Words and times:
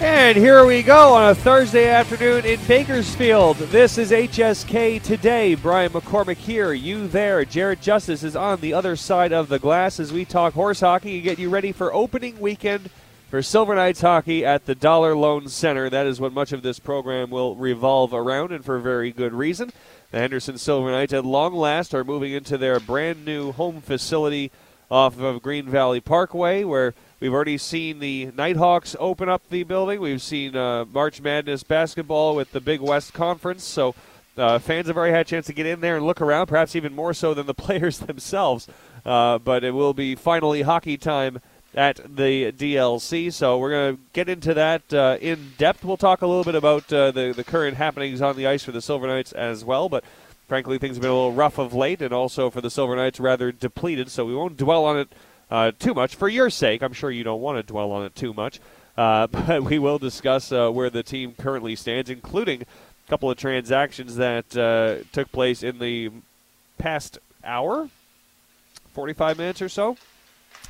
And 0.00 0.36
here 0.36 0.64
we 0.64 0.84
go 0.84 1.12
on 1.14 1.30
a 1.30 1.34
Thursday 1.34 1.88
afternoon 1.88 2.44
in 2.44 2.60
Bakersfield. 2.68 3.56
This 3.56 3.98
is 3.98 4.12
HSK 4.12 5.02
Today. 5.02 5.56
Brian 5.56 5.90
McCormick 5.90 6.36
here, 6.36 6.72
you 6.72 7.08
there. 7.08 7.44
Jared 7.44 7.82
Justice 7.82 8.22
is 8.22 8.36
on 8.36 8.60
the 8.60 8.72
other 8.72 8.94
side 8.94 9.32
of 9.32 9.48
the 9.48 9.58
glass 9.58 9.98
as 9.98 10.12
we 10.12 10.24
talk 10.24 10.54
horse 10.54 10.78
hockey 10.78 11.16
and 11.16 11.24
get 11.24 11.40
you 11.40 11.50
ready 11.50 11.72
for 11.72 11.92
opening 11.92 12.38
weekend 12.38 12.90
for 13.28 13.42
Silver 13.42 13.74
Knights 13.74 14.00
hockey 14.00 14.46
at 14.46 14.66
the 14.66 14.76
Dollar 14.76 15.16
Loan 15.16 15.48
Center. 15.48 15.90
That 15.90 16.06
is 16.06 16.20
what 16.20 16.32
much 16.32 16.52
of 16.52 16.62
this 16.62 16.78
program 16.78 17.28
will 17.28 17.56
revolve 17.56 18.14
around, 18.14 18.52
and 18.52 18.64
for 18.64 18.78
very 18.78 19.10
good 19.10 19.32
reason. 19.32 19.72
The 20.12 20.18
Henderson 20.18 20.58
Silver 20.58 20.92
Knights, 20.92 21.12
at 21.12 21.24
long 21.24 21.54
last, 21.54 21.92
are 21.92 22.04
moving 22.04 22.32
into 22.32 22.56
their 22.56 22.78
brand 22.78 23.24
new 23.24 23.50
home 23.50 23.80
facility 23.80 24.52
off 24.92 25.18
of 25.18 25.42
Green 25.42 25.66
Valley 25.66 26.00
Parkway, 26.00 26.62
where 26.62 26.94
We've 27.20 27.34
already 27.34 27.58
seen 27.58 27.98
the 27.98 28.26
Nighthawks 28.36 28.94
open 29.00 29.28
up 29.28 29.42
the 29.50 29.64
building. 29.64 30.00
We've 30.00 30.22
seen 30.22 30.54
uh, 30.54 30.84
March 30.84 31.20
Madness 31.20 31.64
basketball 31.64 32.36
with 32.36 32.52
the 32.52 32.60
Big 32.60 32.80
West 32.80 33.12
Conference. 33.12 33.64
So 33.64 33.96
uh, 34.36 34.60
fans 34.60 34.86
have 34.86 34.96
already 34.96 35.14
had 35.14 35.26
a 35.26 35.28
chance 35.28 35.46
to 35.46 35.52
get 35.52 35.66
in 35.66 35.80
there 35.80 35.96
and 35.96 36.06
look 36.06 36.20
around, 36.20 36.46
perhaps 36.46 36.76
even 36.76 36.94
more 36.94 37.12
so 37.12 37.34
than 37.34 37.46
the 37.46 37.54
players 37.66 37.98
themselves. 37.98 38.68
Uh, 39.04 39.38
but 39.38 39.64
it 39.64 39.72
will 39.72 39.94
be 39.94 40.14
finally 40.14 40.62
hockey 40.62 40.96
time 40.96 41.40
at 41.74 41.96
the 41.96 42.52
DLC. 42.52 43.32
So 43.32 43.58
we're 43.58 43.70
going 43.70 43.96
to 43.96 44.02
get 44.12 44.28
into 44.28 44.54
that 44.54 44.94
uh, 44.94 45.18
in 45.20 45.54
depth. 45.58 45.84
We'll 45.84 45.96
talk 45.96 46.22
a 46.22 46.26
little 46.28 46.44
bit 46.44 46.54
about 46.54 46.92
uh, 46.92 47.10
the, 47.10 47.32
the 47.34 47.42
current 47.42 47.78
happenings 47.78 48.22
on 48.22 48.36
the 48.36 48.46
ice 48.46 48.62
for 48.62 48.70
the 48.70 48.80
Silver 48.80 49.08
Knights 49.08 49.32
as 49.32 49.64
well. 49.64 49.88
But 49.88 50.04
frankly, 50.46 50.78
things 50.78 50.94
have 50.94 51.02
been 51.02 51.10
a 51.10 51.14
little 51.14 51.32
rough 51.32 51.58
of 51.58 51.74
late, 51.74 52.00
and 52.00 52.14
also 52.14 52.48
for 52.48 52.60
the 52.60 52.70
Silver 52.70 52.94
Knights, 52.94 53.18
rather 53.18 53.50
depleted. 53.50 54.08
So 54.08 54.24
we 54.24 54.36
won't 54.36 54.56
dwell 54.56 54.84
on 54.84 54.96
it 54.96 55.08
uh, 55.50 55.72
too 55.78 55.94
much 55.94 56.14
for 56.14 56.28
your 56.28 56.50
sake. 56.50 56.82
I'm 56.82 56.92
sure 56.92 57.10
you 57.10 57.24
don't 57.24 57.40
want 57.40 57.58
to 57.58 57.62
dwell 57.62 57.90
on 57.92 58.04
it 58.04 58.14
too 58.14 58.32
much, 58.32 58.60
uh, 58.96 59.26
but 59.26 59.62
we 59.62 59.78
will 59.78 59.98
discuss 59.98 60.52
uh, 60.52 60.70
where 60.70 60.90
the 60.90 61.02
team 61.02 61.34
currently 61.38 61.76
stands, 61.76 62.10
including 62.10 62.62
a 62.62 63.10
couple 63.10 63.30
of 63.30 63.38
transactions 63.38 64.16
that 64.16 64.56
uh, 64.56 65.04
took 65.12 65.32
place 65.32 65.62
in 65.62 65.78
the 65.78 66.10
past 66.76 67.18
hour, 67.44 67.88
45 68.92 69.38
minutes 69.38 69.62
or 69.62 69.68
so. 69.68 69.96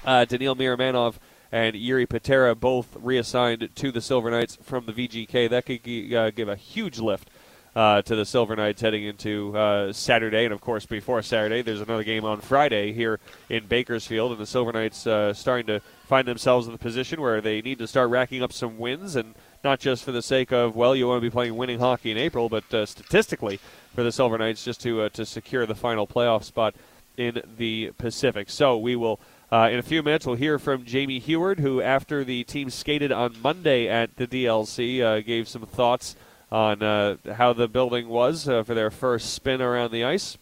Uh, 0.04 0.24
Daniil 0.24 0.54
Miromanov 0.54 1.14
and 1.50 1.74
Jiri 1.74 2.08
Patera 2.08 2.54
both 2.54 2.96
reassigned 3.00 3.70
to 3.74 3.90
the 3.90 4.00
Silver 4.00 4.30
Knights 4.30 4.56
from 4.62 4.86
the 4.86 4.92
VGK. 4.92 5.48
That 5.48 5.66
could 5.66 5.82
g- 5.82 6.14
uh, 6.14 6.30
give 6.30 6.48
a 6.48 6.56
huge 6.56 6.98
lift 6.98 7.30
uh, 7.78 8.02
to 8.02 8.16
the 8.16 8.24
Silver 8.24 8.56
Knights 8.56 8.80
heading 8.80 9.04
into 9.04 9.56
uh, 9.56 9.92
Saturday. 9.92 10.44
And 10.44 10.52
of 10.52 10.60
course, 10.60 10.84
before 10.84 11.22
Saturday, 11.22 11.62
there's 11.62 11.80
another 11.80 12.02
game 12.02 12.24
on 12.24 12.40
Friday 12.40 12.92
here 12.92 13.20
in 13.48 13.66
Bakersfield. 13.66 14.32
And 14.32 14.40
the 14.40 14.46
Silver 14.46 14.72
Knights 14.72 15.06
uh, 15.06 15.32
starting 15.32 15.68
to 15.68 15.80
find 16.08 16.26
themselves 16.26 16.66
in 16.66 16.72
the 16.72 16.78
position 16.78 17.20
where 17.20 17.40
they 17.40 17.62
need 17.62 17.78
to 17.78 17.86
start 17.86 18.10
racking 18.10 18.42
up 18.42 18.52
some 18.52 18.78
wins. 18.78 19.14
And 19.14 19.36
not 19.62 19.78
just 19.78 20.02
for 20.02 20.10
the 20.10 20.22
sake 20.22 20.52
of, 20.52 20.74
well, 20.74 20.96
you 20.96 21.06
want 21.06 21.18
to 21.18 21.20
be 21.20 21.30
playing 21.30 21.54
winning 21.54 21.78
hockey 21.78 22.10
in 22.10 22.18
April, 22.18 22.48
but 22.48 22.74
uh, 22.74 22.84
statistically 22.84 23.60
for 23.94 24.02
the 24.02 24.10
Silver 24.10 24.36
Knights 24.38 24.64
just 24.64 24.80
to, 24.80 25.02
uh, 25.02 25.08
to 25.10 25.24
secure 25.24 25.64
the 25.64 25.76
final 25.76 26.04
playoff 26.04 26.42
spot 26.42 26.74
in 27.16 27.40
the 27.58 27.92
Pacific. 27.96 28.50
So 28.50 28.76
we 28.76 28.96
will. 28.96 29.20
Uh, 29.50 29.68
in 29.72 29.78
a 29.78 29.82
few 29.82 30.02
minutes, 30.02 30.26
we'll 30.26 30.36
hear 30.36 30.58
from 30.58 30.84
Jamie 30.84 31.20
Heward, 31.20 31.60
who, 31.60 31.80
after 31.80 32.22
the 32.22 32.44
team 32.44 32.68
skated 32.68 33.10
on 33.10 33.36
Monday 33.40 33.88
at 33.88 34.16
the 34.16 34.26
DLC, 34.26 35.00
uh, 35.00 35.20
gave 35.20 35.48
some 35.48 35.64
thoughts 35.64 36.16
on 36.50 36.82
uh, 36.82 37.16
how 37.34 37.52
the 37.52 37.68
building 37.68 38.08
was 38.08 38.48
uh, 38.48 38.62
for 38.62 38.74
their 38.74 38.90
first 38.90 39.34
spin 39.34 39.60
around 39.60 39.90
the 39.90 40.04
ice. 40.04 40.38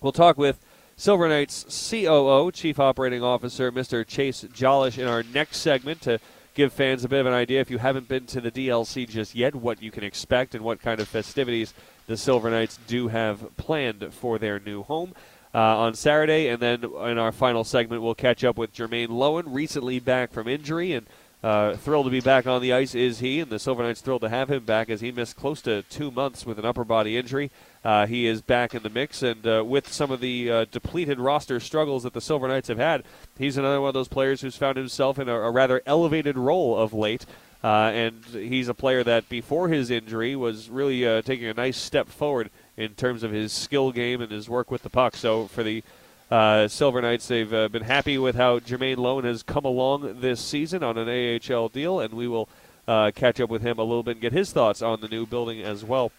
We'll 0.00 0.12
talk 0.12 0.38
with 0.38 0.60
Silver 0.96 1.28
Knights 1.28 1.90
COO, 1.90 2.50
Chief 2.52 2.78
Operating 2.78 3.22
Officer, 3.22 3.70
Mr. 3.72 4.06
Chase 4.06 4.44
Jolish, 4.44 4.98
in 4.98 5.06
our 5.06 5.22
next 5.22 5.58
segment 5.58 6.00
to 6.02 6.18
give 6.54 6.72
fans 6.72 7.04
a 7.04 7.08
bit 7.08 7.20
of 7.20 7.26
an 7.26 7.32
idea, 7.32 7.60
if 7.60 7.70
you 7.70 7.78
haven't 7.78 8.08
been 8.08 8.26
to 8.26 8.40
the 8.40 8.50
DLC 8.50 9.08
just 9.08 9.34
yet, 9.34 9.54
what 9.54 9.80
you 9.80 9.92
can 9.92 10.02
expect 10.02 10.56
and 10.56 10.64
what 10.64 10.82
kind 10.82 11.00
of 11.00 11.06
festivities 11.06 11.72
the 12.08 12.16
Silver 12.16 12.50
Knights 12.50 12.80
do 12.88 13.06
have 13.06 13.56
planned 13.56 14.12
for 14.12 14.38
their 14.38 14.58
new 14.58 14.82
home. 14.82 15.14
Uh, 15.54 15.58
on 15.58 15.94
Saturday, 15.94 16.48
and 16.48 16.60
then 16.60 16.84
in 16.84 17.16
our 17.16 17.32
final 17.32 17.64
segment, 17.64 18.02
we'll 18.02 18.14
catch 18.14 18.44
up 18.44 18.58
with 18.58 18.74
Jermaine 18.74 19.08
Loewen, 19.08 19.44
recently 19.46 19.98
back 19.98 20.30
from 20.30 20.46
injury, 20.46 20.92
and 20.92 21.06
uh, 21.42 21.76
thrilled 21.76 22.06
to 22.06 22.10
be 22.10 22.20
back 22.20 22.46
on 22.46 22.60
the 22.60 22.72
ice 22.72 22.94
is 22.94 23.20
he, 23.20 23.38
and 23.40 23.50
the 23.50 23.58
Silver 23.58 23.82
Knights 23.82 24.00
thrilled 24.00 24.22
to 24.22 24.28
have 24.28 24.50
him 24.50 24.64
back 24.64 24.90
as 24.90 25.00
he 25.00 25.12
missed 25.12 25.36
close 25.36 25.62
to 25.62 25.82
two 25.82 26.10
months 26.10 26.44
with 26.44 26.58
an 26.58 26.64
upper 26.64 26.84
body 26.84 27.16
injury. 27.16 27.50
Uh, 27.84 28.06
he 28.06 28.26
is 28.26 28.42
back 28.42 28.74
in 28.74 28.82
the 28.82 28.90
mix, 28.90 29.22
and 29.22 29.46
uh, 29.46 29.62
with 29.64 29.92
some 29.92 30.10
of 30.10 30.20
the 30.20 30.50
uh, 30.50 30.64
depleted 30.72 31.20
roster 31.20 31.60
struggles 31.60 32.02
that 32.02 32.12
the 32.12 32.20
Silver 32.20 32.48
Knights 32.48 32.68
have 32.68 32.78
had, 32.78 33.04
he's 33.38 33.56
another 33.56 33.80
one 33.80 33.88
of 33.88 33.94
those 33.94 34.08
players 34.08 34.40
who's 34.40 34.56
found 34.56 34.76
himself 34.76 35.18
in 35.18 35.28
a, 35.28 35.34
a 35.34 35.50
rather 35.50 35.80
elevated 35.86 36.36
role 36.36 36.76
of 36.76 36.92
late. 36.92 37.24
Uh, 37.62 37.90
and 37.92 38.24
he's 38.26 38.68
a 38.68 38.74
player 38.74 39.02
that 39.02 39.28
before 39.28 39.68
his 39.68 39.90
injury 39.90 40.36
was 40.36 40.70
really 40.70 41.00
taking 41.22 41.48
a 41.48 41.54
nice 41.54 41.76
step 41.76 42.08
forward 42.08 42.50
in 42.76 42.94
terms 42.94 43.24
of 43.24 43.32
his 43.32 43.52
skill 43.52 43.90
game 43.90 44.20
and 44.20 44.30
his 44.30 44.48
work 44.48 44.70
with 44.70 44.82
the 44.82 44.90
puck. 44.90 45.16
So 45.16 45.48
for 45.48 45.64
the 45.64 45.82
uh, 46.30 46.68
Silver 46.68 47.00
Knights, 47.00 47.28
they've 47.28 47.52
uh, 47.52 47.68
been 47.68 47.82
happy 47.82 48.18
with 48.18 48.36
how 48.36 48.58
Jermaine 48.58 48.96
Loewen 48.96 49.24
has 49.24 49.42
come 49.42 49.64
along 49.64 50.20
this 50.20 50.40
season 50.40 50.82
on 50.82 50.98
an 50.98 51.08
AHL 51.08 51.68
deal, 51.68 52.00
and 52.00 52.12
we 52.14 52.28
will 52.28 52.48
uh, 52.86 53.10
catch 53.14 53.40
up 53.40 53.50
with 53.50 53.62
him 53.62 53.78
a 53.78 53.82
little 53.82 54.02
bit 54.02 54.12
and 54.12 54.20
get 54.20 54.32
his 54.32 54.52
thoughts 54.52 54.82
on 54.82 55.00
the 55.00 55.08
new 55.08 55.26
building 55.26 55.62
as 55.62 55.84
well. 55.84 56.12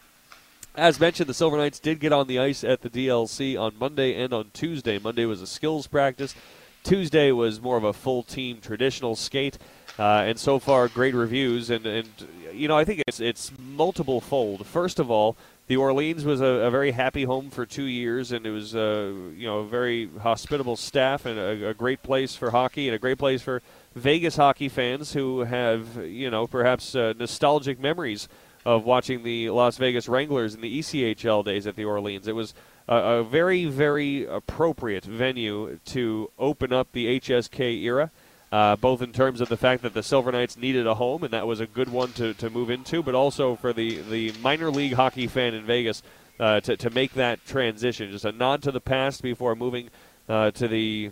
As 0.76 1.00
mentioned, 1.00 1.28
the 1.28 1.34
Silver 1.34 1.58
Knights 1.58 1.80
did 1.80 2.00
get 2.00 2.14
on 2.14 2.28
the 2.28 2.40
ice 2.40 2.64
at 2.64 2.82
the 2.82 2.90
DLC 2.90 3.60
on 3.60 3.74
Monday 3.78 4.14
and 4.22 4.34
on 4.34 4.52
Tuesday. 4.54 4.98
Monday 4.98 5.26
was 5.26 5.42
a 5.42 5.48
skills 5.48 5.88
practice. 5.88 6.36
Tuesday 6.84 7.32
was 7.32 7.62
more 7.62 7.78
of 7.78 7.84
a 7.84 7.94
full 7.94 8.24
team 8.24 8.60
traditional 8.62 9.16
skate. 9.16 9.58
Uh, 9.98 10.24
and 10.26 10.40
so 10.40 10.60
far, 10.60 10.88
great 10.88 11.14
reviews. 11.14 11.70
And, 11.70 11.86
and 11.86 12.08
you 12.54 12.68
know, 12.68 12.78
I 12.78 12.86
think 12.86 13.04
it's 13.08 13.20
it's 13.20 13.52
multiple 13.60 14.22
fold. 14.22 14.66
First 14.66 15.00
of 15.00 15.12
all, 15.12 15.36
the 15.70 15.78
Orleans 15.78 16.26
was 16.26 16.42
a, 16.42 16.46
a, 16.46 16.72
very 16.72 16.90
happy 16.90 17.24
home 17.26 17.52
for 17.52 17.64
two 17.64 17.84
years, 17.84 18.32
and 18.32 18.44
it 18.48 18.50
was 18.50 18.76
uh, 18.76 19.14
you 19.36 19.46
know 19.46 19.60
a 19.60 19.66
very 19.66 20.10
hospitable 20.22 20.76
staff 20.76 21.28
and 21.28 21.40
a, 21.40 21.70
a, 21.70 21.74
great 21.76 22.02
place 22.02 22.36
for 22.36 22.50
hockey 22.50 22.88
and 22.88 22.96
a 22.96 23.00
great 23.00 23.20
place 23.20 23.44
for 23.44 23.62
Vegas 23.94 24.36
hockey 24.36 24.68
fans 24.68 25.14
who 25.14 25.42
have 25.42 26.04
you 26.04 26.32
know 26.32 26.48
perhaps 26.48 26.96
uh, 26.96 27.14
nostalgic 27.20 27.80
memories 27.80 28.28
of 28.66 28.84
watching 28.84 29.22
the 29.22 29.52
Las 29.52 29.78
Vegas 29.78 30.10
Wranglers 30.10 30.56
in 30.56 30.62
the 30.62 30.80
ECHL 30.80 31.46
days 31.46 31.68
at 31.68 31.76
the 31.76 31.86
Orleans. 31.86 32.28
It 32.28 32.36
was 32.36 32.56
a, 32.88 32.96
a 32.96 33.24
very 33.24 33.66
very 33.66 34.26
appropriate 34.26 35.06
venue 35.06 35.80
to 35.86 36.32
open 36.40 36.74
up 36.74 36.94
the 36.94 37.20
HSK 37.20 37.84
era 37.84 38.10
uh, 38.52 38.76
both 38.76 39.02
in 39.02 39.12
terms 39.12 39.42
of 39.42 39.50
the 39.50 39.58
fact 39.58 39.84
that 39.84 39.94
the 39.94 40.02
Silver 40.02 40.32
Knights 40.32 40.58
needed 40.58 40.88
a 40.88 40.96
home, 40.96 41.24
and 41.24 41.32
that 41.34 41.46
was 41.46 41.60
a 41.60 41.68
good 41.68 41.90
one 41.90 42.12
to, 42.14 42.34
to 42.36 42.50
move 42.50 42.70
into, 42.70 43.04
but 43.04 43.14
also 43.14 43.56
for 43.56 43.74
the, 43.74 44.02
the 44.02 44.32
minor 44.42 44.72
league 44.72 44.94
hockey 44.94 45.28
fan 45.28 45.54
in 45.54 45.66
Vegas 45.66 46.02
uh, 46.40 46.60
to, 46.62 46.76
to 46.78 46.90
make 46.90 47.14
that 47.14 47.46
transition. 47.46 48.12
Just 48.12 48.26
a 48.26 48.32
nod 48.32 48.64
to 48.64 48.72
the 48.72 48.82
past 48.82 49.22
before 49.22 49.56
moving 49.56 49.90
uh, 50.28 50.52
to 50.52 50.68
the 50.68 51.12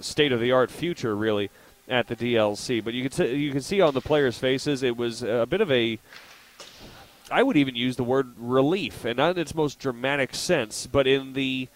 state 0.00 0.32
of 0.32 0.40
the 0.40 0.52
art 0.52 0.70
future, 0.70 1.16
really, 1.16 1.50
at 1.88 2.08
the 2.08 2.16
DLC. 2.16 2.84
But 2.84 2.92
you 2.92 3.08
can, 3.08 3.38
you 3.38 3.50
can 3.50 3.62
see 3.62 3.80
on 3.80 3.94
the 3.94 4.00
players' 4.00 4.38
faces 4.38 4.82
it 4.82 4.96
was 4.96 5.22
a 5.22 5.46
bit 5.48 5.60
of 5.60 5.70
a. 5.70 5.98
I 7.30 7.42
would 7.42 7.56
even 7.56 7.74
use 7.74 7.96
the 7.96 8.04
word 8.04 8.34
relief, 8.36 9.06
and 9.06 9.16
not 9.16 9.36
in 9.36 9.38
its 9.38 9.54
most 9.54 9.78
dramatic 9.78 10.34
sense, 10.34 10.86
but 10.86 11.06
in 11.06 11.32
the 11.32 11.68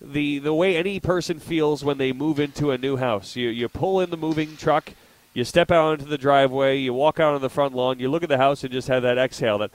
the 0.00 0.38
the 0.38 0.54
way 0.54 0.76
any 0.76 1.00
person 1.00 1.38
feels 1.38 1.84
when 1.84 1.98
they 1.98 2.12
move 2.12 2.38
into 2.38 2.70
a 2.70 2.78
new 2.78 2.96
house. 2.96 3.36
You 3.36 3.48
you 3.48 3.68
pull 3.68 4.00
in 4.00 4.10
the 4.10 4.16
moving 4.16 4.56
truck, 4.56 4.92
you 5.32 5.44
step 5.44 5.70
out 5.70 5.94
into 5.94 6.04
the 6.06 6.18
driveway, 6.18 6.78
you 6.78 6.92
walk 6.92 7.18
out 7.18 7.34
on 7.34 7.40
the 7.40 7.50
front 7.50 7.74
lawn, 7.74 7.98
you 7.98 8.10
look 8.10 8.22
at 8.22 8.28
the 8.28 8.38
house 8.38 8.62
and 8.62 8.72
just 8.72 8.88
have 8.88 9.02
that 9.02 9.18
exhale 9.18 9.58
that 9.58 9.70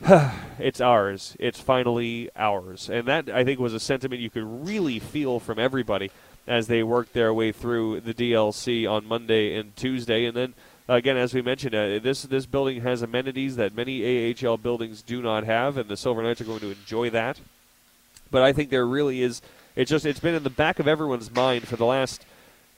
it's 0.58 0.80
ours. 0.80 1.36
It's 1.38 1.60
finally 1.60 2.30
ours. 2.34 2.90
And 2.90 3.06
that 3.06 3.30
I 3.30 3.44
think 3.44 3.60
was 3.60 3.74
a 3.74 3.80
sentiment 3.80 4.20
you 4.20 4.30
could 4.30 4.66
really 4.66 4.98
feel 4.98 5.38
from 5.38 5.58
everybody 5.58 6.10
as 6.46 6.66
they 6.66 6.82
worked 6.82 7.12
their 7.12 7.32
way 7.32 7.52
through 7.52 8.00
the 8.00 8.12
DLC 8.12 8.90
on 8.90 9.06
Monday 9.06 9.56
and 9.56 9.76
Tuesday 9.76 10.24
and 10.24 10.36
then 10.36 10.54
again, 10.88 11.16
as 11.16 11.32
we 11.32 11.40
mentioned, 11.40 11.74
uh, 11.76 12.00
this 12.00 12.22
this 12.22 12.44
building 12.44 12.80
has 12.82 13.02
amenities 13.02 13.54
that 13.56 13.74
many 13.74 14.34
AHL 14.34 14.56
buildings 14.56 15.00
do 15.00 15.22
not 15.22 15.44
have, 15.44 15.78
and 15.78 15.88
the 15.88 15.96
Silver 15.96 16.22
Knights 16.22 16.40
are 16.40 16.44
going 16.44 16.60
to 16.60 16.72
enjoy 16.72 17.08
that 17.10 17.38
but 18.32 18.42
I 18.42 18.52
think 18.52 18.70
there 18.70 18.86
really 18.86 19.22
is. 19.22 19.40
It's 19.76 19.90
just 19.90 20.06
it's 20.06 20.20
been 20.20 20.34
in 20.34 20.42
the 20.42 20.50
back 20.50 20.78
of 20.78 20.88
everyone's 20.88 21.34
mind 21.34 21.66
for 21.66 21.76
the 21.76 21.86
last 21.86 22.24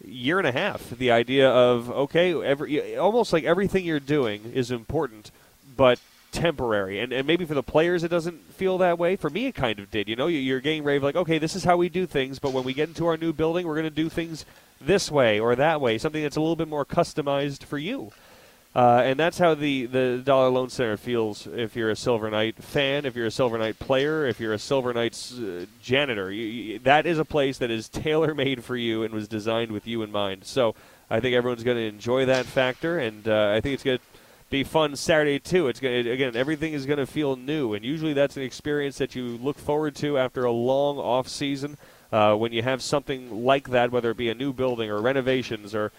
year 0.04 0.38
and 0.38 0.46
a 0.46 0.52
half. 0.52 0.90
The 0.90 1.10
idea 1.10 1.50
of 1.50 1.90
okay, 1.90 2.32
every 2.42 2.96
almost 2.96 3.32
like 3.32 3.44
everything 3.44 3.84
you're 3.84 4.00
doing 4.00 4.52
is 4.54 4.70
important, 4.70 5.30
but 5.76 5.98
temporary. 6.34 7.00
And, 7.00 7.12
and 7.12 7.26
maybe 7.26 7.44
for 7.44 7.54
the 7.54 7.62
players, 7.62 8.04
it 8.04 8.08
doesn't 8.08 8.52
feel 8.52 8.76
that 8.78 8.98
way. 8.98 9.16
For 9.16 9.30
me, 9.30 9.46
it 9.46 9.54
kind 9.54 9.78
of 9.78 9.90
did. 9.90 10.08
You 10.08 10.16
know, 10.16 10.26
you're 10.26 10.60
getting 10.60 10.82
ready, 10.82 10.98
like, 10.98 11.16
okay, 11.16 11.38
this 11.38 11.56
is 11.56 11.64
how 11.64 11.76
we 11.76 11.88
do 11.88 12.06
things, 12.06 12.38
but 12.38 12.52
when 12.52 12.64
we 12.64 12.74
get 12.74 12.88
into 12.88 13.06
our 13.06 13.16
new 13.16 13.32
building, 13.32 13.66
we're 13.66 13.74
going 13.74 13.84
to 13.84 13.90
do 13.90 14.08
things 14.08 14.44
this 14.80 15.10
way 15.10 15.40
or 15.40 15.56
that 15.56 15.80
way, 15.80 15.96
something 15.96 16.22
that's 16.22 16.36
a 16.36 16.40
little 16.40 16.56
bit 16.56 16.68
more 16.68 16.84
customized 16.84 17.62
for 17.62 17.78
you. 17.78 18.12
Uh, 18.74 19.02
and 19.04 19.20
that's 19.20 19.38
how 19.38 19.54
the, 19.54 19.86
the 19.86 20.20
Dollar 20.24 20.48
Loan 20.48 20.68
Center 20.68 20.96
feels 20.96 21.46
if 21.46 21.76
you're 21.76 21.90
a 21.90 21.96
Silver 21.96 22.28
Knight 22.28 22.56
fan, 22.56 23.04
if 23.04 23.14
you're 23.14 23.26
a 23.26 23.30
Silver 23.30 23.56
Knight 23.56 23.78
player, 23.78 24.26
if 24.26 24.40
you're 24.40 24.52
a 24.52 24.58
Silver 24.58 24.92
Knights 24.92 25.38
uh, 25.38 25.66
janitor. 25.80 26.32
You, 26.32 26.44
you, 26.44 26.78
that 26.80 27.06
is 27.06 27.20
a 27.20 27.24
place 27.24 27.58
that 27.58 27.70
is 27.70 27.88
tailor 27.88 28.34
made 28.34 28.64
for 28.64 28.76
you 28.76 29.04
and 29.04 29.14
was 29.14 29.28
designed 29.28 29.70
with 29.70 29.86
you 29.86 30.02
in 30.02 30.10
mind. 30.10 30.44
So 30.44 30.74
I 31.08 31.20
think 31.20 31.36
everyone's 31.36 31.62
going 31.62 31.76
to 31.76 31.84
enjoy 31.84 32.26
that 32.26 32.46
factor, 32.46 32.98
and 32.98 33.28
uh, 33.28 33.52
I 33.54 33.60
think 33.60 33.74
it's 33.74 33.84
going 33.84 33.98
to 33.98 34.04
be 34.50 34.64
fun 34.64 34.96
Saturday 34.96 35.38
too. 35.38 35.68
It's 35.68 35.78
gonna, 35.80 36.10
again 36.10 36.34
everything 36.34 36.72
is 36.72 36.84
going 36.84 36.98
to 36.98 37.06
feel 37.06 37.36
new, 37.36 37.74
and 37.74 37.84
usually 37.84 38.12
that's 38.12 38.36
an 38.36 38.42
experience 38.42 38.98
that 38.98 39.14
you 39.14 39.38
look 39.38 39.58
forward 39.58 39.94
to 39.96 40.18
after 40.18 40.44
a 40.44 40.52
long 40.52 40.98
off 40.98 41.28
season. 41.28 41.76
Uh, 42.12 42.36
when 42.36 42.52
you 42.52 42.62
have 42.62 42.80
something 42.80 43.44
like 43.44 43.70
that, 43.70 43.90
whether 43.90 44.10
it 44.10 44.16
be 44.16 44.28
a 44.28 44.34
new 44.34 44.52
building 44.52 44.88
or 44.88 45.00
renovations 45.00 45.74
or 45.74 45.90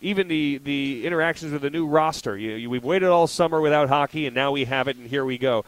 even 0.00 0.28
the, 0.28 0.58
the 0.58 1.06
interactions 1.06 1.52
with 1.52 1.62
the 1.62 1.70
new 1.70 1.86
roster. 1.86 2.36
You, 2.36 2.52
you, 2.52 2.70
we've 2.70 2.84
waited 2.84 3.08
all 3.08 3.26
summer 3.26 3.60
without 3.60 3.88
hockey, 3.88 4.26
and 4.26 4.34
now 4.34 4.52
we 4.52 4.64
have 4.64 4.88
it, 4.88 4.96
and 4.96 5.08
here 5.08 5.24
we 5.24 5.38
go. 5.38 5.64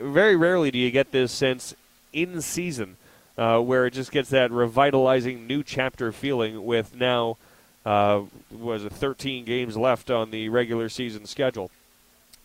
Very 0.00 0.36
rarely 0.36 0.70
do 0.70 0.78
you 0.78 0.90
get 0.90 1.10
this 1.10 1.32
sense 1.32 1.74
in 2.12 2.40
season 2.40 2.96
uh, 3.36 3.58
where 3.60 3.86
it 3.86 3.92
just 3.92 4.12
gets 4.12 4.30
that 4.30 4.50
revitalizing 4.50 5.46
new 5.46 5.62
chapter 5.62 6.12
feeling 6.12 6.64
with 6.64 6.94
now 6.94 7.36
uh, 7.84 8.22
was 8.50 8.84
it 8.84 8.92
13 8.92 9.44
games 9.44 9.76
left 9.76 10.10
on 10.10 10.30
the 10.30 10.48
regular 10.48 10.88
season 10.88 11.26
schedule. 11.26 11.70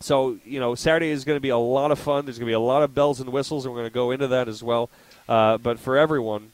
So 0.00 0.38
you 0.44 0.60
know 0.60 0.74
Saturday 0.74 1.10
is 1.10 1.24
going 1.24 1.36
to 1.36 1.40
be 1.40 1.48
a 1.48 1.58
lot 1.58 1.90
of 1.90 1.98
fun. 1.98 2.24
There's 2.24 2.38
going 2.38 2.46
to 2.46 2.50
be 2.50 2.54
a 2.54 2.60
lot 2.60 2.82
of 2.82 2.94
bells 2.94 3.20
and 3.20 3.30
whistles, 3.30 3.64
and 3.64 3.74
we're 3.74 3.80
going 3.80 3.90
to 3.90 3.94
go 3.94 4.10
into 4.10 4.28
that 4.28 4.48
as 4.48 4.62
well. 4.62 4.90
Uh, 5.28 5.58
but 5.58 5.78
for 5.78 5.96
everyone, 5.96 6.52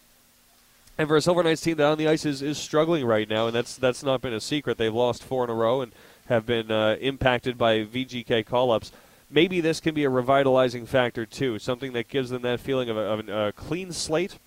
and 0.96 1.08
for 1.08 1.16
a 1.16 1.20
Silver 1.20 1.42
Knights 1.42 1.62
team 1.62 1.76
that 1.76 1.86
on 1.86 1.98
the 1.98 2.08
ice 2.08 2.24
is, 2.24 2.42
is 2.42 2.58
struggling 2.58 3.04
right 3.04 3.28
now, 3.28 3.46
and 3.46 3.54
that's 3.54 3.76
that's 3.76 4.02
not 4.02 4.20
been 4.20 4.34
a 4.34 4.40
secret. 4.40 4.78
They've 4.78 4.94
lost 4.94 5.22
four 5.22 5.44
in 5.44 5.50
a 5.50 5.54
row 5.54 5.80
and 5.80 5.92
have 6.26 6.46
been 6.46 6.70
uh, 6.70 6.96
impacted 7.00 7.58
by 7.58 7.84
VGK 7.84 8.46
call-ups 8.46 8.90
maybe 9.34 9.60
this 9.60 9.80
can 9.80 9.94
be 9.94 10.04
a 10.04 10.10
revitalizing 10.10 10.86
factor 10.86 11.26
too, 11.26 11.58
something 11.58 11.92
that 11.92 12.08
gives 12.08 12.30
them 12.30 12.42
that 12.42 12.60
feeling 12.60 12.88
of 12.88 12.96
a, 12.96 13.00
of 13.00 13.28
a 13.28 13.52
clean 13.52 13.92
slate, 13.92 14.38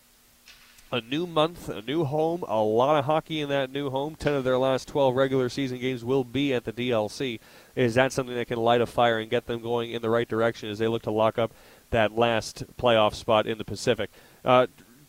a 0.91 1.01
new 1.01 1.27
month, 1.27 1.67
a 1.67 1.81
new 1.81 2.05
home, 2.05 2.43
a 2.47 2.61
lot 2.61 2.97
of 2.97 3.05
hockey 3.05 3.41
in 3.41 3.49
that 3.49 3.69
new 3.71 3.89
home. 3.89 4.15
Ten 4.15 4.33
of 4.33 4.45
their 4.45 4.57
last 4.57 4.87
12 4.87 5.15
regular 5.15 5.49
season 5.49 5.79
games 5.79 6.05
will 6.05 6.23
be 6.23 6.53
at 6.53 6.63
the 6.63 6.71
DLC. 6.71 7.39
Is 7.75 7.95
that 7.95 8.13
something 8.13 8.35
that 8.35 8.47
can 8.47 8.57
light 8.57 8.79
a 8.79 8.85
fire 8.85 9.19
and 9.19 9.29
get 9.29 9.47
them 9.47 9.61
going 9.61 9.91
in 9.91 10.01
the 10.01 10.09
right 10.09 10.27
direction 10.27 10.69
as 10.69 10.79
they 10.79 10.87
look 10.87 11.03
to 11.03 11.11
lock 11.11 11.37
up 11.37 11.51
that 11.89 12.17
last 12.17 12.63
playoff 12.77 13.13
spot 13.13 13.45
in 13.45 13.57
the 13.57 13.65
Pacific? 13.65 14.09
Uh, 14.45 14.67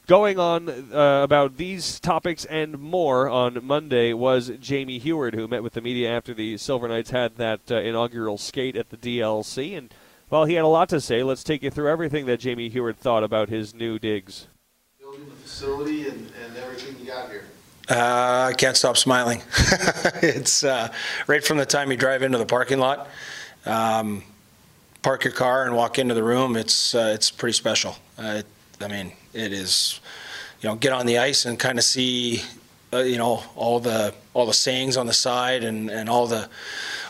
Going 0.09 0.39
on 0.39 0.71
uh, 0.71 1.21
about 1.23 1.59
these 1.59 2.01
topics 2.01 2.47
and 2.47 2.79
more 2.79 3.29
on 3.29 3.63
Monday 3.63 4.15
was 4.15 4.51
Jamie 4.59 4.99
Heward, 4.99 5.35
who 5.35 5.47
met 5.47 5.63
with 5.63 5.75
the 5.75 5.83
media 5.83 6.11
after 6.11 6.33
the 6.33 6.57
Silver 6.57 6.89
Knights 6.89 7.11
had 7.11 7.37
that 7.37 7.61
uh, 7.71 7.75
inaugural 7.75 8.39
skate 8.39 8.75
at 8.75 8.89
the 8.89 8.97
DLC. 8.97 9.77
And, 9.77 9.93
well, 10.31 10.47
he 10.47 10.55
had 10.55 10.65
a 10.65 10.67
lot 10.67 10.89
to 10.89 11.03
say. 11.03 11.23
Let's 11.23 11.45
take 11.45 11.63
you 11.63 11.71
through 11.71 11.91
everything 11.91 12.25
that 12.25 12.41
Jamie 12.41 12.71
Heward 12.71 12.97
thought 12.99 13.23
about 13.23 13.51
his 13.51 13.75
new 13.75 13.99
digs. 13.99 14.47
Building 14.99 15.29
the 15.29 15.35
facility 15.35 16.09
and, 16.09 16.33
and 16.43 16.57
everything 16.57 16.99
you 16.99 17.13
got 17.13 17.29
here. 17.29 17.45
Uh, 17.91 18.49
I 18.49 18.55
can't 18.57 18.79
stop 18.79 18.97
smiling. 18.97 19.43
it's 20.23 20.65
uh, 20.65 20.91
right 21.27 21.45
from 21.45 21.59
the 21.59 21.67
time 21.67 21.91
you 21.91 21.99
drive 21.99 22.23
into 22.23 22.39
the 22.39 22.47
parking 22.47 22.79
lot, 22.79 23.09
um, 23.67 24.23
park 25.03 25.25
your 25.25 25.35
car 25.35 25.67
and 25.67 25.77
walk 25.77 25.99
into 25.99 26.15
the 26.15 26.25
room. 26.25 26.57
It's 26.57 26.95
uh, 26.95 27.13
it's 27.15 27.31
pretty 27.31 27.53
special. 27.53 27.95
Uh, 28.17 28.41
I 28.81 28.89
mean, 28.89 29.13
it 29.33 29.53
is, 29.53 30.01
you 30.61 30.69
know, 30.69 30.77
get 30.77 30.93
on 30.93 31.07
the 31.07 31.19
ice 31.19 31.45
and 31.45 31.59
kind 31.59 31.79
of 31.79 31.85
see, 31.85 32.43
uh, 32.93 32.99
you 32.99 33.19
know, 33.19 33.43
all 33.57 33.81
the 33.81 34.15
all 34.35 34.47
the 34.47 34.55
sayings 34.55 34.97
on 34.97 35.07
the 35.07 35.13
side 35.13 35.65
and, 35.65 35.91
and 35.91 36.09
all 36.09 36.27
the 36.27 36.49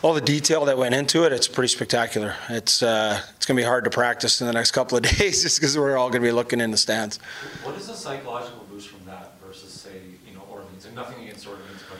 all 0.03 0.15
the 0.15 0.21
detail 0.21 0.65
that 0.67 0.79
went 0.79 0.95
into 0.95 1.25
it. 1.25 1.33
It's 1.33 1.49
pretty 1.49 1.69
spectacular. 1.69 2.35
It's 2.49 2.83
uh, 2.83 3.21
it's 3.37 3.47
going 3.47 3.57
to 3.57 3.63
be 3.63 3.67
hard 3.67 3.85
to 3.85 3.91
practice 3.91 4.41
in 4.41 4.47
the 4.47 4.53
next 4.53 4.71
couple 4.71 4.97
of 4.97 5.03
days 5.19 5.43
just 5.43 5.61
because 5.61 5.77
we're 5.77 5.97
all 5.97 6.11
going 6.11 6.23
to 6.23 6.29
be 6.29 6.33
looking 6.33 6.61
in 6.61 6.71
the 6.71 6.77
stands. 6.77 7.19
What 7.63 7.77
is 7.77 7.87
the 7.87 7.95
psychological 7.95 8.65
boost 8.71 8.89
from 8.89 9.05
that 9.07 9.35
versus, 9.45 9.73
say, 9.73 10.01
you 10.27 10.35
know, 10.35 10.43
Orleans? 10.51 10.87
And 10.87 10.95
nothing 10.95 11.23
against 11.23 11.47
Orleans, 11.47 11.83
but 11.89 11.99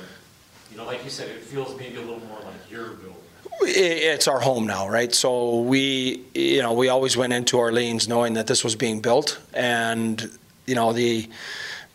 you 0.68 0.68
know, 0.79 0.87
like 0.87 1.05
you 1.05 1.11
said, 1.11 1.29
it 1.29 1.43
feels 1.43 1.77
maybe 1.79 1.97
a 1.97 2.01
little 2.01 2.21
more 2.27 2.39
like 2.39 2.71
your 2.71 2.89
building 2.89 3.19
it's 3.61 4.29
our 4.29 4.41
home 4.41 4.67
now, 4.67 4.89
right? 4.89 5.13
So 5.15 5.61
we, 5.61 6.25
you 6.35 6.63
know, 6.63 6.73
we 6.73 6.89
always 6.89 7.17
went 7.17 7.33
into 7.33 7.59
Orleans 7.59 8.09
knowing 8.09 8.35
that 8.35 8.47
this 8.47 8.63
was 8.63 8.77
being 8.77 9.01
built, 9.01 9.41
and 9.53 10.31
you 10.67 10.75
know 10.75 10.93
the 10.93 11.29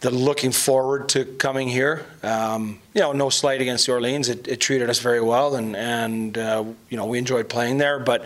the 0.01 0.11
looking 0.11 0.51
forward 0.51 1.09
to 1.09 1.25
coming 1.25 1.69
here. 1.69 2.05
Um, 2.21 2.79
you 2.93 3.01
know, 3.01 3.13
no 3.13 3.29
slight 3.29 3.61
against 3.61 3.87
Orleans, 3.87 4.27
it, 4.27 4.47
it 4.47 4.59
treated 4.59 4.89
us 4.89 4.99
very 4.99 5.21
well, 5.21 5.55
and 5.55 5.75
and 5.75 6.37
uh, 6.37 6.65
you 6.89 6.97
know 6.97 7.05
we 7.05 7.17
enjoyed 7.17 7.49
playing 7.49 7.77
there, 7.77 7.99
but 7.99 8.25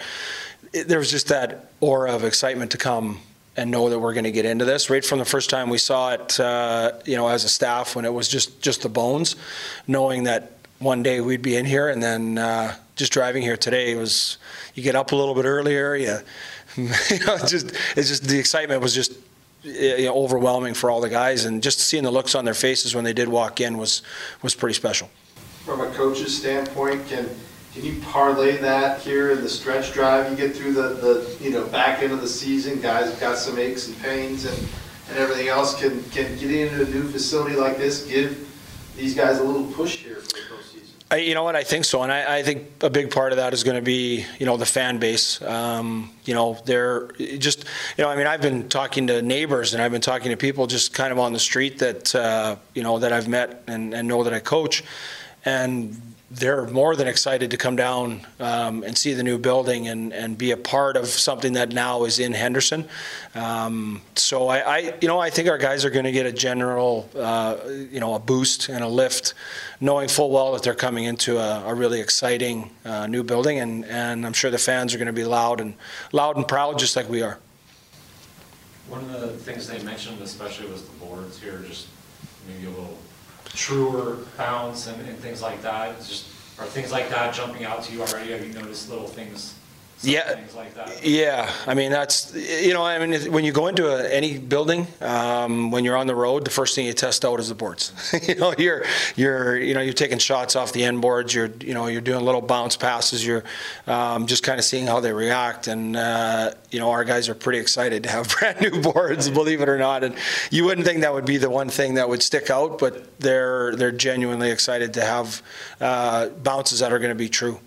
it, 0.74 0.88
there 0.88 1.00
was 1.00 1.12
just 1.12 1.28
that 1.28 1.72
aura 1.80 2.14
of 2.14 2.24
excitement 2.24 2.72
to 2.72 2.78
come 2.78 3.20
and 3.58 3.72
know 3.72 3.90
that 3.90 4.00
we're 4.00 4.14
going 4.14 4.24
to 4.24 4.32
get 4.32 4.46
into 4.46 4.64
this 4.64 4.90
right 4.90 5.04
from 5.04 5.18
the 5.20 5.26
first 5.26 5.50
time 5.50 5.70
we 5.70 5.80
saw 5.80 6.14
it. 6.14 6.40
Uh, 6.40 6.94
you 7.06 7.18
know, 7.18 7.28
as 7.28 7.44
a 7.44 7.50
staff 7.50 7.96
when 7.96 8.06
it 8.06 8.14
was 8.14 8.28
just 8.28 8.62
just 8.62 8.84
the 8.84 8.90
bones, 8.90 9.36
knowing 9.88 10.24
that 10.24 10.54
one 10.80 11.02
day 11.02 11.20
we'd 11.20 11.42
be 11.42 11.56
in 11.56 11.66
here, 11.66 11.90
and 11.90 12.02
then 12.02 12.38
uh, 12.38 12.76
just 12.96 13.12
driving 13.12 13.42
here 13.42 13.58
today 13.58 13.96
was 13.96 14.38
you 14.76 14.84
get 14.84 14.96
up 14.96 15.12
a 15.12 15.16
little 15.16 15.34
bit 15.34 15.46
earlier. 15.46 15.96
You, 15.96 16.20
you 16.78 17.26
know, 17.26 17.38
just 17.40 17.74
it's 17.96 18.10
just 18.10 18.28
the 18.28 18.38
excitement 18.38 18.82
was 18.82 18.94
just 18.94 19.14
you 19.64 20.06
know, 20.06 20.14
overwhelming 20.14 20.76
for 20.76 20.92
all 20.92 21.02
the 21.02 21.10
guys, 21.10 21.46
and 21.46 21.64
just 21.64 21.80
seeing 21.80 22.04
the 22.04 22.12
looks 22.12 22.36
on 22.36 22.46
their 22.46 22.54
faces 22.54 22.94
when 22.94 23.04
they 23.04 23.14
did 23.14 23.28
walk 23.28 23.60
in 23.60 23.78
was 23.78 24.04
was 24.44 24.54
pretty 24.54 24.76
special. 24.76 25.10
From 25.66 25.82
a 25.82 25.90
coach's 25.92 26.38
standpoint, 26.38 27.08
can 27.08 27.28
can 27.78 27.86
you 27.86 28.02
parlay 28.02 28.58
that 28.58 29.02
here 29.02 29.32
in 29.32 29.42
the 29.42 29.50
stretch 29.50 29.94
drive? 29.94 30.32
You 30.32 30.36
get 30.36 30.56
through 30.56 30.74
the, 30.74 30.90
the 30.96 31.38
you 31.40 31.52
know 31.52 31.68
back 31.68 32.02
end 32.02 32.12
of 32.12 32.22
the 32.22 32.28
season, 32.28 32.82
guys 32.82 33.10
have 33.12 33.20
got 33.20 33.38
some 33.38 33.60
aches 33.60 33.88
and 33.88 33.98
pains 34.00 34.46
and, 34.46 34.68
and 35.10 35.18
everything 35.18 35.48
else. 35.48 35.80
Can 35.80 36.04
can 36.06 36.36
get 36.40 36.50
into 36.50 36.84
a 36.84 36.90
new 36.90 37.08
facility 37.08 37.56
like 37.56 37.78
this 37.78 38.08
give 38.08 38.44
these 38.96 39.14
guys 39.14 39.38
a 39.38 39.44
little 39.44 39.72
push 39.74 39.98
here 39.98 40.16
for 40.16 40.22
the 40.22 40.56
postseason? 40.56 40.90
I, 41.12 41.18
you 41.18 41.36
know 41.36 41.44
what? 41.44 41.56
I 41.56 41.64
think 41.64 41.86
so, 41.86 42.02
and 42.02 42.12
I, 42.12 42.38
I, 42.38 42.44
think 42.44 42.64
a 42.82 42.90
big 42.90 43.12
part 43.12 43.32
of 43.32 43.38
that 43.38 43.54
is 43.54 43.64
going 43.64 43.76
to 43.78 43.84
be, 43.84 44.26
you 44.40 44.48
know, 44.48 44.58
the 44.58 44.66
fan 44.66 44.98
base. 44.98 45.40
Um, 45.44 46.10
you 46.26 46.34
know, 46.34 46.60
they're 46.66 47.10
just, 47.38 47.64
you 47.96 48.04
know, 48.04 48.10
I 48.10 48.16
mean, 48.16 48.26
I've 48.26 48.42
been 48.42 48.70
talking 48.70 49.06
to 49.08 49.22
neighbors 49.22 49.76
and 49.76 49.84
I've 49.84 49.92
been 49.92 50.02
talking 50.02 50.32
to 50.32 50.38
people 50.38 50.66
just 50.66 50.96
kind 50.96 51.12
of 51.12 51.20
on 51.20 51.32
the 51.32 51.40
street 51.40 51.78
that, 51.78 52.16
uh, 52.16 52.56
you 52.74 52.82
know, 52.82 52.98
that 52.98 53.14
I've 53.14 53.28
met 53.28 53.64
and, 53.68 53.94
and 53.94 54.08
know 54.08 54.24
that 54.24 54.34
I 54.34 54.40
coach, 54.40 54.84
and 55.46 56.02
they're 56.30 56.68
more 56.68 56.96
than 56.96 57.08
excited 57.08 57.52
to 57.52 57.58
come 57.58 57.78
down 57.78 58.26
um, 58.40 58.84
and 58.84 58.98
see 58.98 59.14
the 59.14 59.24
new 59.24 59.38
building 59.38 59.88
and, 59.88 60.14
and 60.14 60.38
be 60.38 60.52
a 60.52 60.58
part 60.58 60.98
of 60.98 61.08
something 61.08 61.54
that 61.54 61.72
now 61.72 62.04
is 62.04 62.20
in 62.20 62.34
Henderson. 62.34 62.88
Um, 63.34 64.02
so 64.16 64.50
I, 64.50 64.58
I, 64.58 64.78
you 65.00 65.08
know, 65.08 65.20
I 65.20 65.30
think 65.30 65.48
our 65.48 65.58
guys 65.58 65.86
are 65.86 65.90
going 65.90 66.04
to 66.04 66.12
get 66.12 66.26
a 66.26 66.32
general, 66.34 67.10
uh, 67.16 67.58
you 67.68 68.02
know, 68.02 68.14
a 68.14 68.20
boost 68.20 68.68
and 68.68 68.84
a 68.84 68.88
lift, 68.88 69.36
knowing 69.80 70.10
full 70.10 70.30
well 70.30 70.52
that 70.52 70.64
they're 70.64 70.76
coming 70.76 71.06
into 71.06 71.38
a, 71.38 71.64
a 71.66 71.74
really 71.74 72.02
exciting 72.02 72.72
uh, 72.84 73.08
new 73.08 73.24
building, 73.24 73.60
and, 73.60 73.86
and 73.86 74.26
I'm 74.26 74.34
sure 74.34 74.52
the 74.52 74.58
fans 74.58 74.94
are 74.94 74.98
going 74.98 75.08
to 75.08 75.14
be 75.14 75.24
loud 75.24 75.62
and 75.62 75.76
loud 76.12 76.36
and 76.36 76.46
proud, 76.46 76.78
just 76.78 76.98
like 76.98 77.08
we 77.08 77.22
are. 77.22 77.40
One 78.90 79.02
of 79.02 79.22
the 79.22 79.30
things 79.30 79.68
they 79.68 79.82
mentioned, 79.84 80.22
especially, 80.22 80.70
was 80.70 80.84
the 80.84 80.98
boards 80.98 81.40
here, 81.42 81.64
just 81.66 81.88
maybe 82.48 82.66
a 82.66 82.70
little 82.70 82.98
truer 83.58 84.20
bounce 84.38 84.88
and, 84.88 85.02
and 85.08 85.18
things 85.18 85.42
like 85.42 85.62
that? 85.64 85.98
Just 85.98 86.28
are 86.60 86.66
things 86.66 86.92
like 86.92 87.10
that 87.10 87.34
jumping 87.34 87.66
out 87.66 87.84
to 87.84 87.94
you 87.94 88.02
already? 88.02 88.32
Have 88.32 88.46
you 88.46 88.54
noticed 88.54 88.90
little 88.90 89.08
things 89.08 89.57
yeah, 90.02 90.40
like 90.56 90.74
yeah. 91.04 91.52
I 91.66 91.74
mean, 91.74 91.92
that's 91.92 92.34
you 92.36 92.74
know, 92.74 92.84
I 92.84 93.04
mean, 93.04 93.32
when 93.32 93.44
you 93.44 93.52
go 93.52 93.66
into 93.66 93.88
a, 93.88 94.08
any 94.08 94.38
building, 94.38 94.86
um, 95.02 95.72
when 95.72 95.84
you're 95.84 95.98
on 95.98 96.06
the 96.06 96.16
road, 96.16 96.46
the 96.46 96.52
first 96.52 96.76
thing 96.76 96.86
you 96.86 96.94
test 96.94 97.26
out 97.26 97.40
is 97.40 97.50
the 97.50 97.56
boards. 97.56 97.92
you 98.28 98.36
know, 98.36 98.54
you're 98.60 98.86
you're 99.16 99.58
you 99.58 99.74
know 99.74 99.82
you're 99.82 99.94
taking 99.94 100.20
shots 100.20 100.56
off 100.56 100.72
the 100.72 100.84
end 100.84 101.02
boards. 101.02 101.34
You're 101.34 101.50
you 101.62 101.74
know 101.74 101.88
you're 101.88 102.02
doing 102.02 102.24
little 102.24 102.42
bounce 102.42 102.78
passes. 102.78 103.26
You're 103.26 103.44
um, 103.88 104.28
just 104.28 104.44
kind 104.44 104.60
of 104.60 104.66
seeing 104.66 104.86
how 104.86 105.00
they 105.00 105.12
react, 105.12 105.66
and 105.66 105.96
uh, 105.96 106.52
you 106.70 106.80
know 106.80 106.92
our 106.92 107.04
guys 107.04 107.28
are 107.28 107.36
pretty 107.36 107.58
excited 107.58 108.04
to 108.04 108.10
have 108.10 108.30
brand 108.40 108.62
new 108.62 108.82
boards, 108.82 109.30
believe 109.32 109.62
it 109.62 109.70
or 109.70 109.80
not. 109.80 110.04
And 110.04 110.16
you 110.52 110.66
wouldn't 110.66 110.86
think 110.86 111.02
that 111.02 111.14
would 111.14 111.26
be 111.26 111.38
the 111.38 111.50
one 111.50 111.70
thing 111.70 111.96
that 111.96 112.08
would 112.08 112.22
stick 112.22 112.52
out, 112.52 112.78
but 112.78 113.20
they're 113.20 113.76
they're 113.76 113.92
genuinely 113.92 114.52
excited 114.52 114.94
to 114.94 115.02
have 115.04 115.42
uh, 115.82 116.30
bounces 116.30 116.82
that 116.82 116.94
are 116.94 117.00
going 117.00 117.10
to 117.10 117.16
be 117.16 117.30
true. 117.30 117.60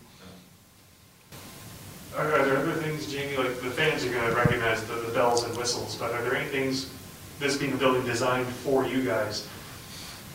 Are, 2.16 2.32
are 2.32 2.44
there 2.44 2.56
other 2.56 2.72
things, 2.74 3.10
Jamie, 3.10 3.36
like 3.36 3.60
the 3.60 3.70
fans 3.70 4.04
are 4.04 4.12
gonna 4.12 4.34
recognize 4.34 4.84
the, 4.84 4.94
the 4.94 5.12
bells 5.12 5.44
and 5.44 5.56
whistles, 5.56 5.96
but 5.96 6.12
are 6.12 6.22
there 6.22 6.34
any 6.34 6.48
things, 6.48 6.92
this 7.38 7.56
being 7.56 7.72
a 7.72 7.76
building 7.76 8.04
designed 8.04 8.46
for 8.46 8.84
you 8.84 9.04
guys, 9.04 9.48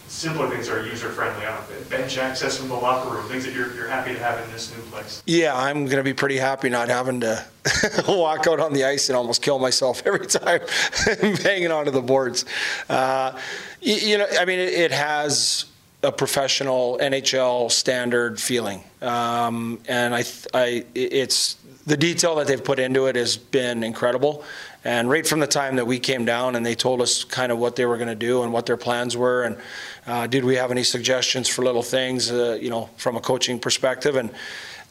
simpler 0.08 0.50
things 0.50 0.68
that 0.68 0.78
are 0.78 0.86
user-friendly, 0.86 1.46
uh, 1.46 1.62
bench 1.90 2.18
access 2.18 2.58
from 2.58 2.70
the 2.70 2.76
locker 2.76 3.10
room, 3.10 3.28
things 3.28 3.44
that 3.46 3.54
you're, 3.54 3.74
you're 3.76 3.88
happy 3.88 4.14
to 4.14 4.20
have 4.20 4.44
in 4.44 4.52
this 4.52 4.76
new 4.76 4.82
place? 4.84 5.22
Yeah, 5.26 5.56
I'm 5.56 5.86
going 5.86 5.98
to 5.98 6.04
be 6.04 6.14
pretty 6.14 6.38
happy 6.38 6.70
not 6.70 6.88
having 6.88 7.20
to 7.22 7.46
walk 8.08 8.48
out 8.48 8.60
on 8.60 8.74
the 8.74 8.86
ice 8.86 9.10
and 9.10 9.18
almost 9.18 9.42
kill 9.42 9.60
myself 9.60 10.04
every 10.06 10.28
time 10.28 10.62
banging 11.44 11.72
onto 11.72 11.92
the 11.92 12.02
boards. 12.02 12.46
Uh, 12.88 13.38
you, 13.82 13.96
you, 13.96 14.18
know, 14.18 14.28
I 14.40 14.46
mean, 14.46 14.60
it, 14.60 14.74
it, 14.74 14.92
has 14.92 15.66
a 16.06 16.12
professional 16.12 17.00
NHL 17.02 17.72
standard 17.72 18.40
feeling, 18.40 18.84
um, 19.02 19.80
and 19.88 20.14
I, 20.14 20.24
I, 20.54 20.86
it's 20.94 21.58
the 21.86 21.98
detail 21.98 22.36
that 22.36 22.48
they've 22.48 22.64
put 22.64 22.80
into 22.80 23.08
it 23.08 23.16
has 23.16 23.38
been 23.38 23.84
incredible. 23.84 24.44
And 24.84 25.10
right 25.10 25.26
from 25.26 25.40
the 25.40 25.48
time 25.48 25.78
that 25.78 25.88
we 25.88 26.00
came 26.00 26.26
down 26.26 26.56
and 26.56 26.64
they 26.64 26.76
told 26.76 27.02
us 27.02 27.24
kind 27.24 27.52
of 27.52 27.58
what 27.58 27.76
they 27.76 27.86
were 27.86 27.98
going 27.98 28.08
to 28.08 28.16
do 28.16 28.44
and 28.44 28.54
what 28.54 28.68
their 28.68 28.78
plans 28.78 29.18
were, 29.18 29.44
and 29.44 29.58
uh, 30.06 30.28
did 30.28 30.46
we 30.46 30.56
have 30.56 30.70
any 30.70 30.84
suggestions 30.84 31.50
for 31.50 31.64
little 31.64 31.82
things, 31.82 32.32
uh, 32.32 32.58
you 32.62 32.70
know, 32.70 32.90
from 32.98 33.16
a 33.16 33.22
coaching 33.22 33.60
perspective, 33.60 34.16
and 34.16 34.30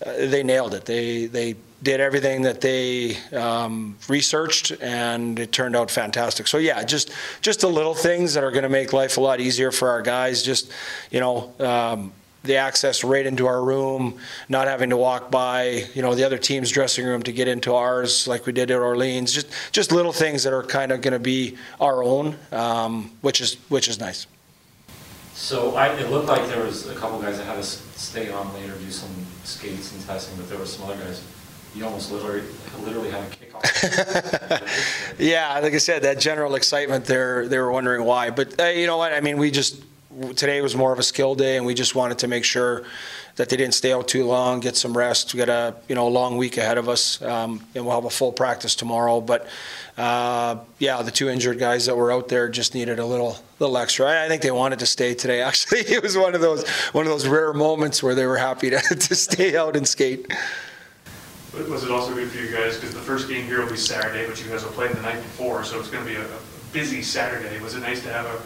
uh, 0.04 0.12
they 0.16 0.42
nailed 0.42 0.74
it. 0.74 0.84
They 0.84 1.26
they 1.26 1.54
did 1.84 2.00
everything 2.00 2.42
that 2.42 2.60
they 2.60 3.16
um, 3.32 3.96
researched, 4.08 4.72
and 4.80 5.38
it 5.38 5.52
turned 5.52 5.76
out 5.76 5.90
fantastic. 5.90 6.48
So 6.48 6.58
yeah, 6.58 6.82
just 6.82 7.12
just 7.42 7.60
the 7.60 7.68
little 7.68 7.94
things 7.94 8.34
that 8.34 8.42
are 8.42 8.50
going 8.50 8.64
to 8.64 8.68
make 8.68 8.92
life 8.92 9.16
a 9.16 9.20
lot 9.20 9.40
easier 9.40 9.70
for 9.70 9.88
our 9.90 10.02
guys. 10.02 10.42
Just 10.42 10.72
you 11.10 11.20
know. 11.20 11.52
Um, 11.60 12.12
the 12.44 12.56
access 12.56 13.02
right 13.02 13.24
into 13.24 13.46
our 13.46 13.64
room, 13.64 14.18
not 14.50 14.68
having 14.68 14.90
to 14.90 14.98
walk 14.98 15.30
by, 15.30 15.86
you 15.94 16.02
know, 16.02 16.14
the 16.14 16.24
other 16.24 16.36
team's 16.36 16.70
dressing 16.70 17.06
room 17.06 17.22
to 17.22 17.32
get 17.32 17.48
into 17.48 17.74
ours, 17.74 18.28
like 18.28 18.44
we 18.44 18.52
did 18.52 18.70
at 18.70 18.78
Orleans. 18.78 19.32
Just 19.32 19.48
just 19.72 19.92
little 19.92 20.12
things 20.12 20.44
that 20.44 20.52
are 20.52 20.62
kind 20.62 20.92
of 20.92 21.00
going 21.00 21.14
to 21.14 21.18
be 21.18 21.56
our 21.80 22.04
own, 22.04 22.36
um, 22.52 23.10
which 23.22 23.40
is 23.40 23.54
which 23.70 23.88
is 23.88 23.98
nice. 23.98 24.26
So 25.34 25.74
I, 25.74 25.88
it 25.94 26.10
looked 26.10 26.28
like 26.28 26.46
there 26.46 26.62
was 26.62 26.88
a 26.88 26.94
couple 26.94 27.18
guys 27.20 27.38
that 27.38 27.44
had 27.44 27.56
to 27.56 27.62
stay 27.62 28.30
on 28.30 28.52
later, 28.54 28.74
do 28.76 28.90
some 28.90 29.10
skates 29.42 29.92
and 29.92 30.00
testing, 30.06 30.36
but 30.36 30.48
there 30.48 30.58
were 30.58 30.66
some 30.66 30.88
other 30.88 30.96
guys, 31.02 31.22
you 31.74 31.84
almost 31.84 32.12
literally, 32.12 32.42
literally 32.84 33.10
had 33.10 33.22
a 33.22 33.26
kickoff. 33.26 33.50
Yeah, 35.18 35.58
like 35.60 35.74
I 35.74 35.78
said, 35.78 36.02
that 36.02 36.18
general 36.18 36.54
excitement, 36.54 37.04
they're, 37.04 37.48
they 37.48 37.58
were 37.58 37.70
wondering 37.70 38.04
why. 38.04 38.30
But 38.30 38.60
uh, 38.60 38.64
you 38.66 38.86
know 38.86 38.96
what? 38.96 39.12
I 39.12 39.20
mean, 39.20 39.38
we 39.38 39.50
just, 39.50 39.82
today 40.36 40.60
was 40.60 40.74
more 40.74 40.92
of 40.92 40.98
a 40.98 41.02
skill 41.02 41.34
day, 41.34 41.56
and 41.56 41.64
we 41.64 41.74
just 41.74 41.94
wanted 41.94 42.18
to 42.18 42.28
make 42.28 42.44
sure 42.44 42.84
that 43.36 43.48
they 43.48 43.56
didn't 43.56 43.74
stay 43.74 43.92
out 43.92 44.06
too 44.06 44.24
long, 44.24 44.60
get 44.60 44.76
some 44.76 44.96
rest. 44.96 45.34
We 45.34 45.38
got 45.38 45.48
a, 45.48 45.74
you 45.88 45.94
know, 45.94 46.06
a 46.06 46.10
long 46.10 46.36
week 46.36 46.56
ahead 46.56 46.78
of 46.78 46.88
us, 46.88 47.20
um, 47.22 47.64
and 47.74 47.84
we'll 47.84 47.94
have 47.94 48.04
a 48.04 48.10
full 48.10 48.32
practice 48.32 48.76
tomorrow. 48.76 49.20
But, 49.20 49.48
uh, 49.96 50.58
yeah, 50.78 51.02
the 51.02 51.10
two 51.10 51.28
injured 51.28 51.58
guys 51.58 51.86
that 51.86 51.96
were 51.96 52.12
out 52.12 52.28
there 52.28 52.48
just 52.48 52.74
needed 52.74 52.98
a 52.98 53.06
little, 53.06 53.36
little 53.58 53.76
extra. 53.76 54.06
I, 54.06 54.26
I 54.26 54.28
think 54.28 54.42
they 54.42 54.52
wanted 54.52 54.78
to 54.80 54.86
stay 54.86 55.14
today, 55.14 55.42
actually. 55.48 55.80
It 55.80 56.02
was 56.02 56.16
one 56.16 56.34
of 56.34 56.40
those, 56.40 56.68
one 56.92 57.06
of 57.06 57.10
those 57.10 57.26
rare 57.26 57.52
moments 57.52 58.02
where 58.02 58.14
they 58.14 58.26
were 58.26 58.36
happy 58.36 58.70
to, 58.70 58.78
to 58.80 59.14
stay 59.14 59.56
out 59.56 59.76
and 59.76 59.86
skate. 59.86 60.26
But 61.56 61.68
was 61.68 61.84
it 61.84 61.90
also 61.90 62.14
good 62.14 62.30
for 62.30 62.38
you 62.38 62.50
guys, 62.50 62.76
because 62.76 62.94
the 62.94 63.00
first 63.00 63.28
game 63.28 63.46
here 63.46 63.62
will 63.62 63.70
be 63.70 63.76
Saturday, 63.76 64.26
but 64.26 64.42
you 64.42 64.50
guys 64.50 64.64
will 64.64 64.72
play 64.72 64.88
the 64.88 65.00
night 65.02 65.22
before, 65.22 65.64
so 65.64 65.78
it's 65.78 65.88
gonna 65.88 66.04
be 66.04 66.16
a 66.16 66.24
a 66.24 66.38
busy 66.72 67.02
Saturday. 67.02 67.60
Was 67.60 67.76
it 67.76 67.80
nice 67.80 68.02
to 68.02 68.12
have 68.12 68.26
a, 68.26 68.40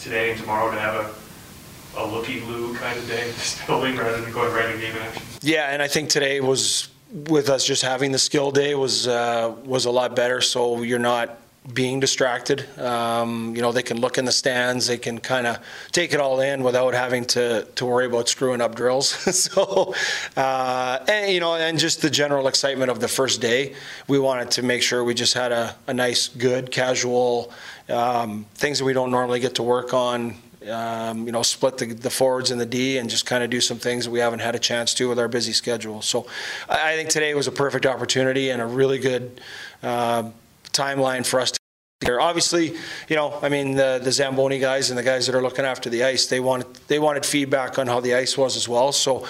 today 0.00 0.30
and 0.30 0.40
tomorrow 0.40 0.70
to 0.70 0.78
have 0.78 0.94
a, 0.94 2.00
a 2.00 2.06
looky-loo 2.06 2.76
kind 2.76 2.96
of 2.96 3.08
day 3.08 3.28
in 3.28 3.34
this 3.34 3.60
building, 3.66 3.96
rather 3.96 4.20
than 4.20 4.32
going 4.32 4.54
right 4.54 4.72
in 4.72 4.80
game 4.80 4.94
action? 4.96 5.22
Yeah, 5.40 5.72
and 5.72 5.82
I 5.82 5.88
think 5.88 6.08
today 6.08 6.40
was 6.40 6.88
with 7.28 7.50
us 7.50 7.66
just 7.66 7.82
having 7.82 8.12
the 8.12 8.18
skill 8.18 8.52
day 8.52 8.76
was 8.76 9.08
uh, 9.08 9.54
was 9.64 9.86
a 9.86 9.90
lot 9.90 10.14
better. 10.14 10.40
So 10.40 10.82
you're 10.82 11.00
not 11.00 11.41
being 11.72 12.00
distracted. 12.00 12.66
Um, 12.78 13.54
you 13.54 13.62
know, 13.62 13.70
they 13.70 13.82
can 13.82 14.00
look 14.00 14.18
in 14.18 14.24
the 14.24 14.32
stands, 14.32 14.88
they 14.88 14.98
can 14.98 15.18
kind 15.18 15.46
of 15.46 15.58
take 15.92 16.12
it 16.12 16.20
all 16.20 16.40
in 16.40 16.62
without 16.62 16.94
having 16.94 17.24
to 17.26 17.64
to 17.76 17.86
worry 17.86 18.06
about 18.06 18.28
screwing 18.28 18.60
up 18.60 18.74
drills. 18.74 19.08
so, 19.36 19.94
uh, 20.36 20.98
and 21.08 21.32
you 21.32 21.40
know, 21.40 21.54
and 21.54 21.78
just 21.78 22.02
the 22.02 22.10
general 22.10 22.48
excitement 22.48 22.90
of 22.90 23.00
the 23.00 23.08
first 23.08 23.40
day, 23.40 23.74
we 24.08 24.18
wanted 24.18 24.50
to 24.52 24.62
make 24.62 24.82
sure 24.82 25.04
we 25.04 25.14
just 25.14 25.34
had 25.34 25.52
a, 25.52 25.76
a 25.86 25.94
nice, 25.94 26.28
good, 26.28 26.70
casual 26.70 27.52
um, 27.88 28.44
things 28.54 28.78
that 28.78 28.84
we 28.84 28.92
don't 28.92 29.10
normally 29.10 29.40
get 29.40 29.54
to 29.56 29.62
work 29.62 29.94
on 29.94 30.36
um, 30.68 31.26
you 31.26 31.32
know, 31.32 31.42
split 31.42 31.78
the, 31.78 31.86
the 31.86 32.10
forwards 32.10 32.50
and 32.50 32.60
the 32.60 32.66
D 32.66 32.98
and 32.98 33.10
just 33.10 33.26
kind 33.26 33.42
of 33.42 33.50
do 33.50 33.60
some 33.60 33.78
things 33.78 34.04
that 34.04 34.10
we 34.10 34.20
haven't 34.20 34.40
had 34.40 34.54
a 34.54 34.58
chance 34.58 34.94
to 34.94 35.08
with 35.08 35.18
our 35.18 35.28
busy 35.28 35.52
schedule. 35.52 36.02
So 36.02 36.26
I, 36.68 36.94
think 36.94 37.08
today 37.08 37.34
was 37.34 37.48
a 37.48 37.52
perfect 37.52 37.86
opportunity 37.86 38.50
and 38.50 38.62
a 38.62 38.66
really 38.66 38.98
good 38.98 39.40
uh, 39.82 40.30
timeline 40.72 41.24
for 41.26 41.40
us 41.40 41.52
to 41.52 41.58
here. 42.02 42.20
Obviously, 42.20 42.74
you 43.08 43.16
know, 43.16 43.38
I 43.42 43.48
mean, 43.48 43.76
the, 43.76 44.00
the 44.02 44.12
Zamboni 44.12 44.58
guys 44.58 44.90
and 44.90 44.98
the 44.98 45.02
guys 45.02 45.26
that 45.26 45.34
are 45.34 45.42
looking 45.42 45.64
after 45.64 45.88
the 45.88 46.04
ice, 46.04 46.26
they 46.26 46.40
wanted, 46.40 46.74
they 46.88 46.98
wanted 46.98 47.24
feedback 47.24 47.78
on 47.78 47.86
how 47.86 48.00
the 48.00 48.14
ice 48.14 48.36
was 48.36 48.56
as 48.56 48.68
well. 48.68 48.92
So 48.92 49.26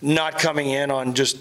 not 0.00 0.38
coming 0.38 0.70
in 0.70 0.90
on 0.90 1.14
just 1.14 1.38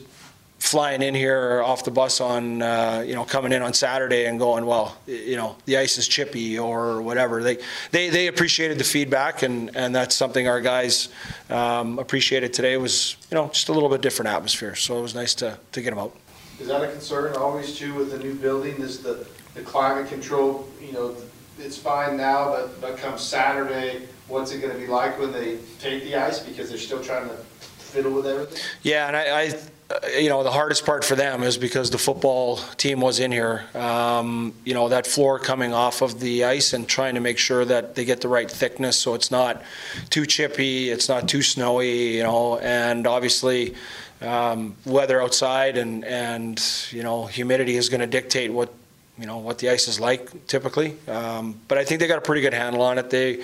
flying 0.60 1.02
in 1.02 1.14
here 1.14 1.62
off 1.62 1.84
the 1.84 1.92
bus 1.92 2.22
on, 2.22 2.62
uh, 2.62 3.04
you 3.06 3.14
know, 3.14 3.26
coming 3.26 3.52
in 3.52 3.62
on 3.62 3.74
Saturday 3.74 4.26
and 4.26 4.40
going, 4.40 4.66
well, 4.66 4.98
you 5.06 5.36
know, 5.36 5.58
the 5.66 5.78
ice 5.78 5.98
is 5.98 6.08
chippy 6.08 6.58
or 6.58 7.02
whatever. 7.02 7.44
They, 7.44 7.58
they, 7.92 8.10
they 8.10 8.28
appreciated 8.28 8.78
the 8.78 8.86
feedback 8.86 9.44
and, 9.44 9.76
and 9.76 9.94
that's 9.94 10.16
something 10.16 10.48
our 10.48 10.62
guys 10.62 11.10
um, 11.50 12.00
appreciated 12.00 12.54
today 12.54 12.78
was, 12.78 13.18
you 13.30 13.36
know, 13.36 13.50
just 13.50 13.68
a 13.68 13.74
little 13.74 13.90
bit 13.90 14.02
different 14.02 14.30
atmosphere. 14.30 14.76
So 14.76 14.98
it 14.98 15.02
was 15.02 15.14
nice 15.14 15.34
to, 15.36 15.60
to 15.74 15.82
get 15.82 15.90
them 15.90 16.00
out. 16.00 16.16
Is 16.60 16.68
that 16.68 16.84
a 16.84 16.88
concern 16.88 17.36
always 17.36 17.76
too 17.76 17.94
with 17.94 18.12
the 18.12 18.20
new 18.20 18.36
building, 18.36 18.76
is 18.76 19.00
the, 19.00 19.26
the 19.54 19.62
climate 19.62 20.08
control, 20.08 20.68
you 20.82 20.94
know, 20.94 21.16
it's 21.60 21.78
fine 21.78 22.18
now, 22.18 22.52
but, 22.52 22.82
but 22.82 22.98
come 22.98 23.18
Saturday, 23.18 24.08
what's 24.28 24.52
it 24.52 24.60
gonna 24.60 24.74
be 24.76 24.88
like 24.88 25.20
when 25.20 25.32
they 25.32 25.58
take 25.80 26.04
the 26.04 26.16
ice, 26.16 26.40
because 26.40 26.70
they're 26.70 26.78
still 26.78 27.04
trying 27.04 27.28
to 27.30 27.36
fiddle 27.36 28.12
with 28.12 28.26
everything? 28.26 28.60
Yeah, 28.82 29.08
and 29.08 29.16
I, 29.16 29.42
I, 29.42 29.54
uh, 29.90 30.08
you 30.18 30.30
know, 30.30 30.44
the 30.44 30.52
hardest 30.52 30.86
part 30.86 31.04
for 31.04 31.16
them 31.16 31.44
is 31.44 31.58
because 31.58 31.92
the 31.92 31.98
football 31.98 32.58
team 32.78 33.02
was 33.02 33.20
in 33.20 33.32
here. 33.32 33.66
Um, 33.76 34.54
you 34.64 34.74
know, 34.74 34.90
that 34.90 35.06
floor 35.06 35.38
coming 35.40 35.74
off 35.74 36.02
of 36.02 36.20
the 36.20 36.46
ice 36.46 36.74
and 36.74 36.88
trying 36.88 37.16
to 37.16 37.22
make 37.22 37.38
sure 37.38 37.66
that 37.66 37.94
they 37.94 38.06
get 38.06 38.22
the 38.22 38.30
right 38.30 38.50
thickness 38.50 38.98
so 38.98 39.14
it's 39.14 39.30
not 39.30 39.62
too 40.10 40.26
chippy, 40.26 40.90
it's 40.90 41.10
not 41.10 41.28
too 41.28 41.42
snowy, 41.42 42.18
you 42.18 42.24
know, 42.24 42.58
and 42.60 43.06
obviously 43.06 43.76
um, 44.24 44.76
weather 44.86 45.22
outside 45.22 45.78
and, 45.78 46.06
and, 46.06 46.62
you 46.92 47.04
know, 47.04 47.26
humidity 47.26 47.76
is 47.76 47.90
going 47.90 48.02
to 48.02 48.08
dictate 48.08 48.52
what, 48.52 48.74
you 49.18 49.26
know, 49.26 49.38
what 49.38 49.60
the 49.60 49.70
ice 49.70 49.88
is 49.88 50.00
like 50.00 50.48
typically. 50.48 50.96
Um, 51.08 51.60
but 51.68 51.78
I 51.78 51.84
think 51.84 52.00
they 52.00 52.08
got 52.08 52.18
a 52.18 52.22
pretty 52.22 52.42
good 52.42 52.54
handle 52.54 52.82
on 52.82 52.98
it. 52.98 53.10
They, 53.10 53.44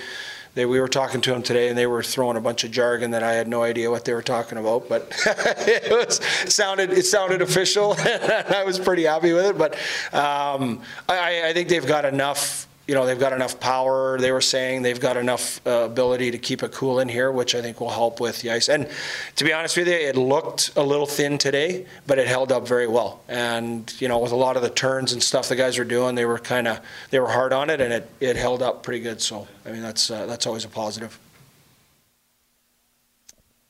they, 0.54 0.66
we 0.66 0.80
were 0.80 0.88
talking 0.88 1.20
to 1.20 1.30
them 1.30 1.42
today 1.42 1.68
and 1.68 1.78
they 1.78 1.86
were 1.86 2.02
throwing 2.02 2.36
a 2.36 2.40
bunch 2.40 2.64
of 2.64 2.72
jargon 2.72 3.12
that 3.12 3.22
I 3.22 3.34
had 3.34 3.46
no 3.46 3.62
idea 3.62 3.90
what 3.90 4.04
they 4.04 4.14
were 4.14 4.22
talking 4.22 4.58
about, 4.58 4.88
but 4.88 5.12
it 5.26 5.90
was, 5.90 6.16
sounded, 6.52 6.90
it 6.90 7.04
sounded 7.04 7.42
official. 7.42 7.96
And 8.10 8.54
I 8.54 8.64
was 8.64 8.78
pretty 8.78 9.04
happy 9.04 9.32
with 9.32 9.46
it, 9.46 9.58
but 9.58 9.74
um, 10.12 10.82
I, 11.08 11.48
I 11.48 11.52
think 11.52 11.68
they've 11.68 11.86
got 11.86 12.04
enough, 12.04 12.66
you 12.90 12.96
know, 12.96 13.06
they've 13.06 13.20
got 13.20 13.32
enough 13.32 13.60
power. 13.60 14.18
They 14.18 14.32
were 14.32 14.40
saying 14.40 14.82
they've 14.82 14.98
got 14.98 15.16
enough 15.16 15.64
uh, 15.64 15.84
ability 15.84 16.32
to 16.32 16.38
keep 16.38 16.64
it 16.64 16.72
cool 16.72 16.98
in 16.98 17.08
here, 17.08 17.30
which 17.30 17.54
I 17.54 17.62
think 17.62 17.80
will 17.80 17.90
help 17.90 18.18
with 18.18 18.40
the 18.40 18.50
ice. 18.50 18.68
And 18.68 18.88
to 19.36 19.44
be 19.44 19.52
honest 19.52 19.76
with 19.76 19.86
you, 19.86 19.94
it 19.94 20.16
looked 20.16 20.76
a 20.76 20.82
little 20.82 21.06
thin 21.06 21.38
today, 21.38 21.86
but 22.08 22.18
it 22.18 22.26
held 22.26 22.50
up 22.50 22.66
very 22.66 22.88
well. 22.88 23.22
And, 23.28 23.94
you 24.00 24.08
know, 24.08 24.18
with 24.18 24.32
a 24.32 24.36
lot 24.36 24.56
of 24.56 24.62
the 24.62 24.70
turns 24.70 25.12
and 25.12 25.22
stuff 25.22 25.48
the 25.48 25.54
guys 25.54 25.78
were 25.78 25.84
doing, 25.84 26.16
they 26.16 26.24
were 26.24 26.40
kind 26.40 26.66
of, 26.66 26.80
they 27.10 27.20
were 27.20 27.28
hard 27.28 27.52
on 27.52 27.70
it 27.70 27.80
and 27.80 27.92
it, 27.92 28.10
it 28.18 28.34
held 28.34 28.60
up 28.60 28.82
pretty 28.82 28.98
good. 28.98 29.22
So, 29.22 29.46
I 29.64 29.70
mean, 29.70 29.82
that's, 29.82 30.10
uh, 30.10 30.26
that's 30.26 30.48
always 30.48 30.64
a 30.64 30.68
positive. 30.68 31.16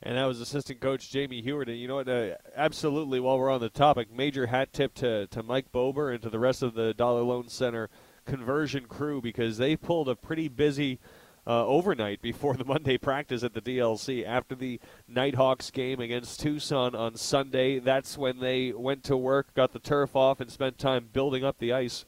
And 0.01 0.17
that 0.17 0.25
was 0.25 0.41
assistant 0.41 0.79
coach 0.79 1.11
Jamie 1.11 1.43
Heward. 1.43 1.69
And 1.69 1.77
you 1.77 1.87
know 1.87 1.97
what? 1.97 2.09
Uh, 2.09 2.37
absolutely, 2.55 3.19
while 3.19 3.37
we're 3.37 3.51
on 3.51 3.61
the 3.61 3.69
topic, 3.69 4.11
major 4.11 4.47
hat 4.47 4.73
tip 4.73 4.95
to, 4.95 5.27
to 5.27 5.43
Mike 5.43 5.71
Bober 5.71 6.09
and 6.09 6.23
to 6.23 6.31
the 6.31 6.39
rest 6.39 6.63
of 6.63 6.73
the 6.73 6.95
Dollar 6.95 7.21
Loan 7.21 7.49
Center 7.49 7.87
conversion 8.25 8.85
crew 8.85 9.21
because 9.21 9.57
they 9.57 9.75
pulled 9.75 10.09
a 10.09 10.15
pretty 10.15 10.47
busy 10.47 10.99
uh, 11.47 11.65
overnight 11.65 12.21
before 12.21 12.55
the 12.55 12.65
Monday 12.65 12.97
practice 12.97 13.43
at 13.43 13.53
the 13.53 13.61
DLC. 13.61 14.25
After 14.25 14.55
the 14.55 14.79
Nighthawks 15.07 15.71
game 15.71 15.99
against 15.99 16.39
Tucson 16.39 16.95
on 16.95 17.15
Sunday, 17.15 17.79
that's 17.79 18.17
when 18.17 18.39
they 18.39 18.71
went 18.71 19.03
to 19.05 19.17
work, 19.17 19.53
got 19.55 19.73
the 19.73 19.79
turf 19.79 20.15
off, 20.15 20.39
and 20.39 20.51
spent 20.51 20.77
time 20.77 21.09
building 21.11 21.43
up 21.43 21.57
the 21.59 21.73
ice. 21.73 22.05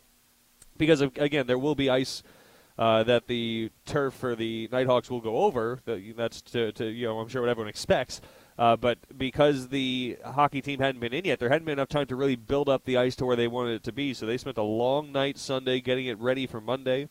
Because, 0.77 1.01
of, 1.01 1.17
again, 1.17 1.47
there 1.47 1.57
will 1.57 1.75
be 1.75 1.89
ice 1.89 2.23
uh, 2.77 3.03
that 3.03 3.27
the 3.27 3.69
turf 3.85 4.13
for 4.13 4.35
the 4.35 4.67
Nighthawks 4.71 5.09
will 5.09 5.21
go 5.21 5.37
over. 5.37 5.79
That- 5.85 6.13
That's 6.17 6.41
to, 6.43 6.71
to 6.73 6.85
you 6.85 7.07
know 7.07 7.19
I'm 7.19 7.27
sure 7.27 7.41
what 7.41 7.49
everyone 7.49 7.69
expects. 7.69 8.21
Uh, 8.57 8.75
but 8.75 8.99
because 9.17 9.69
the 9.69 10.17
hockey 10.23 10.61
team 10.61 10.79
hadn't 10.79 11.01
been 11.01 11.13
in 11.13 11.25
yet, 11.25 11.39
there 11.39 11.49
hadn't 11.49 11.65
been 11.65 11.73
enough 11.73 11.89
time 11.89 12.05
to 12.07 12.15
really 12.15 12.35
build 12.35 12.69
up 12.69 12.85
the 12.85 12.97
ice 12.97 13.15
to 13.15 13.25
where 13.25 13.35
they 13.35 13.47
wanted 13.47 13.73
it 13.73 13.83
to 13.83 13.91
be. 13.91 14.13
So 14.13 14.25
they 14.25 14.37
spent 14.37 14.57
a 14.57 14.63
long 14.63 15.11
night 15.11 15.37
Sunday 15.37 15.81
getting 15.81 16.05
it 16.05 16.19
ready 16.19 16.45
for 16.45 16.61
Monday. 16.61 17.09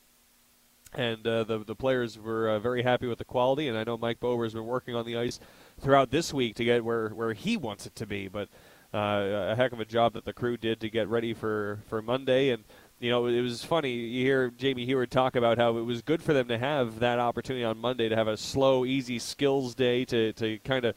And 0.95 1.27
uh, 1.27 1.45
the 1.45 1.59
the 1.59 1.75
players 1.75 2.19
were 2.19 2.51
uh, 2.51 2.59
very 2.59 2.83
happy 2.83 3.07
with 3.07 3.19
the 3.19 3.25
quality. 3.25 3.67
And 3.67 3.79
I 3.79 3.85
know 3.85 3.97
Mike 3.97 4.21
Bober 4.21 4.45
has 4.45 4.53
been 4.53 4.67
working 4.67 4.95
on 4.95 5.07
the 5.07 5.17
ice 5.17 5.41
throughout 5.81 6.11
this 6.11 6.35
week 6.35 6.55
to 6.57 6.65
get 6.65 6.85
where, 6.85 7.09
where 7.09 7.33
he 7.33 7.57
wants 7.57 7.87
it 7.87 7.95
to 7.97 8.07
be. 8.07 8.29
But 8.29 8.49
uh, 8.95 9.53
a 9.53 9.57
heck 9.57 9.73
of 9.73 9.81
a 9.81 9.87
job 9.87 10.13
that 10.13 10.27
the 10.27 10.35
crew 10.35 10.57
did 10.57 10.81
to 10.81 10.91
get 10.91 11.09
ready 11.09 11.33
for, 11.33 11.81
for 11.89 12.03
Monday. 12.03 12.51
And 12.51 12.65
you 13.01 13.11
know, 13.11 13.27
it 13.27 13.41
was 13.41 13.65
funny. 13.65 13.91
You 13.91 14.25
hear 14.25 14.51
Jamie 14.51 14.85
Heward 14.85 15.11
talk 15.11 15.35
about 15.35 15.59
how 15.59 15.77
it 15.79 15.83
was 15.83 16.03
good 16.03 16.23
for 16.23 16.33
them 16.33 16.47
to 16.49 16.59
have 16.59 17.01
that 17.01 17.19
opportunity 17.19 17.65
on 17.65 17.79
Monday 17.79 18.09
to 18.09 18.15
have 18.15 18.29
a 18.29 18.37
slow, 18.37 18.85
easy 18.85 19.19
skills 19.19 19.75
day 19.75 20.05
to, 20.05 20.33
to 20.35 20.59
kind 20.59 20.85
of, 20.85 20.95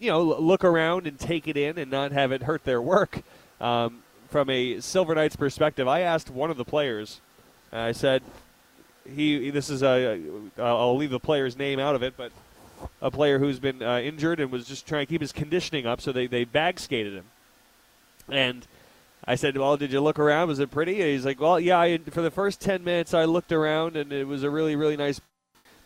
you 0.00 0.10
know, 0.10 0.22
look 0.22 0.64
around 0.64 1.06
and 1.06 1.18
take 1.18 1.48
it 1.48 1.56
in 1.56 1.78
and 1.78 1.90
not 1.90 2.12
have 2.12 2.32
it 2.32 2.42
hurt 2.42 2.64
their 2.64 2.80
work. 2.80 3.22
Um, 3.60 4.02
from 4.28 4.50
a 4.50 4.80
Silver 4.80 5.14
Knights 5.14 5.36
perspective, 5.36 5.88
I 5.88 6.00
asked 6.00 6.30
one 6.30 6.50
of 6.50 6.56
the 6.56 6.64
players, 6.64 7.20
I 7.72 7.92
said, 7.92 8.22
he, 9.14 9.50
this 9.50 9.70
is 9.70 9.82
a, 9.82 10.20
I'll 10.58 10.96
leave 10.96 11.10
the 11.10 11.18
player's 11.18 11.56
name 11.56 11.78
out 11.78 11.94
of 11.94 12.02
it, 12.02 12.14
but 12.16 12.30
a 13.00 13.10
player 13.10 13.38
who's 13.38 13.58
been 13.58 13.82
uh, 13.82 13.98
injured 13.98 14.40
and 14.40 14.52
was 14.52 14.66
just 14.66 14.86
trying 14.86 15.06
to 15.06 15.10
keep 15.10 15.20
his 15.20 15.32
conditioning 15.32 15.86
up, 15.86 16.00
so 16.00 16.12
they, 16.12 16.26
they 16.26 16.44
bag 16.44 16.78
skated 16.78 17.14
him. 17.14 17.24
And 18.28 18.66
I 19.24 19.34
said, 19.34 19.56
"Well, 19.56 19.76
did 19.76 19.92
you 19.92 20.00
look 20.00 20.18
around? 20.18 20.48
Was 20.48 20.58
it 20.58 20.70
pretty?" 20.70 21.00
And 21.00 21.10
he's 21.10 21.24
like, 21.24 21.40
"Well, 21.40 21.58
yeah. 21.58 21.78
I, 21.78 21.98
for 21.98 22.22
the 22.22 22.30
first 22.30 22.60
ten 22.60 22.84
minutes, 22.84 23.14
I 23.14 23.24
looked 23.24 23.52
around, 23.52 23.96
and 23.96 24.12
it 24.12 24.26
was 24.26 24.42
a 24.42 24.50
really, 24.50 24.76
really 24.76 24.96
nice." 24.96 25.20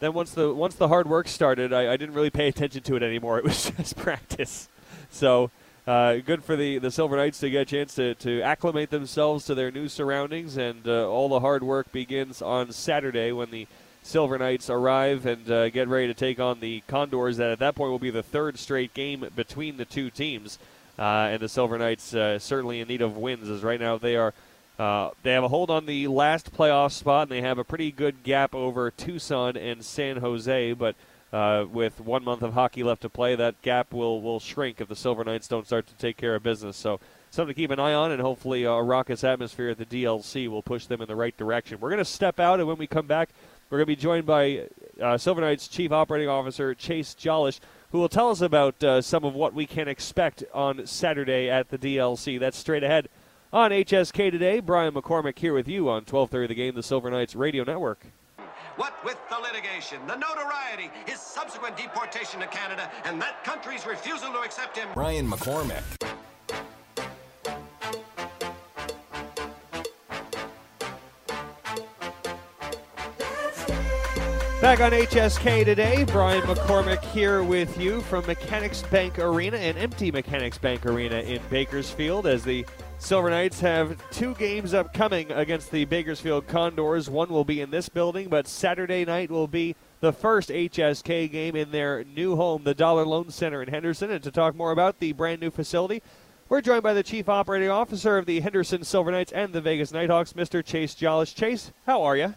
Then 0.03 0.15
once 0.15 0.33
the 0.33 0.53
once 0.53 0.75
the 0.75 0.89
hard 0.89 1.09
work 1.09 1.29
started, 1.29 1.73
I, 1.73 1.93
I 1.93 1.97
didn't 1.97 2.17
really 2.17 2.29
pay 2.29 2.49
attention 2.49 2.83
to 2.83 2.97
it 2.97 3.05
anymore. 3.05 3.39
It 3.43 3.45
was 3.45 3.71
just 3.71 3.97
practice. 3.97 4.69
So 5.13 5.53
uh, 5.87 6.17
good 6.17 6.43
for 6.43 6.57
the, 6.57 6.79
the 6.79 6.91
Silver 6.91 7.17
Knights 7.17 7.39
to 7.39 7.51
get 7.51 7.63
a 7.63 7.65
chance 7.65 7.95
to, 7.95 8.17
to 8.17 8.43
acclimate 8.43 8.91
themselves 8.91 9.45
to 9.47 9.55
their 9.55 9.71
new 9.71 9.87
surroundings, 9.87 10.57
and 10.57 10.89
uh, 10.89 11.09
all 11.09 11.29
the 11.29 11.39
hard 11.39 11.63
work 11.63 11.93
begins 11.93 12.43
on 12.43 12.73
Saturday 12.73 13.31
when 13.31 13.53
the 13.53 13.69
Silver 14.03 14.39
Knights 14.39 14.69
arrive 14.69 15.25
and 15.25 15.49
uh, 15.49 15.69
get 15.69 15.87
ready 15.87 16.09
to 16.09 16.15
take 16.15 16.41
on 16.41 16.59
the 16.59 16.83
Condors. 16.89 17.37
That 17.37 17.51
at 17.51 17.61
that 17.61 17.77
point 17.77 17.93
will 17.93 18.01
be 18.01 18.11
the 18.11 18.25
third 18.25 18.59
straight 18.59 18.95
game 18.95 19.25
between 19.37 19.77
the 19.77 19.85
two 19.85 20.11
teams, 20.11 20.59
uh, 20.99 21.31
and 21.31 21.41
the 21.41 21.49
Silver 21.49 21.79
Knights 21.79 22.13
uh, 22.13 22.41
certainly 22.41 22.81
in 22.81 22.89
need 22.89 23.03
of 23.03 23.17
wins, 23.17 23.49
as 23.49 23.63
right 23.63 23.79
now 23.79 23.99
they 23.99 24.17
are. 24.17 24.35
Uh, 24.79 25.11
they 25.23 25.33
have 25.33 25.45
a 25.45 25.49
hold 25.49 25.71
on 25.71 25.87
the 25.87 26.09
last 26.09 26.53
playoff 26.53 26.93
spot, 26.93 27.23
and 27.25 27.31
they 27.31 27.43
have 27.43 27.59
a 27.59 27.65
pretty 27.65 27.93
good 27.93 28.23
gap 28.23 28.55
over 28.55 28.91
Tucson 28.91 29.57
and 29.57 29.85
San 29.85 30.19
Jose, 30.19 30.73
but 30.73 30.97
uh, 31.33 31.67
with 31.71 32.01
one 32.01 32.25
month 32.25 32.43
of 32.43 32.55
hockey 32.55 32.83
left 32.83 33.03
to 33.03 33.09
play, 33.09 33.35
that 33.35 33.61
gap 33.63 33.93
will, 33.93 34.21
will 34.21 34.41
shrink 34.41 34.81
if 34.81 34.89
the 34.89 34.97
Silver 34.97 35.25
Knights 35.25 35.49
don't 35.49 35.67
start 35.67 35.87
to 35.87 35.95
take 35.95 36.17
care 36.17 36.35
of 36.35 36.43
business. 36.43 36.77
So, 36.77 37.01
something 37.31 37.55
to 37.55 37.61
keep 37.61 37.71
an 37.71 37.81
eye 37.81 37.95
on, 37.95 38.13
and 38.13 38.21
hopefully, 38.21 38.65
a 38.65 38.75
raucous 38.75 39.25
atmosphere 39.25 39.71
at 39.71 39.79
the 39.79 39.87
DLC 39.87 40.49
will 40.49 40.63
push 40.63 40.87
them 40.87 41.01
in 41.01 41.09
the 41.09 41.17
right 41.17 41.37
direction. 41.37 41.79
We're 41.81 41.91
going 41.91 41.99
to 41.99 42.05
step 42.05 42.41
out, 42.41 42.59
and 42.59 42.69
when 42.69 42.77
we 42.79 42.87
come 42.87 43.07
back, 43.07 43.31
we're 43.71 43.79
going 43.79 43.87
to 43.87 43.97
be 43.97 43.97
joined 43.97 44.27
by 44.27 44.69
uh, 45.01 45.17
Silver 45.17 45.41
Knights 45.41 45.69
Chief 45.69 45.93
Operating 45.93 46.29
Officer 46.29 46.75
Chase 46.75 47.15
Jolish, 47.15 47.61
who 47.91 47.99
will 47.99 48.09
tell 48.09 48.31
us 48.31 48.41
about 48.41 48.83
uh, 48.83 49.01
some 49.01 49.25
of 49.25 49.35
what 49.35 49.55
we 49.55 49.65
can 49.65 49.89
expect 49.89 50.45
on 50.53 50.87
Saturday 50.87 51.49
at 51.49 51.71
the 51.71 51.79
DLC. 51.79 52.39
That's 52.39 52.59
straight 52.59 52.83
ahead 52.83 53.09
on 53.53 53.71
HSK 53.71 54.31
today. 54.31 54.61
Brian 54.61 54.95
McCormick 54.95 55.39
here 55.39 55.53
with 55.53 55.69
you 55.69 55.89
on 55.89 56.05
12:30 56.05 56.49
The 56.49 56.55
Game, 56.55 56.75
the 56.75 56.83
Silver 56.83 57.11
Knights 57.11 57.35
Radio 57.35 57.65
Network. 57.65 58.07
What 58.77 58.95
with 59.05 59.19
the 59.29 59.39
litigation, 59.39 59.99
the 60.07 60.17
notoriety, 60.17 60.91
his 61.07 61.21
subsequent 61.21 61.77
deportation 61.77 62.41
to 62.41 62.47
Canada, 62.47 62.91
and 63.05 63.21
that 63.21 63.45
country's 63.45 63.87
refusal 63.87 64.33
to 64.33 64.39
accept 64.39 64.79
him. 64.79 64.89
Brian 64.95 65.31
McCormick. 65.31 65.83
Back 74.63 74.81
on 74.81 74.93
HSK 74.93 75.65
today, 75.65 76.05
Brian 76.05 76.41
McCormick 76.43 77.03
here 77.07 77.43
with 77.43 77.77
you 77.79 78.01
from 78.03 78.25
Mechanics 78.27 78.83
Bank 78.83 79.19
Arena, 79.19 79.57
an 79.57 79.77
empty 79.77 80.13
Mechanics 80.13 80.57
Bank 80.57 80.87
Arena 80.87 81.17
in 81.17 81.43
Bakersfield, 81.51 82.29
as 82.29 82.45
the 82.45 82.65
Silver 83.03 83.31
Knights 83.31 83.59
have 83.59 83.99
two 84.13 84.33
games 84.37 84.75
upcoming 84.75 85.33
against 85.33 85.73
the 85.73 85.85
Bakersfield 85.87 86.47
Condors. 86.47 87.11
One 87.11 87.31
will 87.31 87.45
be 87.45 87.61
in 87.61 87.73
this 87.73 87.89
building, 87.89 88.29
but 88.29 88.47
Saturday 88.47 89.05
night 89.05 89.29
will 89.29 89.49
be 89.49 89.75
the 89.99 90.13
first 90.13 90.51
HSK 90.51 91.29
game 91.29 91.57
in 91.57 91.73
their 91.73 92.05
new 92.05 92.37
home, 92.37 92.63
the 92.63 92.77
Dollar 92.77 93.05
Loan 93.05 93.31
Center 93.31 93.61
in 93.61 93.69
Henderson. 93.69 94.13
And 94.13 94.23
to 94.23 94.31
talk 94.31 94.55
more 94.55 94.71
about 94.71 95.01
the 95.01 95.13
brand 95.13 95.41
new 95.41 95.51
facility, 95.51 96.01
we're 96.49 96.61
joined 96.61 96.85
by 96.85 96.95
the 96.95 97.03
Chief 97.03 97.29
Operating 97.29 97.71
Officer 97.71 98.19
of 98.19 98.27
the 98.27 98.39
Henderson 98.39 98.85
Silver 98.85 99.11
Knights 99.11 99.33
and 99.33 99.53
the 99.53 99.61
Vegas 99.61 99.91
Nighthawks, 99.93 100.35
Mr. 100.35 100.65
Chase 100.65 100.95
Jolish. 100.95 101.35
Chase, 101.35 101.73
how 101.87 102.05
are 102.05 102.17
you? 102.17 102.37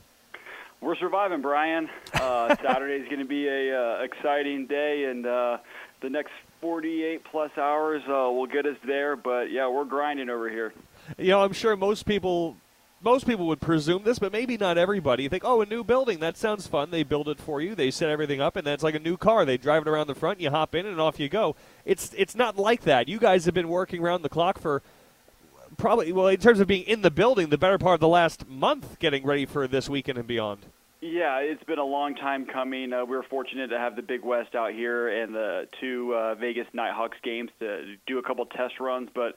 We're 0.81 0.95
surviving, 0.95 1.43
Brian. 1.43 1.89
Uh, 2.12 2.55
Saturday 2.63 3.03
is 3.03 3.07
going 3.07 3.19
to 3.19 3.25
be 3.25 3.48
a 3.48 3.79
uh, 3.79 4.03
exciting 4.03 4.65
day, 4.65 5.05
and 5.05 5.27
uh, 5.27 5.57
the 6.06 6.10
next 6.12 6.32
48 6.62 7.24
plus 7.32 7.50
hours 7.58 8.04
uh, 8.08 8.30
will 8.32 8.46
get 8.46 8.68
us 8.68 8.78
there. 8.86 9.16
But 9.16 9.52
yeah, 9.52 9.68
we're 9.68 9.86
grinding 9.86 10.30
over 10.30 10.50
here. 10.50 10.72
You 11.18 11.30
know, 11.30 11.44
I'm 11.44 11.54
sure 11.54 11.76
most 11.76 12.06
people. 12.06 12.58
Most 13.02 13.28
people 13.28 13.46
would 13.48 13.62
presume 13.62 14.04
this, 14.04 14.18
but 14.18 14.32
maybe 14.32 14.58
not 14.58 14.80
everybody. 14.80 15.24
You 15.24 15.30
think, 15.30 15.44
oh, 15.46 15.62
a 15.62 15.66
new 15.66 15.84
building, 15.84 16.22
that 16.22 16.38
sounds 16.38 16.66
fun. 16.66 16.90
They 16.90 17.04
build 17.04 17.28
it 17.28 17.40
for 17.40 17.62
you, 17.62 17.76
they 17.76 17.92
set 17.92 18.10
everything 18.10 18.42
up, 18.42 18.56
and 18.56 18.66
then 18.66 18.74
it's 18.74 18.82
like 18.82 18.96
a 18.96 19.00
new 19.00 19.16
car. 19.16 19.46
They 19.46 19.58
drive 19.58 19.84
it 19.84 19.88
around 19.88 20.08
the 20.08 20.16
front, 20.16 20.40
you 20.42 20.50
hop 20.50 20.74
in, 20.74 20.88
and 20.88 21.00
off 21.00 21.20
you 21.20 21.30
go. 21.30 21.56
It's 21.84 22.12
it's 22.18 22.36
not 22.36 22.58
like 22.58 22.82
that. 22.84 23.08
You 23.08 23.20
guys 23.20 23.46
have 23.46 23.54
been 23.54 23.68
working 23.68 24.02
around 24.02 24.24
the 24.24 24.30
clock 24.30 24.58
for 24.58 24.82
probably, 25.78 26.14
well, 26.14 26.28
in 26.28 26.40
terms 26.40 26.60
of 26.60 26.68
being 26.68 26.84
in 26.84 27.04
the 27.04 27.12
building, 27.12 27.50
the 27.50 27.60
better 27.60 27.78
part 27.78 27.96
of 27.96 28.00
the 28.00 28.08
last 28.08 28.48
month 28.48 28.98
getting 28.98 29.24
ready 29.24 29.46
for 29.46 29.68
this 29.68 29.88
weekend 29.88 30.18
and 30.18 30.26
beyond. 30.26 30.65
Yeah, 31.01 31.39
it's 31.39 31.63
been 31.65 31.79
a 31.79 31.86
long 31.86 32.15
time 32.15 32.45
coming. 32.45 32.93
Uh, 32.93 33.05
we 33.05 33.15
were 33.15 33.25
fortunate 33.29 33.67
to 33.67 33.77
have 33.77 33.95
the 33.95 34.01
Big 34.01 34.23
West 34.23 34.55
out 34.55 34.73
here 34.73 35.23
and 35.23 35.36
the 35.36 35.67
two 35.79 36.13
uh, 36.15 36.36
Vegas 36.36 36.67
Nighthawks 36.73 37.17
games 37.23 37.51
to 37.60 37.95
do 38.08 38.17
a 38.17 38.23
couple 38.23 38.45
test 38.45 38.79
runs, 38.79 39.10
but 39.13 39.36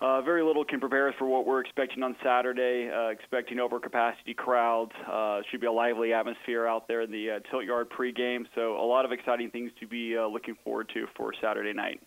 uh, 0.00 0.20
very 0.20 0.42
little 0.42 0.64
can 0.64 0.78
prepare 0.78 1.08
us 1.08 1.14
for 1.18 1.26
what 1.26 1.46
we're 1.46 1.60
expecting 1.60 2.02
on 2.02 2.16
Saturday. 2.22 2.90
Uh, 2.90 3.08
expecting 3.08 3.58
overcapacity 3.58 4.36
crowds. 4.36 4.92
Uh, 5.10 5.40
should 5.50 5.60
be 5.60 5.66
a 5.66 5.72
lively 5.72 6.12
atmosphere 6.12 6.66
out 6.66 6.86
there 6.86 7.02
in 7.02 7.10
the 7.10 7.30
uh, 7.30 7.50
Tilt 7.50 7.64
Yard 7.64 7.88
pregame. 7.88 8.44
So 8.54 8.76
a 8.76 8.84
lot 8.84 9.04
of 9.04 9.12
exciting 9.12 9.50
things 9.50 9.70
to 9.80 9.86
be 9.86 10.16
uh, 10.18 10.26
looking 10.26 10.56
forward 10.64 10.90
to 10.94 11.06
for 11.16 11.32
Saturday 11.40 11.72
night 11.72 12.02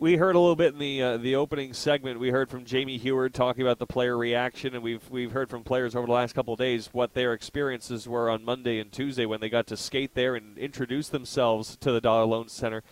we 0.00 0.16
heard 0.16 0.34
a 0.34 0.40
little 0.40 0.56
bit 0.56 0.72
in 0.72 0.78
the 0.78 1.02
uh, 1.02 1.16
the 1.18 1.36
opening 1.36 1.74
segment. 1.74 2.18
We 2.18 2.30
heard 2.30 2.48
from 2.48 2.64
Jamie 2.64 2.96
Heward 2.96 3.34
talking 3.34 3.62
about 3.62 3.78
the 3.78 3.86
player 3.86 4.16
reaction, 4.16 4.74
and 4.74 4.82
we've 4.82 5.08
we've 5.10 5.32
heard 5.32 5.50
from 5.50 5.62
players 5.62 5.94
over 5.94 6.06
the 6.06 6.12
last 6.12 6.34
couple 6.34 6.54
of 6.54 6.58
days 6.58 6.88
what 6.92 7.12
their 7.12 7.34
experiences 7.34 8.08
were 8.08 8.30
on 8.30 8.42
Monday 8.42 8.80
and 8.80 8.90
Tuesday 8.90 9.26
when 9.26 9.40
they 9.40 9.50
got 9.50 9.66
to 9.66 9.76
skate 9.76 10.14
there 10.14 10.34
and 10.34 10.56
introduce 10.56 11.08
themselves 11.08 11.76
to 11.76 11.92
the 11.92 12.00
Dollar 12.00 12.24
Loan 12.24 12.48
Center. 12.48 12.82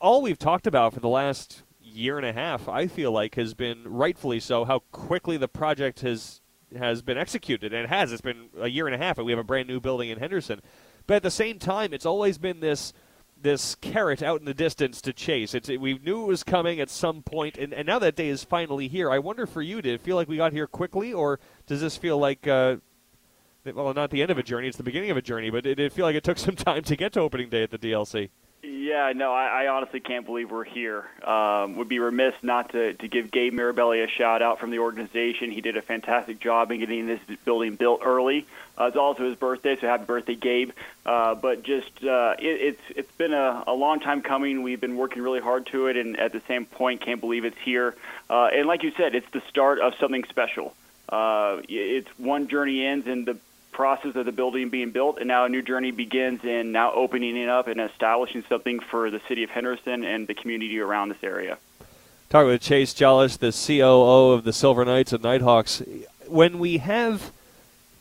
All 0.00 0.22
we've 0.22 0.38
talked 0.38 0.68
about 0.68 0.94
for 0.94 1.00
the 1.00 1.08
last 1.08 1.64
year 1.82 2.16
and 2.16 2.26
a 2.26 2.32
half, 2.32 2.68
I 2.68 2.86
feel 2.86 3.10
like, 3.10 3.34
has 3.34 3.54
been 3.54 3.82
rightfully 3.84 4.38
so 4.38 4.64
how 4.64 4.78
quickly 4.92 5.36
the 5.36 5.48
project 5.48 6.00
has 6.00 6.40
has 6.78 7.02
been 7.02 7.18
executed, 7.18 7.72
and 7.72 7.84
it 7.84 7.88
has. 7.88 8.12
It's 8.12 8.20
been 8.20 8.50
a 8.60 8.68
year 8.68 8.86
and 8.86 8.94
a 8.94 8.98
half, 8.98 9.18
and 9.18 9.26
we 9.26 9.32
have 9.32 9.40
a 9.40 9.44
brand 9.44 9.66
new 9.66 9.80
building 9.80 10.08
in 10.08 10.20
Henderson. 10.20 10.60
But 11.08 11.14
at 11.14 11.22
the 11.24 11.30
same 11.32 11.58
time, 11.58 11.92
it's 11.92 12.06
always 12.06 12.38
been 12.38 12.60
this 12.60 12.92
this 13.42 13.74
carrot 13.76 14.22
out 14.22 14.40
in 14.40 14.46
the 14.46 14.54
distance 14.54 15.00
to 15.02 15.12
chase. 15.12 15.54
It's 15.54 15.68
we 15.68 15.98
knew 15.98 16.22
it 16.22 16.26
was 16.26 16.42
coming 16.42 16.80
at 16.80 16.90
some 16.90 17.22
point, 17.22 17.56
and, 17.56 17.72
and 17.72 17.86
now 17.86 17.98
that 17.98 18.16
day 18.16 18.28
is 18.28 18.44
finally 18.44 18.88
here. 18.88 19.10
I 19.10 19.18
wonder 19.18 19.46
for 19.46 19.62
you, 19.62 19.80
did 19.82 19.94
it 19.94 20.00
feel 20.00 20.16
like 20.16 20.28
we 20.28 20.36
got 20.36 20.52
here 20.52 20.66
quickly, 20.66 21.12
or 21.12 21.38
does 21.66 21.80
this 21.80 21.96
feel 21.96 22.18
like, 22.18 22.46
uh, 22.46 22.76
well, 23.64 23.94
not 23.94 24.10
the 24.10 24.22
end 24.22 24.30
of 24.30 24.38
a 24.38 24.42
journey, 24.42 24.68
it's 24.68 24.76
the 24.76 24.82
beginning 24.82 25.10
of 25.10 25.16
a 25.16 25.22
journey, 25.22 25.50
but 25.50 25.64
did 25.64 25.78
it 25.78 25.92
feel 25.92 26.06
like 26.06 26.16
it 26.16 26.24
took 26.24 26.38
some 26.38 26.56
time 26.56 26.82
to 26.82 26.96
get 26.96 27.12
to 27.12 27.20
opening 27.20 27.48
day 27.48 27.62
at 27.62 27.70
the 27.70 27.78
DLC? 27.78 28.30
Yeah, 28.68 29.12
no, 29.16 29.32
I, 29.32 29.64
I 29.64 29.68
honestly 29.68 30.00
can't 30.00 30.26
believe 30.26 30.50
we're 30.50 30.62
here. 30.64 31.08
Um, 31.24 31.76
would 31.76 31.88
be 31.88 32.00
remiss 32.00 32.34
not 32.42 32.72
to, 32.72 32.92
to 32.92 33.08
give 33.08 33.30
Gabe 33.30 33.54
Mirabelli 33.54 34.04
a 34.04 34.08
shout 34.08 34.42
out 34.42 34.60
from 34.60 34.70
the 34.70 34.80
organization. 34.80 35.50
He 35.50 35.62
did 35.62 35.78
a 35.78 35.82
fantastic 35.82 36.38
job 36.38 36.70
in 36.70 36.80
getting 36.80 37.06
this 37.06 37.20
building 37.46 37.76
built 37.76 38.02
early. 38.04 38.46
Uh, 38.78 38.84
it's 38.84 38.96
also 38.96 39.24
his 39.24 39.36
birthday, 39.36 39.76
so 39.80 39.86
happy 39.86 40.04
birthday, 40.04 40.34
Gabe. 40.34 40.72
Uh, 41.06 41.34
but 41.34 41.62
just 41.62 42.04
uh, 42.04 42.34
it, 42.38 42.44
it's 42.46 42.82
it's 42.94 43.12
been 43.12 43.32
a, 43.32 43.64
a 43.66 43.72
long 43.72 44.00
time 44.00 44.20
coming. 44.20 44.62
We've 44.62 44.80
been 44.80 44.96
working 44.96 45.22
really 45.22 45.40
hard 45.40 45.66
to 45.68 45.86
it, 45.86 45.96
and 45.96 46.18
at 46.18 46.32
the 46.32 46.42
same 46.46 46.66
point, 46.66 47.00
can't 47.00 47.20
believe 47.20 47.46
it's 47.46 47.58
here. 47.58 47.96
Uh, 48.28 48.50
and 48.52 48.68
like 48.68 48.82
you 48.82 48.92
said, 48.98 49.14
it's 49.14 49.30
the 49.30 49.42
start 49.48 49.78
of 49.80 49.94
something 49.98 50.24
special. 50.24 50.74
Uh, 51.08 51.62
it's 51.68 52.10
one 52.18 52.48
journey 52.48 52.84
ends, 52.84 53.06
and 53.06 53.24
the 53.24 53.38
process 53.78 54.16
of 54.16 54.26
the 54.26 54.32
building 54.32 54.70
being 54.70 54.90
built, 54.90 55.18
and 55.18 55.28
now 55.28 55.44
a 55.44 55.48
new 55.48 55.62
journey 55.62 55.92
begins 55.92 56.42
in 56.42 56.72
now 56.72 56.92
opening 56.92 57.36
it 57.36 57.48
up 57.48 57.68
and 57.68 57.80
establishing 57.80 58.42
something 58.48 58.80
for 58.80 59.08
the 59.08 59.20
city 59.28 59.44
of 59.44 59.50
Henderson 59.50 60.02
and 60.02 60.26
the 60.26 60.34
community 60.34 60.80
around 60.80 61.10
this 61.10 61.22
area. 61.22 61.58
Talking 62.28 62.48
with 62.48 62.60
Chase 62.60 62.92
Jolish, 62.92 63.38
the 63.38 63.52
COO 63.52 64.32
of 64.32 64.42
the 64.42 64.52
Silver 64.52 64.84
Knights 64.84 65.12
and 65.12 65.22
Nighthawks. 65.22 65.80
When 66.26 66.58
we 66.58 66.78
have 66.78 67.30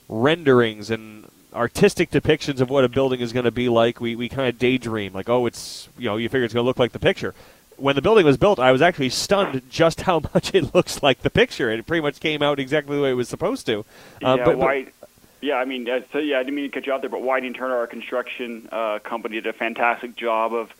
renderings 0.09 0.89
and 0.89 1.29
artistic 1.53 2.09
depictions 2.09 2.59
of 2.59 2.71
what 2.71 2.83
a 2.83 2.89
building 2.89 3.19
is 3.19 3.31
going 3.31 3.45
to 3.45 3.51
be 3.51 3.69
like, 3.69 4.01
we, 4.01 4.15
we 4.15 4.29
kind 4.29 4.49
of 4.49 4.57
daydream, 4.57 5.13
like, 5.13 5.29
oh, 5.29 5.45
it's, 5.45 5.89
you 5.95 6.09
know, 6.09 6.17
you 6.17 6.27
figure 6.27 6.43
it's 6.43 6.55
going 6.55 6.63
to 6.63 6.67
look 6.67 6.79
like 6.79 6.91
the 6.91 6.99
picture. 6.99 7.35
When 7.75 7.95
the 7.95 8.01
building 8.01 8.25
was 8.25 8.37
built, 8.37 8.57
I 8.57 8.71
was 8.71 8.81
actually 8.81 9.09
stunned 9.09 9.61
just 9.69 10.01
how 10.01 10.23
much 10.33 10.55
it 10.55 10.73
looks 10.73 11.03
like 11.03 11.21
the 11.21 11.29
picture. 11.29 11.69
It 11.69 11.85
pretty 11.85 12.01
much 12.01 12.19
came 12.19 12.41
out 12.41 12.59
exactly 12.59 12.95
the 12.95 13.03
way 13.03 13.11
it 13.11 13.13
was 13.13 13.29
supposed 13.29 13.67
to. 13.67 13.85
Uh, 14.23 14.37
yeah, 14.39 14.45
but, 14.45 14.57
white, 14.57 14.93
yeah, 15.41 15.55
I 15.55 15.65
mean, 15.65 15.87
so 16.11 16.19
yeah, 16.19 16.39
I 16.39 16.43
didn't 16.43 16.55
mean 16.55 16.69
to 16.69 16.73
cut 16.73 16.85
you 16.87 16.93
out 16.93 17.01
there, 17.01 17.09
but 17.09 17.21
Whiting 17.21 17.53
Turner, 17.53 17.75
our 17.75 17.87
construction 17.87 18.69
uh, 18.71 18.99
company, 18.99 19.35
did 19.35 19.47
a 19.47 19.53
fantastic 19.53 20.15
job 20.15 20.53
of 20.53 20.73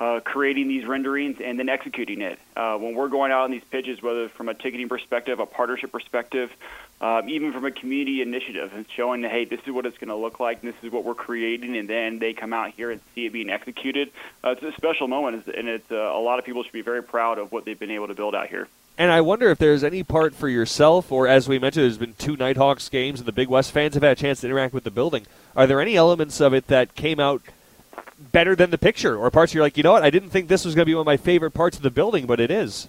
uh, 0.00 0.20
creating 0.20 0.68
these 0.68 0.84
renderings 0.84 1.40
and 1.40 1.58
then 1.58 1.68
executing 1.68 2.20
it. 2.20 2.38
Uh, 2.56 2.76
when 2.76 2.94
we're 2.94 3.08
going 3.08 3.30
out 3.32 3.44
on 3.44 3.50
these 3.50 3.64
pitches, 3.70 4.02
whether 4.02 4.28
from 4.28 4.48
a 4.48 4.54
ticketing 4.54 4.88
perspective, 4.88 5.38
a 5.38 5.46
partnership 5.46 5.92
perspective, 5.92 6.50
uh, 7.00 7.22
even 7.26 7.52
from 7.52 7.64
a 7.64 7.70
community 7.70 8.22
initiative, 8.22 8.72
and 8.74 8.86
showing 8.90 9.22
hey, 9.22 9.44
this 9.44 9.60
is 9.66 9.72
what 9.72 9.86
it's 9.86 9.98
going 9.98 10.08
to 10.08 10.16
look 10.16 10.40
like, 10.40 10.62
and 10.62 10.72
this 10.72 10.84
is 10.84 10.90
what 10.92 11.04
we're 11.04 11.14
creating, 11.14 11.76
and 11.76 11.88
then 11.88 12.18
they 12.18 12.32
come 12.32 12.52
out 12.52 12.70
here 12.70 12.90
and 12.90 13.00
see 13.14 13.26
it 13.26 13.32
being 13.32 13.50
executed. 13.50 14.10
Uh, 14.42 14.50
it's 14.50 14.62
a 14.62 14.72
special 14.72 15.08
moment, 15.08 15.46
and 15.46 15.68
it's 15.68 15.90
uh, 15.90 15.96
a 15.96 16.20
lot 16.20 16.38
of 16.38 16.44
people 16.44 16.62
should 16.62 16.72
be 16.72 16.82
very 16.82 17.02
proud 17.02 17.38
of 17.38 17.52
what 17.52 17.64
they've 17.64 17.78
been 17.78 17.90
able 17.90 18.08
to 18.08 18.14
build 18.14 18.34
out 18.34 18.48
here. 18.48 18.68
And 18.96 19.10
I 19.10 19.22
wonder 19.22 19.50
if 19.50 19.58
there's 19.58 19.82
any 19.82 20.04
part 20.04 20.34
for 20.34 20.48
yourself, 20.48 21.10
or 21.10 21.26
as 21.26 21.48
we 21.48 21.58
mentioned, 21.58 21.82
there's 21.82 21.98
been 21.98 22.14
two 22.14 22.36
Nighthawks 22.36 22.88
games, 22.88 23.18
and 23.18 23.26
the 23.26 23.32
Big 23.32 23.48
West 23.48 23.72
fans 23.72 23.94
have 23.94 24.04
had 24.04 24.12
a 24.12 24.20
chance 24.20 24.40
to 24.40 24.46
interact 24.46 24.72
with 24.72 24.84
the 24.84 24.90
building. 24.90 25.26
Are 25.56 25.66
there 25.66 25.80
any 25.80 25.96
elements 25.96 26.40
of 26.40 26.54
it 26.54 26.68
that 26.68 26.94
came 26.94 27.18
out 27.18 27.42
better 28.18 28.54
than 28.54 28.70
the 28.70 28.78
picture, 28.78 29.16
or 29.16 29.30
parts 29.32 29.52
you're 29.52 29.64
like, 29.64 29.76
you 29.76 29.82
know 29.82 29.92
what, 29.92 30.04
I 30.04 30.10
didn't 30.10 30.30
think 30.30 30.46
this 30.46 30.64
was 30.64 30.76
going 30.76 30.84
to 30.84 30.90
be 30.90 30.94
one 30.94 31.00
of 31.00 31.06
my 31.06 31.16
favorite 31.16 31.50
parts 31.50 31.76
of 31.76 31.82
the 31.82 31.90
building, 31.90 32.26
but 32.26 32.38
it 32.38 32.52
is? 32.52 32.88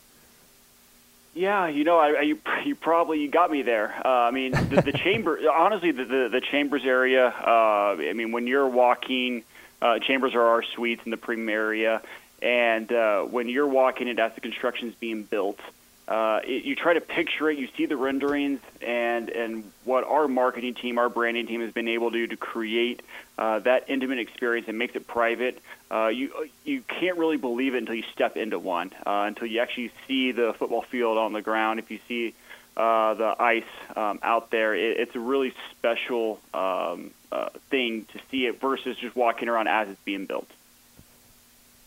Yeah, 1.33 1.67
you 1.67 1.83
know, 1.83 1.97
I, 1.97 2.11
I, 2.11 2.21
you, 2.21 2.39
you 2.65 2.75
probably 2.75 3.21
you 3.21 3.27
got 3.27 3.49
me 3.49 3.63
there. 3.63 3.93
Uh, 4.05 4.09
I 4.09 4.31
mean, 4.31 4.51
the, 4.51 4.83
the 4.85 4.93
chamber, 4.97 5.39
honestly, 5.51 5.91
the, 5.91 6.05
the, 6.05 6.29
the 6.29 6.41
chambers 6.41 6.85
area. 6.85 7.27
Uh, 7.27 7.97
I 7.99 8.13
mean, 8.13 8.31
when 8.31 8.45
you're 8.45 8.67
walking, 8.67 9.43
uh, 9.81 9.97
chambers 9.99 10.35
are 10.35 10.43
our 10.43 10.61
suites 10.61 11.01
in 11.03 11.11
the 11.11 11.17
premium 11.17 11.49
area, 11.49 12.01
And 12.41 12.91
uh, 12.91 13.23
when 13.23 13.49
you're 13.49 13.67
walking 13.67 14.07
it 14.07 14.19
as 14.19 14.35
the 14.35 14.41
construction's 14.41 14.93
being 14.95 15.23
built, 15.23 15.59
uh, 16.07 16.41
it, 16.43 16.65
you 16.65 16.75
try 16.75 16.93
to 16.93 17.01
picture 17.01 17.49
it. 17.49 17.57
You 17.57 17.67
see 17.75 17.87
the 17.87 17.97
renderings, 17.97 18.59
and 18.81 19.29
and 19.29 19.71
what 19.83 20.03
our 20.03 20.27
marketing 20.27 20.75
team, 20.75 20.97
our 20.97 21.09
branding 21.09 21.47
team, 21.47 21.61
has 21.61 21.71
been 21.71 21.87
able 21.87 22.11
to 22.11 22.17
do 22.17 22.27
to 22.27 22.37
create 22.37 23.01
uh, 23.37 23.59
that 23.59 23.89
intimate 23.89 24.19
experience 24.19 24.67
and 24.67 24.77
makes 24.77 24.95
it 24.95 25.07
private. 25.07 25.59
Uh, 25.89 26.07
you 26.07 26.31
you 26.63 26.81
can't 26.81 27.17
really 27.17 27.37
believe 27.37 27.73
it 27.73 27.79
until 27.79 27.95
you 27.95 28.03
step 28.13 28.37
into 28.37 28.59
one, 28.59 28.91
uh, 29.05 29.25
until 29.27 29.47
you 29.47 29.59
actually 29.59 29.91
see 30.07 30.31
the 30.31 30.53
football 30.53 30.83
field 30.83 31.17
on 31.17 31.33
the 31.33 31.41
ground. 31.41 31.79
If 31.79 31.89
you 31.89 31.99
see 32.07 32.35
uh, 32.77 33.15
the 33.15 33.35
ice 33.41 33.63
um, 33.95 34.19
out 34.21 34.51
there, 34.51 34.75
it, 34.75 34.99
it's 34.99 35.15
a 35.15 35.19
really 35.19 35.53
special 35.71 36.39
um, 36.53 37.11
uh, 37.31 37.49
thing 37.69 38.05
to 38.13 38.19
see 38.29 38.45
it 38.45 38.61
versus 38.61 38.95
just 38.97 39.15
walking 39.15 39.49
around 39.49 39.67
as 39.67 39.89
it's 39.89 40.01
being 40.01 40.25
built. 40.25 40.49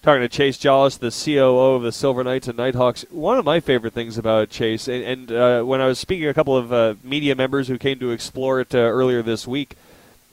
Talking 0.01 0.23
to 0.23 0.29
Chase 0.29 0.57
Jolish, 0.57 0.97
the 1.01 1.11
COO 1.11 1.75
of 1.75 1.83
the 1.83 1.91
Silver 1.91 2.23
Knights 2.23 2.47
and 2.47 2.57
Nighthawks. 2.57 3.05
One 3.11 3.37
of 3.37 3.45
my 3.45 3.59
favorite 3.59 3.95
things 3.95 4.17
about 4.17 4.49
Chase, 4.49 4.87
and, 4.87 5.03
and 5.03 5.33
uh, 5.33 5.63
when 5.65 5.81
I 5.81 5.87
was 5.87 5.99
speaking 5.99 6.23
to 6.23 6.29
a 6.29 6.35
couple 6.35 6.57
of 6.57 6.73
uh, 6.73 6.95
media 7.03 7.35
members 7.35 7.67
who 7.67 7.79
came 7.79 7.99
to 7.99 8.13
explore 8.13 8.61
it 8.61 8.77
uh, 8.77 8.79
earlier 8.79 9.23
this 9.23 9.49
week, 9.49 9.75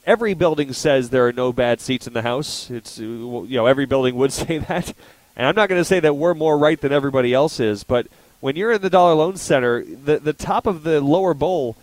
every 0.06 0.36
building 0.36 0.71
says 0.71 1.10
there 1.10 1.25
are 1.25 1.34
no 1.34 1.51
bad 1.51 1.82
seats 1.82 2.06
in 2.06 2.13
the 2.13 2.21
house. 2.21 2.69
It's 2.69 2.99
uh, 2.99 3.04
you 3.04 3.56
know 3.56 3.65
every 3.65 3.88
building 3.88 4.15
would 4.17 4.32
say 4.34 4.60
that, 4.60 4.93
and 5.36 5.47
I'm 5.47 5.56
not 5.56 5.67
going 5.67 5.82
to 5.82 5.86
say 5.86 5.99
that 5.99 6.13
we're 6.13 6.36
more 6.36 6.60
right 6.60 6.80
than 6.80 6.91
everybody 6.91 7.34
else 7.34 7.60
is, 7.60 7.84
but 7.84 8.06
when 8.41 8.56
you're 8.56 8.73
in 8.73 8.84
the 8.84 8.91
Dollar 8.91 9.15
Loan 9.15 9.36
Center, 9.36 9.84
the 9.84 10.19
the 10.19 10.34
top 10.34 10.67
of 10.67 10.84
the 10.84 11.01
lower 11.01 11.34
bowl 11.34 11.75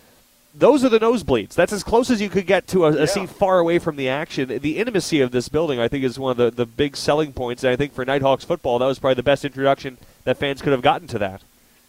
those 0.54 0.84
are 0.84 0.88
the 0.88 0.98
nosebleeds. 0.98 1.54
That's 1.54 1.72
as 1.72 1.82
close 1.82 2.10
as 2.10 2.20
you 2.20 2.28
could 2.28 2.46
get 2.46 2.66
to 2.68 2.84
a, 2.86 2.92
a 2.92 3.00
Yeah. 3.00 3.04
seat 3.06 3.28
far 3.30 3.58
away 3.58 3.78
from 3.78 3.96
the 3.96 4.08
action. 4.08 4.48
The 4.60 4.78
intimacy 4.78 5.20
of 5.20 5.30
this 5.30 5.48
building, 5.48 5.78
I 5.80 5.88
think, 5.88 6.04
is 6.04 6.18
one 6.18 6.32
of 6.32 6.36
the, 6.36 6.50
the 6.50 6.66
big 6.66 6.96
selling 6.96 7.32
points. 7.32 7.64
And 7.64 7.72
I 7.72 7.76
think 7.76 7.94
for 7.94 8.04
Nighthawks 8.04 8.44
football, 8.44 8.78
that 8.78 8.86
was 8.86 8.98
probably 8.98 9.14
the 9.14 9.22
best 9.22 9.44
introduction 9.44 9.98
that 10.24 10.36
fans 10.36 10.60
could 10.62 10.72
have 10.72 10.82
gotten 10.82 11.08
to 11.08 11.18
that. 11.18 11.42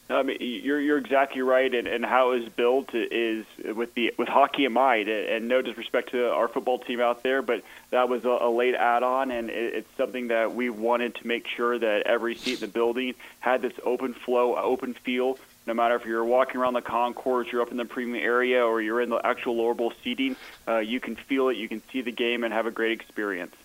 I 0.09 0.21
mean, 0.21 0.37
you're 0.39 0.79
you're 0.81 0.97
exactly 0.97 1.41
right, 1.41 1.73
and, 1.73 1.87
and 1.87 2.05
how 2.05 2.33
it 2.33 2.41
was 2.41 2.49
built 2.49 2.93
is 2.93 3.45
with 3.73 3.95
the 3.95 4.13
with 4.17 4.27
hockey 4.27 4.65
in 4.65 4.73
mind, 4.73 5.07
and 5.07 5.47
no 5.47 5.61
disrespect 5.61 6.11
to 6.11 6.29
our 6.29 6.47
football 6.49 6.77
team 6.77 6.99
out 6.99 7.23
there, 7.23 7.41
but 7.41 7.63
that 7.89 8.09
was 8.09 8.23
a, 8.25 8.27
a 8.41 8.49
late 8.51 8.75
add-on, 8.75 9.31
and 9.31 9.49
it, 9.49 9.73
it's 9.73 9.97
something 9.97 10.27
that 10.27 10.53
we 10.53 10.69
wanted 10.69 11.15
to 11.15 11.25
make 11.27 11.47
sure 11.47 11.79
that 11.79 12.05
every 12.05 12.35
seat 12.35 12.55
in 12.55 12.59
the 12.59 12.67
building 12.67 13.15
had 13.39 13.61
this 13.61 13.73
open 13.83 14.13
flow, 14.13 14.55
open 14.55 14.93
feel. 14.93 15.39
No 15.65 15.73
matter 15.73 15.95
if 15.95 16.05
you're 16.05 16.25
walking 16.25 16.59
around 16.59 16.73
the 16.73 16.81
concourse, 16.81 17.47
you're 17.51 17.61
up 17.61 17.71
in 17.71 17.77
the 17.77 17.85
premium 17.85 18.23
area, 18.23 18.65
or 18.65 18.81
you're 18.81 19.01
in 19.01 19.09
the 19.09 19.25
actual 19.25 19.55
lower 19.55 19.73
bowl 19.73 19.93
seating, 20.03 20.35
uh, 20.67 20.79
you 20.79 20.99
can 20.99 21.15
feel 21.15 21.49
it, 21.49 21.57
you 21.57 21.69
can 21.69 21.81
see 21.91 22.01
the 22.01 22.11
game, 22.11 22.43
and 22.43 22.53
have 22.53 22.65
a 22.65 22.71
great 22.71 22.91
experience. 22.91 23.55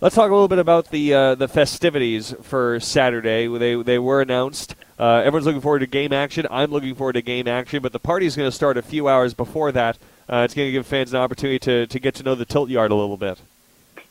Let's 0.00 0.14
talk 0.14 0.30
a 0.30 0.32
little 0.32 0.48
bit 0.48 0.60
about 0.60 0.90
the 0.90 1.12
uh, 1.12 1.34
the 1.34 1.48
festivities 1.48 2.32
for 2.42 2.78
Saturday. 2.78 3.48
They 3.48 3.82
they 3.82 3.98
were 3.98 4.20
announced. 4.20 4.76
Uh, 4.96 5.22
everyone's 5.24 5.46
looking 5.46 5.60
forward 5.60 5.80
to 5.80 5.86
game 5.86 6.12
action. 6.12 6.46
I'm 6.50 6.70
looking 6.70 6.94
forward 6.94 7.14
to 7.14 7.22
game 7.22 7.48
action, 7.48 7.82
but 7.82 7.92
the 7.92 7.98
party's 7.98 8.36
going 8.36 8.48
to 8.48 8.54
start 8.54 8.76
a 8.76 8.82
few 8.82 9.08
hours 9.08 9.34
before 9.34 9.72
that. 9.72 9.98
Uh, 10.28 10.42
it's 10.44 10.54
going 10.54 10.68
to 10.68 10.72
give 10.72 10.86
fans 10.86 11.12
an 11.12 11.20
opportunity 11.20 11.58
to, 11.60 11.86
to 11.86 11.98
get 11.98 12.14
to 12.16 12.22
know 12.22 12.34
the 12.34 12.44
tilt 12.44 12.68
yard 12.68 12.90
a 12.90 12.94
little 12.94 13.16
bit. 13.16 13.40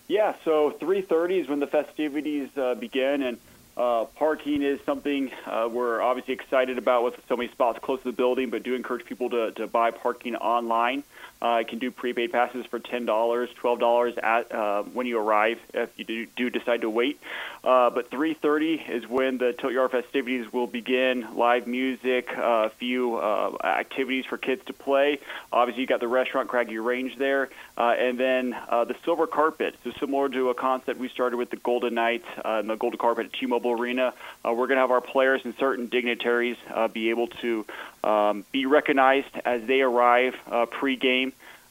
Yeah, 0.09 0.35
so 0.43 0.71
3:30 0.71 1.43
is 1.43 1.47
when 1.47 1.59
the 1.59 1.67
festivities 1.67 2.49
uh, 2.57 2.75
begin, 2.75 3.23
and 3.23 3.37
uh, 3.77 4.05
parking 4.15 4.63
is 4.63 4.79
something 4.85 5.31
uh, 5.45 5.69
we're 5.71 6.01
obviously 6.01 6.33
excited 6.33 6.77
about 6.77 7.03
with 7.03 7.15
so 7.29 7.37
many 7.37 7.51
spots 7.51 7.79
close 7.79 7.99
to 8.01 8.09
the 8.11 8.15
building. 8.15 8.49
But 8.49 8.63
do 8.63 8.73
encourage 8.73 9.05
people 9.05 9.29
to, 9.29 9.51
to 9.51 9.67
buy 9.67 9.91
parking 9.91 10.35
online. 10.35 11.03
Uh, 11.41 11.63
can 11.67 11.79
do 11.79 11.91
prepaid 11.91 12.31
passes 12.31 12.65
for 12.65 12.79
ten 12.79 13.05
dollars, 13.05 13.49
twelve 13.55 13.79
dollars 13.79 14.15
at 14.21 14.51
uh, 14.51 14.83
when 14.83 15.05
you 15.05 15.19
arrive 15.19 15.59
if 15.73 15.89
you 15.97 16.03
do, 16.03 16.25
do 16.35 16.49
decide 16.49 16.81
to 16.81 16.89
wait. 16.89 17.19
Uh, 17.63 17.89
but 17.89 18.09
3:30 18.09 18.89
is 18.89 19.07
when 19.07 19.37
the 19.37 19.53
Tilt 19.53 19.73
Yard 19.73 19.91
festivities 19.91 20.51
will 20.51 20.67
begin. 20.67 21.35
Live 21.35 21.67
music, 21.67 22.29
uh, 22.37 22.67
a 22.67 22.69
few 22.69 23.17
uh, 23.17 23.57
activities 23.63 24.25
for 24.25 24.37
kids 24.37 24.63
to 24.65 24.73
play. 24.73 25.19
Obviously, 25.51 25.81
you 25.81 25.87
got 25.87 25.99
the 25.99 26.07
restaurant 26.07 26.47
Craggy 26.47 26.79
Range 26.79 27.15
there, 27.17 27.49
uh, 27.77 27.95
and 27.97 28.17
then 28.17 28.55
uh, 28.69 28.85
the 28.85 28.95
silver 29.03 29.27
carpet. 29.27 29.75
So 29.83 29.91
similar 29.99 30.29
to 30.29 30.49
a 30.49 30.53
concept 30.53 30.99
we 30.99 31.09
started 31.09 31.37
with 31.37 31.49
the 31.49 31.57
Golden 31.57 31.95
Knights 31.95 32.27
uh, 32.37 32.59
and 32.59 32.69
the 32.69 32.75
Golden 32.75 32.97
Carpet 32.97 33.27
at 33.27 33.33
T-Mobile 33.33 33.71
Arena, 33.71 34.13
uh, 34.45 34.53
we're 34.53 34.67
going 34.67 34.77
to 34.77 34.81
have 34.81 34.91
our 34.91 35.01
players 35.01 35.41
and 35.43 35.55
certain 35.57 35.87
dignitaries 35.87 36.57
uh, 36.73 36.87
be 36.87 37.09
able 37.09 37.27
to 37.27 37.65
um, 38.03 38.45
be 38.51 38.65
recognized 38.65 39.27
as 39.45 39.63
they 39.63 39.81
arrive 39.81 40.35
uh, 40.49 40.65
pre-game. 40.65 41.26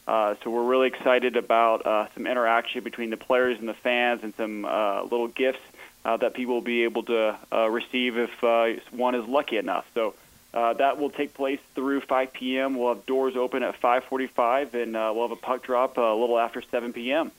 Uh, 0.06 0.36
so 0.42 0.50
we're 0.50 0.64
really 0.64 0.86
excited 0.86 1.36
about 1.36 1.84
uh, 1.84 2.06
some 2.14 2.26
interaction 2.26 2.84
between 2.84 3.10
the 3.10 3.16
players 3.16 3.58
and 3.58 3.68
the 3.68 3.74
fans, 3.74 4.22
and 4.22 4.34
some 4.36 4.64
uh, 4.64 5.02
little 5.02 5.26
gifts 5.26 5.58
uh, 6.04 6.16
that 6.16 6.34
people 6.34 6.54
will 6.54 6.60
be 6.60 6.84
able 6.84 7.02
to 7.02 7.36
uh, 7.52 7.68
receive 7.68 8.16
if 8.16 8.44
uh, 8.44 8.68
one 8.92 9.14
is 9.16 9.26
lucky 9.26 9.56
enough. 9.56 9.86
So 9.94 10.14
that 10.52 10.98
will 10.98 11.10
take 11.10 11.34
place 11.34 11.60
through 11.74 12.00
5 12.00 12.32
p.m. 12.32 12.76
We'll 12.76 12.94
have 12.94 13.04
doors 13.04 13.36
open 13.36 13.62
at 13.62 13.80
5:45, 13.80 14.74
and 14.74 14.92
we'll 14.92 15.28
have 15.28 15.36
a 15.36 15.40
puck 15.40 15.62
drop 15.62 15.98
a 15.98 16.14
little 16.14 16.38
after 16.38 16.62
7 16.62 16.92
p.m. 16.92 17.32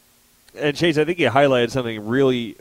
And 0.56 0.75
Chase, 0.75 0.97
I 0.97 1.06
think 1.06 1.19
you 1.19 1.30
highlighted 1.30 1.71
something 1.71 2.06
really 2.06 2.58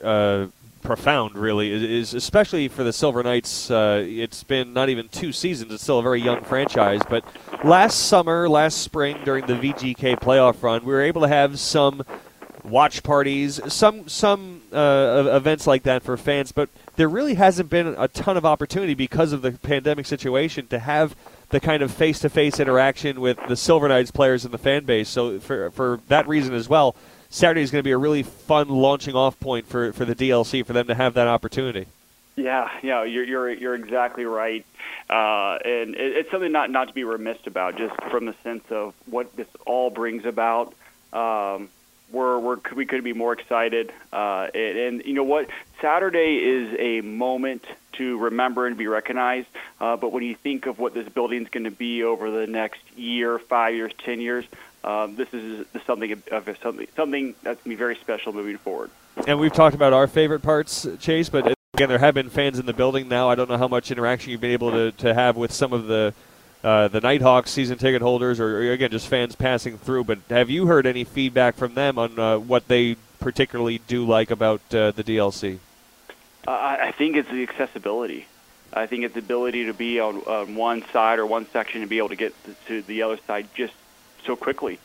profound. 0.87 1.37
Really, 1.37 1.71
is, 1.99 2.15
especially 2.15 2.69
for 2.69 2.85
the 2.85 2.93
Silver 2.93 3.23
Knights. 3.23 3.71
Uh, 3.71 4.05
it's 4.07 4.45
been 4.45 4.73
not 4.73 4.89
even 4.89 5.09
two 5.09 5.33
seasons; 5.33 5.73
it's 5.73 5.83
still 5.83 5.99
a 5.99 6.03
very 6.03 6.23
young 6.23 6.43
franchise. 6.45 7.01
But 7.09 7.25
last 7.65 8.07
summer, 8.07 8.49
last 8.49 8.79
spring, 8.79 9.19
during 9.25 9.47
the 9.47 9.55
VGK 9.55 10.21
playoff 10.21 10.63
run, 10.63 10.85
we 10.85 10.93
were 10.93 11.03
able 11.03 11.23
to 11.23 11.29
have 11.29 11.59
some 11.59 12.05
watch 12.65 13.03
parties, 13.03 13.61
some 13.73 14.09
some 14.09 14.63
uh, 14.73 15.25
events 15.33 15.67
like 15.67 15.83
that 15.83 16.03
for 16.03 16.17
fans. 16.17 16.53
But 16.53 16.69
there 16.95 17.09
really 17.09 17.35
hasn't 17.35 17.69
been 17.69 17.95
a 17.99 18.09
ton 18.09 18.37
of 18.37 18.47
opportunity 18.47 18.95
because 18.95 19.33
of 19.33 19.43
the 19.43 19.53
pandemic 19.53 20.07
situation 20.07 20.67
to 20.69 20.79
have 20.79 21.17
the 21.51 21.61
kind 21.61 21.83
of 21.83 21.93
face-to-face 21.93 22.59
interaction 22.59 23.21
with 23.21 23.39
the 23.49 23.57
Silver 23.57 23.89
Knights 23.89 24.11
players 24.11 24.45
and 24.45 24.53
the 24.53 24.59
fan 24.59 24.85
base. 24.85 25.09
So 25.09 25.41
for 25.41 25.71
for 25.71 26.01
that 26.09 26.29
reason 26.29 26.55
as 26.55 26.69
well. 26.69 26.97
Saturday 27.37 27.61
is 27.61 27.71
going 27.71 27.81
to 27.81 27.85
be 27.85 27.91
a 27.91 27.99
really 27.99 28.23
fun 28.23 28.71
launching 28.71 29.15
off 29.15 29.39
point 29.39 29.67
for, 29.67 29.93
for 29.93 30.07
the 30.07 30.15
DLC 30.15 30.65
for 30.65 30.73
them 30.73 30.87
to 30.87 30.95
have 30.95 31.13
that 31.15 31.29
opportunity. 31.29 31.87
Yeah, 32.35 32.71
yeah, 32.83 33.05
you're 33.05 33.25
you're 33.25 33.51
you're 33.51 33.75
exactly 33.75 34.25
right, 34.25 34.65
uh, 35.11 35.59
and 35.63 35.95
it, 35.95 36.17
it's 36.17 36.31
something 36.31 36.51
not 36.51 36.71
not 36.71 36.89
to 36.89 36.95
be 36.95 37.05
remiss 37.05 37.39
about, 37.47 37.77
just 37.77 37.95
from 38.11 38.25
the 38.25 38.35
sense 38.43 38.65
of 38.71 38.95
what 39.05 39.37
this 39.37 39.49
all 39.67 39.91
brings 39.91 40.25
about. 40.25 40.73
Um, 41.13 41.69
we're 42.11 42.39
we're 42.39 42.57
we 42.75 42.87
could 42.87 43.05
be 43.05 43.13
more 43.13 43.35
excited, 43.35 43.93
uh, 44.15 44.49
and, 44.55 44.79
and 44.79 45.05
you 45.05 45.13
know 45.13 45.25
what, 45.25 45.51
Saturday 45.83 46.37
is 46.37 46.75
a 46.79 47.03
moment 47.03 47.67
to 47.93 48.19
remember 48.19 48.67
and 48.67 48.79
be 48.79 48.87
recognized. 48.87 49.49
Uh, 49.81 49.97
but 49.97 50.11
when 50.13 50.23
you 50.23 50.35
think 50.35 50.67
of 50.67 50.79
what 50.79 50.95
this 50.95 51.09
building 51.09 51.43
is 51.43 51.49
going 51.49 51.65
to 51.65 51.71
be 51.71 52.03
over 52.03 52.31
the 52.31 52.47
next 52.47 52.81
year, 52.97 53.39
five 53.39 53.75
years, 53.75 53.93
ten 53.99 54.21
years, 54.21 54.47
um, 54.87 55.17
this 55.17 55.35
is 55.35 55.67
something 55.85 56.13
of 56.13 56.59
something 56.63 56.87
something 56.95 57.35
that's 57.43 57.57
going 57.57 57.65
to 57.65 57.69
be 57.69 57.75
very 57.75 57.97
special 57.97 58.33
moving 58.33 58.57
forward. 58.57 58.91
And 59.27 59.41
we've 59.41 59.53
talked 59.53 59.75
about 59.75 59.93
our 59.93 60.07
favorite 60.07 60.41
parts, 60.41 60.87
Chase, 61.01 61.29
but 61.29 61.55
again, 61.75 61.89
there 61.89 61.99
have 61.99 62.15
been 62.15 62.31
fans 62.31 62.59
in 62.59 62.67
the 62.67 62.73
building 62.73 63.09
now. 63.09 63.29
I 63.29 63.35
don't 63.35 63.51
know 63.51 63.59
how 63.59 63.69
much 63.69 63.91
interaction 63.91 64.31
you've 64.31 64.41
been 64.41 64.53
able 64.53 64.71
to, 64.71 64.93
to 64.93 65.13
have 65.13 65.37
with 65.37 65.53
some 65.53 65.73
of 65.73 65.87
the 65.87 66.15
uh, 66.63 66.89
the 66.89 67.01
Nighthawks 67.01 67.51
season 67.51 67.79
ticket 67.79 68.03
holders, 68.03 68.41
or, 68.41 68.59
or, 68.59 68.73
again, 68.73 68.91
just 68.91 69.09
fans 69.09 69.37
passing 69.37 69.79
through. 69.79 70.05
But 70.05 70.19
have 70.31 70.51
you 70.51 70.67
heard 70.67 70.87
any 70.87 71.05
feedback 71.05 71.55
from 71.55 71.75
them 71.75 71.99
on 71.99 72.19
uh, 72.19 72.39
what 72.39 72.67
they 72.69 72.97
particularly 73.21 73.79
do 73.87 74.05
like 74.07 74.31
about 74.31 74.61
uh, 74.75 74.91
the 74.93 75.05
DLC? 75.05 75.59
Uh, 76.47 76.51
I 76.51 76.93
think 76.93 77.17
it's 77.17 77.29
the 77.29 77.43
accessibility. 77.43 78.27
I 78.73 78.87
think 78.87 79.05
it's 79.05 79.15
the 79.15 79.21
ability 79.21 79.67
to 79.67 79.75
be 79.75 80.01
on, 80.01 80.17
on 80.19 80.55
one 80.55 80.85
side 80.93 81.19
or 81.19 81.27
one 81.27 81.47
section 81.51 81.83
and 81.83 81.91
be 81.91 81.99
able 81.99 82.09
to 82.09 82.17
get 82.17 82.35
to 82.67 82.83
the 82.83 83.03
other 83.03 83.19
side 83.27 83.49
just 83.55 83.75
so 84.27 84.37
quickly. 84.37 84.79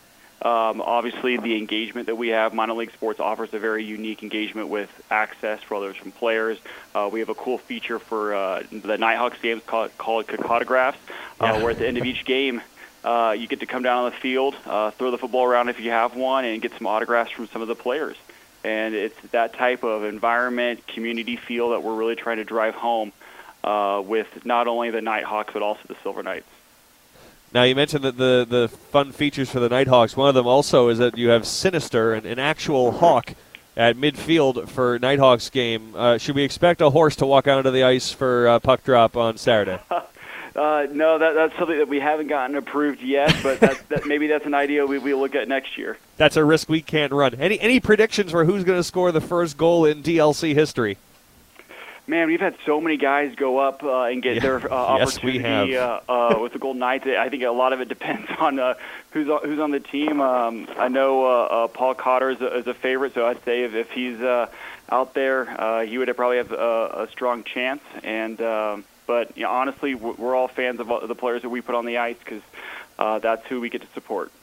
Um, 0.43 0.82
obviously, 0.82 1.38
the 1.38 1.56
engagement 1.58 2.08
that 2.08 2.15
we 2.15 2.30
have, 2.30 2.54
minor 2.54 2.73
league 2.73 2.91
sports 2.93 3.19
offers 3.19 3.54
a 3.54 3.60
very 3.60 3.84
unique 3.84 4.23
engagement 4.23 4.69
with 4.69 4.89
access 5.12 5.62
for 5.62 5.75
others 5.75 5.97
from 5.97 6.12
players. 6.12 6.58
Uh, 6.95 7.10
we 7.12 7.19
have 7.19 7.30
a 7.30 7.36
cool 7.36 7.60
feature 7.60 7.99
for 7.99 8.34
uh, 8.34 8.63
the 8.71 8.97
Nighthawks 8.97 9.39
games 9.39 9.62
called, 9.67 9.95
called 9.99 10.25
Cacotographs, 10.25 10.95
uh, 11.39 11.45
Yeah. 11.45 11.58
where 11.62 11.69
at 11.69 11.77
the 11.77 11.88
end 11.88 11.97
of 11.99 12.06
each 12.06 12.25
game, 12.25 12.62
uh, 13.04 13.36
you 13.38 13.47
get 13.47 13.60
to 13.60 13.67
come 13.67 13.84
down 13.84 14.06
on 14.06 14.12
the 14.12 14.17
field, 14.17 14.56
uh, 14.65 14.89
throw 14.91 15.12
the 15.12 15.17
football 15.19 15.43
around 15.45 15.69
if 15.69 15.80
you 15.80 15.91
have 15.91 16.15
one, 16.15 16.43
and 16.43 16.60
get 16.60 16.71
some 16.75 16.88
autographs 16.88 17.32
from 17.32 17.47
some 17.47 17.62
of 17.62 17.67
the 17.67 17.75
players. 17.75 18.17
And 18.63 18.95
it's 18.95 19.19
that 19.32 19.54
type 19.54 19.84
of 19.84 20.04
environment, 20.04 20.88
community 20.88 21.36
feel 21.36 21.69
that 21.71 21.84
we're 21.84 21.95
really 21.95 22.15
trying 22.15 22.38
to 22.38 22.43
drive 22.43 22.73
home 22.73 23.12
uh, 23.63 24.01
with 24.04 24.43
not 24.43 24.67
only 24.67 24.89
the 24.89 25.01
Nighthawks 25.01 25.54
but 25.54 25.62
also 25.62 25.82
the 25.88 25.95
Silver 26.01 26.23
Knights. 26.23 26.47
Now 27.53 27.63
you 27.63 27.75
mentioned 27.75 28.03
that 28.03 28.17
the 28.17 28.45
the 28.47 28.67
fun 28.69 29.11
features 29.11 29.49
for 29.49 29.59
the 29.59 29.69
Nighthawks. 29.69 30.15
One 30.15 30.29
of 30.29 30.35
them 30.35 30.47
also 30.47 30.87
is 30.87 30.99
that 30.99 31.17
you 31.17 31.29
have 31.29 31.45
Sinister, 31.45 32.13
an, 32.13 32.25
an 32.25 32.39
actual 32.39 32.91
hawk, 32.91 33.33
at 33.75 33.97
midfield 33.97 34.69
for 34.69 34.99
Nighthawks 34.99 35.49
game. 35.49 35.93
Uh, 35.95 36.17
should 36.17 36.35
we 36.35 36.43
expect 36.43 36.81
a 36.81 36.89
horse 36.89 37.15
to 37.17 37.25
walk 37.25 37.47
onto 37.47 37.71
the 37.71 37.83
ice 37.83 38.11
for 38.11 38.47
uh, 38.47 38.59
puck 38.59 38.83
drop 38.83 39.17
on 39.17 39.37
Saturday? 39.37 39.79
Uh, 40.53 40.85
no, 40.91 41.17
that, 41.17 41.33
that's 41.33 41.57
something 41.57 41.77
that 41.77 41.87
we 41.87 41.97
haven't 41.97 42.27
gotten 42.27 42.57
approved 42.57 43.01
yet, 43.01 43.33
but 43.41 43.57
that's, 43.61 43.81
that, 43.89 44.05
maybe 44.05 44.27
that's 44.27 44.45
an 44.45 44.53
idea 44.53 44.85
we, 44.85 44.97
we 44.97 45.13
look 45.13 45.33
at 45.33 45.47
next 45.47 45.77
year. 45.77 45.97
That's 46.17 46.35
a 46.35 46.43
risk 46.43 46.67
we 46.67 46.81
can't 46.81 47.13
run. 47.13 47.35
Any 47.35 47.57
any 47.61 47.79
predictions 47.79 48.31
for 48.31 48.43
who's 48.43 48.65
going 48.65 48.77
to 48.77 48.83
score 48.83 49.13
the 49.13 49.21
first 49.21 49.55
goal 49.55 49.85
in 49.85 50.03
DLC 50.03 50.53
history? 50.53 50.97
Man, 52.12 52.28
we've 52.28 52.41
had 52.41 52.58
so 52.65 52.82
many 52.82 52.97
guys 52.97 53.36
go 53.36 53.58
up 53.58 53.86
uh, 53.86 54.02
and 54.04 54.21
get 54.21 54.36
Yeah. 54.36 54.41
their 54.41 54.74
uh, 54.74 54.97
Yes, 55.00 55.15
opportunity. 55.17 55.78
Uh, 55.78 56.00
uh, 56.10 56.39
with 56.41 56.52
the 56.52 56.60
Golden 56.60 56.82
Knights. 56.82 57.08
I 57.08 57.30
think 57.30 57.41
a 57.43 57.52
lot 57.52 57.71
of 57.71 57.80
it 57.80 57.88
depends 57.88 58.30
on 58.38 58.60
uh, 58.60 58.74
who's 59.12 59.30
on, 59.30 59.39
who's 59.45 59.60
on 59.60 59.71
the 59.71 59.80
team. 59.80 60.19
Um, 60.19 60.67
I 60.78 60.89
know 60.89 61.24
uh, 61.26 61.30
uh, 61.45 61.67
Paul 61.69 61.93
Cotter 61.93 62.30
is 62.32 62.41
a, 62.41 62.58
is 62.58 62.67
a 62.67 62.74
favorite, 62.74 63.13
so 63.13 63.26
I'd 63.26 63.41
say 63.45 63.63
if, 63.63 63.74
if 63.76 63.91
he's 63.91 64.19
uh, 64.19 64.47
out 64.89 65.13
there, 65.13 65.50
uh, 65.58 65.86
he 65.86 65.97
would 65.97 66.13
probably 66.17 66.36
have 66.36 66.52
a, 66.52 67.06
a 67.08 67.08
strong 67.13 67.45
chance. 67.45 67.82
And 68.04 68.41
um, 68.41 68.84
but 69.08 69.38
you 69.38 69.43
know, 69.43 69.52
honestly, 69.52 69.95
we're 69.95 70.12
we're 70.15 70.36
all 70.36 70.50
fans 70.50 70.82
of 70.82 70.88
the 71.08 71.15
players 71.15 71.43
that 71.43 71.50
we 71.50 71.62
put 71.62 71.76
on 71.76 71.86
the 71.86 71.97
ice 72.00 72.17
because 72.19 72.41
uh, 73.00 73.19
that's 73.19 73.47
who 73.47 73.62
we 73.62 73.69
get 73.69 73.84
to 73.84 73.88
support. 73.93 74.34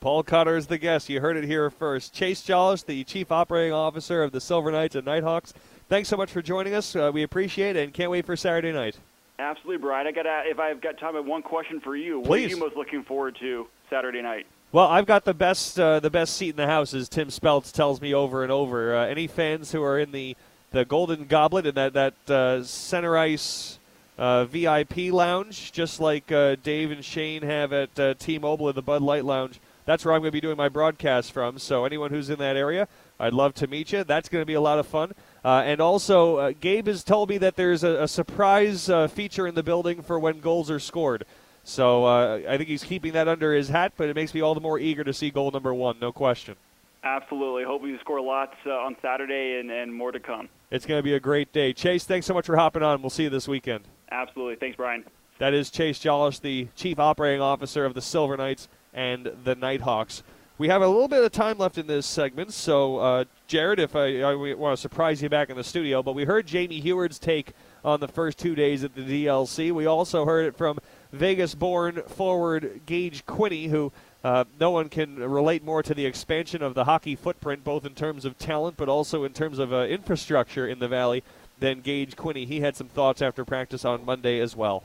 Paul 0.00 0.22
Cotter 0.22 0.56
is 0.56 0.68
the 0.68 0.78
guest. 0.78 1.10
You 1.10 1.20
heard 1.20 1.36
it 1.36 1.44
here 1.44 1.68
first. 1.68 2.14
Chase 2.14 2.40
Jolish, 2.42 2.86
the 2.86 3.04
Chief 3.04 3.30
Operating 3.30 3.74
Officer 3.74 4.22
of 4.22 4.32
the 4.32 4.40
Silver 4.40 4.72
Knights 4.72 4.94
and 4.94 5.04
Nighthawks. 5.04 5.52
Thanks 5.88 6.10
so 6.10 6.18
much 6.18 6.30
for 6.30 6.42
joining 6.42 6.74
us. 6.74 6.94
Uh, 6.94 7.10
we 7.12 7.22
appreciate 7.22 7.74
it 7.74 7.84
and 7.84 7.94
can't 7.94 8.10
wait 8.10 8.26
for 8.26 8.36
Saturday 8.36 8.72
night. 8.72 8.98
Absolutely, 9.38 9.78
Brian. 9.78 10.06
I 10.06 10.12
got 10.12 10.26
if 10.46 10.58
I've 10.58 10.82
got 10.82 10.98
time, 10.98 11.14
I 11.14 11.18
have 11.18 11.26
one 11.26 11.42
question 11.42 11.80
for 11.80 11.96
you. 11.96 12.20
Please. 12.20 12.28
What 12.28 12.38
are 12.38 12.48
you 12.48 12.56
most 12.58 12.76
looking 12.76 13.04
forward 13.04 13.36
to 13.40 13.66
Saturday 13.88 14.20
night? 14.20 14.46
Well, 14.70 14.86
I've 14.86 15.06
got 15.06 15.24
the 15.24 15.32
best 15.32 15.80
uh, 15.80 16.00
the 16.00 16.10
best 16.10 16.36
seat 16.36 16.50
in 16.50 16.56
the 16.56 16.66
house, 16.66 16.92
as 16.92 17.08
Tim 17.08 17.28
Speltz 17.28 17.72
tells 17.72 18.02
me 18.02 18.12
over 18.12 18.42
and 18.42 18.52
over. 18.52 18.94
Uh, 18.94 19.06
any 19.06 19.26
fans 19.26 19.72
who 19.72 19.82
are 19.82 19.98
in 19.98 20.12
the, 20.12 20.36
the 20.72 20.84
Golden 20.84 21.24
Goblet 21.26 21.66
and 21.66 21.74
that 21.76 21.94
that 21.94 22.30
uh, 22.30 22.62
center 22.64 23.16
ice 23.16 23.78
uh, 24.18 24.44
VIP 24.44 25.10
lounge, 25.10 25.72
just 25.72 26.00
like 26.00 26.30
uh, 26.30 26.56
Dave 26.62 26.90
and 26.90 27.02
Shane 27.02 27.42
have 27.42 27.72
at 27.72 27.98
uh, 27.98 28.12
T-Mobile 28.14 28.68
at 28.68 28.74
the 28.74 28.82
Bud 28.82 29.00
Light 29.00 29.24
Lounge, 29.24 29.58
that's 29.86 30.04
where 30.04 30.12
I'm 30.12 30.20
going 30.20 30.32
to 30.32 30.32
be 30.32 30.40
doing 30.40 30.56
my 30.58 30.68
broadcast 30.68 31.32
from. 31.32 31.58
So 31.58 31.86
anyone 31.86 32.10
who's 32.10 32.28
in 32.28 32.38
that 32.40 32.56
area, 32.56 32.88
I'd 33.18 33.32
love 33.32 33.54
to 33.54 33.66
meet 33.66 33.92
you. 33.92 34.04
That's 34.04 34.28
going 34.28 34.42
to 34.42 34.46
be 34.46 34.54
a 34.54 34.60
lot 34.60 34.78
of 34.78 34.86
fun. 34.86 35.14
Uh, 35.44 35.62
and 35.64 35.80
also, 35.80 36.36
uh, 36.36 36.52
Gabe 36.60 36.86
has 36.88 37.04
told 37.04 37.28
me 37.28 37.38
that 37.38 37.56
there's 37.56 37.84
a, 37.84 38.02
a 38.02 38.08
surprise 38.08 38.90
uh, 38.90 39.08
feature 39.08 39.46
in 39.46 39.54
the 39.54 39.62
building 39.62 40.02
for 40.02 40.18
when 40.18 40.40
goals 40.40 40.70
are 40.70 40.80
scored. 40.80 41.24
So 41.64 42.04
uh, 42.06 42.40
I 42.48 42.56
think 42.56 42.68
he's 42.68 42.82
keeping 42.82 43.12
that 43.12 43.28
under 43.28 43.54
his 43.54 43.68
hat, 43.68 43.92
but 43.96 44.08
it 44.08 44.16
makes 44.16 44.34
me 44.34 44.40
all 44.40 44.54
the 44.54 44.60
more 44.60 44.78
eager 44.78 45.04
to 45.04 45.12
see 45.12 45.30
goal 45.30 45.50
number 45.50 45.72
one, 45.72 45.98
no 46.00 46.12
question. 46.12 46.56
Absolutely. 47.04 47.64
Hope 47.64 47.82
we 47.82 47.96
score 47.98 48.20
lots 48.20 48.56
uh, 48.66 48.70
on 48.70 48.96
Saturday 49.00 49.60
and, 49.60 49.70
and 49.70 49.94
more 49.94 50.10
to 50.10 50.18
come. 50.18 50.48
It's 50.70 50.84
going 50.84 50.98
to 50.98 51.02
be 51.02 51.14
a 51.14 51.20
great 51.20 51.52
day. 51.52 51.72
Chase, 51.72 52.04
thanks 52.04 52.26
so 52.26 52.34
much 52.34 52.46
for 52.46 52.56
hopping 52.56 52.82
on. 52.82 53.00
We'll 53.02 53.10
see 53.10 53.24
you 53.24 53.30
this 53.30 53.46
weekend. 53.46 53.84
Absolutely. 54.10 54.56
Thanks, 54.56 54.76
Brian. 54.76 55.04
That 55.38 55.54
is 55.54 55.70
Chase 55.70 55.98
Jolish, 55.98 56.40
the 56.40 56.68
Chief 56.74 56.98
Operating 56.98 57.40
Officer 57.40 57.84
of 57.84 57.94
the 57.94 58.02
Silver 58.02 58.36
Knights 58.36 58.68
and 58.92 59.30
the 59.44 59.54
Nighthawks. 59.54 60.22
We 60.58 60.66
have 60.66 60.82
a 60.82 60.88
little 60.88 61.06
bit 61.06 61.22
of 61.22 61.30
time 61.30 61.58
left 61.58 61.78
in 61.78 61.86
this 61.86 62.04
segment, 62.04 62.52
so 62.52 62.98
uh, 62.98 63.24
Jared, 63.46 63.78
if 63.78 63.94
I, 63.94 64.22
I 64.22 64.34
want 64.34 64.76
to 64.76 64.80
surprise 64.80 65.22
you 65.22 65.28
back 65.28 65.50
in 65.50 65.56
the 65.56 65.62
studio, 65.62 66.02
but 66.02 66.16
we 66.16 66.24
heard 66.24 66.48
Jamie 66.48 66.80
Heward's 66.80 67.20
take 67.20 67.52
on 67.84 68.00
the 68.00 68.08
first 68.08 68.38
two 68.38 68.56
days 68.56 68.82
at 68.82 68.96
the 68.96 69.02
DLC. 69.02 69.70
We 69.70 69.86
also 69.86 70.24
heard 70.24 70.46
it 70.46 70.56
from 70.56 70.80
Vegas-born 71.12 72.02
forward 72.08 72.80
Gage 72.86 73.24
Quinney, 73.24 73.70
who 73.70 73.92
uh, 74.24 74.46
no 74.58 74.72
one 74.72 74.88
can 74.88 75.20
relate 75.20 75.62
more 75.62 75.80
to 75.80 75.94
the 75.94 76.06
expansion 76.06 76.60
of 76.60 76.74
the 76.74 76.86
hockey 76.86 77.14
footprint, 77.14 77.62
both 77.62 77.86
in 77.86 77.94
terms 77.94 78.24
of 78.24 78.36
talent 78.36 78.76
but 78.76 78.88
also 78.88 79.22
in 79.22 79.32
terms 79.32 79.60
of 79.60 79.72
uh, 79.72 79.82
infrastructure 79.82 80.66
in 80.66 80.80
the 80.80 80.88
Valley, 80.88 81.22
than 81.60 81.82
Gage 81.82 82.16
Quinney. 82.16 82.48
He 82.48 82.62
had 82.62 82.74
some 82.74 82.88
thoughts 82.88 83.22
after 83.22 83.44
practice 83.44 83.84
on 83.84 84.04
Monday 84.04 84.40
as 84.40 84.56
well. 84.56 84.82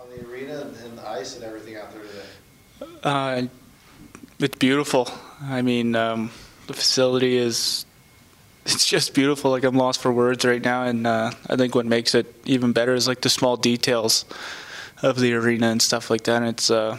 On 0.00 0.08
the 0.08 0.26
arena 0.26 0.62
and, 0.62 0.74
and 0.76 0.96
the 0.96 1.06
ice 1.06 1.36
and 1.36 1.44
everything 1.44 1.76
out 1.76 1.92
there 1.92 2.02
today. 2.02 2.98
Uh, 3.02 3.42
it's 4.42 4.56
beautiful. 4.56 5.08
I 5.40 5.62
mean, 5.62 5.94
um, 5.94 6.30
the 6.66 6.74
facility 6.74 7.36
is. 7.36 7.86
It's 8.64 8.86
just 8.86 9.12
beautiful. 9.12 9.50
Like 9.50 9.64
I'm 9.64 9.74
lost 9.74 10.00
for 10.00 10.12
words 10.12 10.44
right 10.44 10.62
now, 10.62 10.84
and 10.84 11.04
uh, 11.04 11.32
I 11.50 11.56
think 11.56 11.74
what 11.74 11.84
makes 11.84 12.14
it 12.14 12.32
even 12.44 12.72
better 12.72 12.94
is 12.94 13.08
like 13.08 13.20
the 13.20 13.28
small 13.28 13.56
details 13.56 14.24
of 15.02 15.18
the 15.18 15.34
arena 15.34 15.66
and 15.66 15.82
stuff 15.82 16.10
like 16.10 16.22
that. 16.24 16.36
And 16.42 16.50
it's 16.50 16.70
uh, 16.70 16.96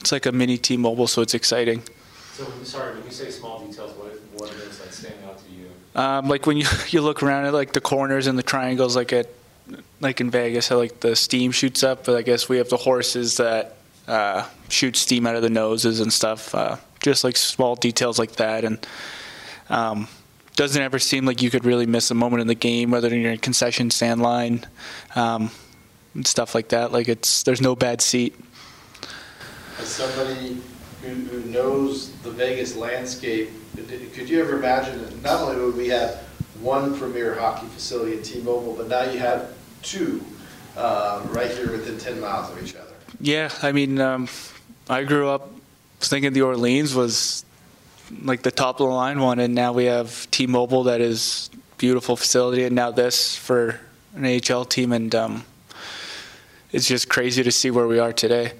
it's 0.00 0.10
like 0.10 0.26
a 0.26 0.32
mini 0.32 0.58
T-Mobile, 0.58 1.06
so 1.06 1.22
it's 1.22 1.32
exciting. 1.32 1.82
So, 2.32 2.44
sorry, 2.64 2.96
when 2.96 3.04
you 3.04 3.12
say 3.12 3.30
small 3.30 3.64
details, 3.64 3.96
what, 3.96 4.18
what 4.34 4.50
are 4.50 4.58
those 4.58 4.78
that 4.80 4.92
stand 4.92 5.14
out 5.28 5.38
to 5.38 5.44
you? 5.52 5.70
Um, 5.94 6.28
like 6.28 6.46
when 6.46 6.56
you 6.56 6.66
you 6.88 7.02
look 7.02 7.22
around 7.22 7.46
at 7.46 7.52
like 7.52 7.72
the 7.72 7.80
corners 7.80 8.26
and 8.26 8.36
the 8.36 8.42
triangles, 8.42 8.96
like 8.96 9.12
at 9.12 9.28
like 10.00 10.20
in 10.20 10.28
Vegas, 10.30 10.66
how 10.66 10.78
like 10.78 10.98
the 10.98 11.14
steam 11.14 11.52
shoots 11.52 11.84
up. 11.84 12.06
But 12.06 12.16
I 12.16 12.22
guess 12.22 12.48
we 12.48 12.56
have 12.58 12.68
the 12.68 12.78
horses 12.78 13.36
that 13.36 13.76
uh, 14.10 14.44
shoot 14.68 14.96
steam 14.96 15.26
out 15.26 15.36
of 15.36 15.42
the 15.42 15.50
noses 15.50 16.00
and 16.00 16.12
stuff. 16.12 16.54
Uh, 16.54 16.76
just 17.02 17.24
like 17.24 17.36
small 17.36 17.76
details 17.76 18.18
like 18.18 18.32
that, 18.32 18.64
and 18.64 18.86
um, 19.70 20.08
doesn't 20.56 20.82
ever 20.82 20.98
seem 20.98 21.24
like 21.24 21.40
you 21.40 21.50
could 21.50 21.64
really 21.64 21.86
miss 21.86 22.10
a 22.10 22.14
moment 22.14 22.42
in 22.42 22.46
the 22.46 22.54
game, 22.54 22.90
whether 22.90 23.08
you're 23.08 23.32
in 23.32 23.38
concession 23.38 23.90
stand 23.90 24.20
line 24.20 24.66
um, 25.14 25.50
and 26.14 26.26
stuff 26.26 26.54
like 26.54 26.68
that. 26.68 26.92
Like 26.92 27.08
it's 27.08 27.44
there's 27.44 27.62
no 27.62 27.74
bad 27.74 28.02
seat. 28.02 28.34
As 29.78 29.88
somebody 29.88 30.60
who, 31.02 31.08
who 31.08 31.40
knows 31.50 32.10
the 32.18 32.30
Vegas 32.30 32.76
landscape, 32.76 33.48
could 34.12 34.28
you 34.28 34.42
ever 34.42 34.58
imagine 34.58 35.00
that 35.02 35.22
not 35.22 35.40
only 35.40 35.64
would 35.64 35.76
we 35.76 35.88
have 35.88 36.16
one 36.60 36.98
premier 36.98 37.34
hockey 37.34 37.66
facility 37.68 38.18
at 38.18 38.24
T-Mobile, 38.24 38.74
but 38.74 38.88
now 38.88 39.04
you 39.04 39.18
have 39.18 39.54
two 39.82 40.22
uh, 40.76 41.26
right 41.30 41.50
here 41.50 41.70
within 41.70 41.96
10 41.96 42.20
miles 42.20 42.50
of 42.50 42.62
each 42.62 42.76
other? 42.76 42.89
Yeah, 43.18 43.50
I 43.62 43.72
mean, 43.72 44.00
um, 44.00 44.28
I 44.88 45.04
grew 45.04 45.28
up 45.28 45.50
thinking 46.00 46.32
the 46.32 46.42
Orleans 46.42 46.94
was 46.94 47.44
like 48.22 48.42
the 48.42 48.50
top 48.50 48.80
of 48.80 48.88
the 48.88 48.94
line 48.94 49.20
one, 49.20 49.38
and 49.38 49.54
now 49.54 49.72
we 49.72 49.84
have 49.86 50.30
T-Mobile 50.30 50.84
that 50.84 51.00
is 51.00 51.50
beautiful 51.78 52.16
facility, 52.16 52.64
and 52.64 52.74
now 52.74 52.90
this 52.90 53.36
for 53.36 53.80
an 54.14 54.24
AHL 54.26 54.64
team, 54.64 54.92
and 54.92 55.14
um, 55.14 55.44
it's 56.72 56.86
just 56.86 57.08
crazy 57.08 57.42
to 57.42 57.50
see 57.50 57.70
where 57.70 57.86
we 57.86 57.98
are 57.98 58.12
today. 58.12 58.52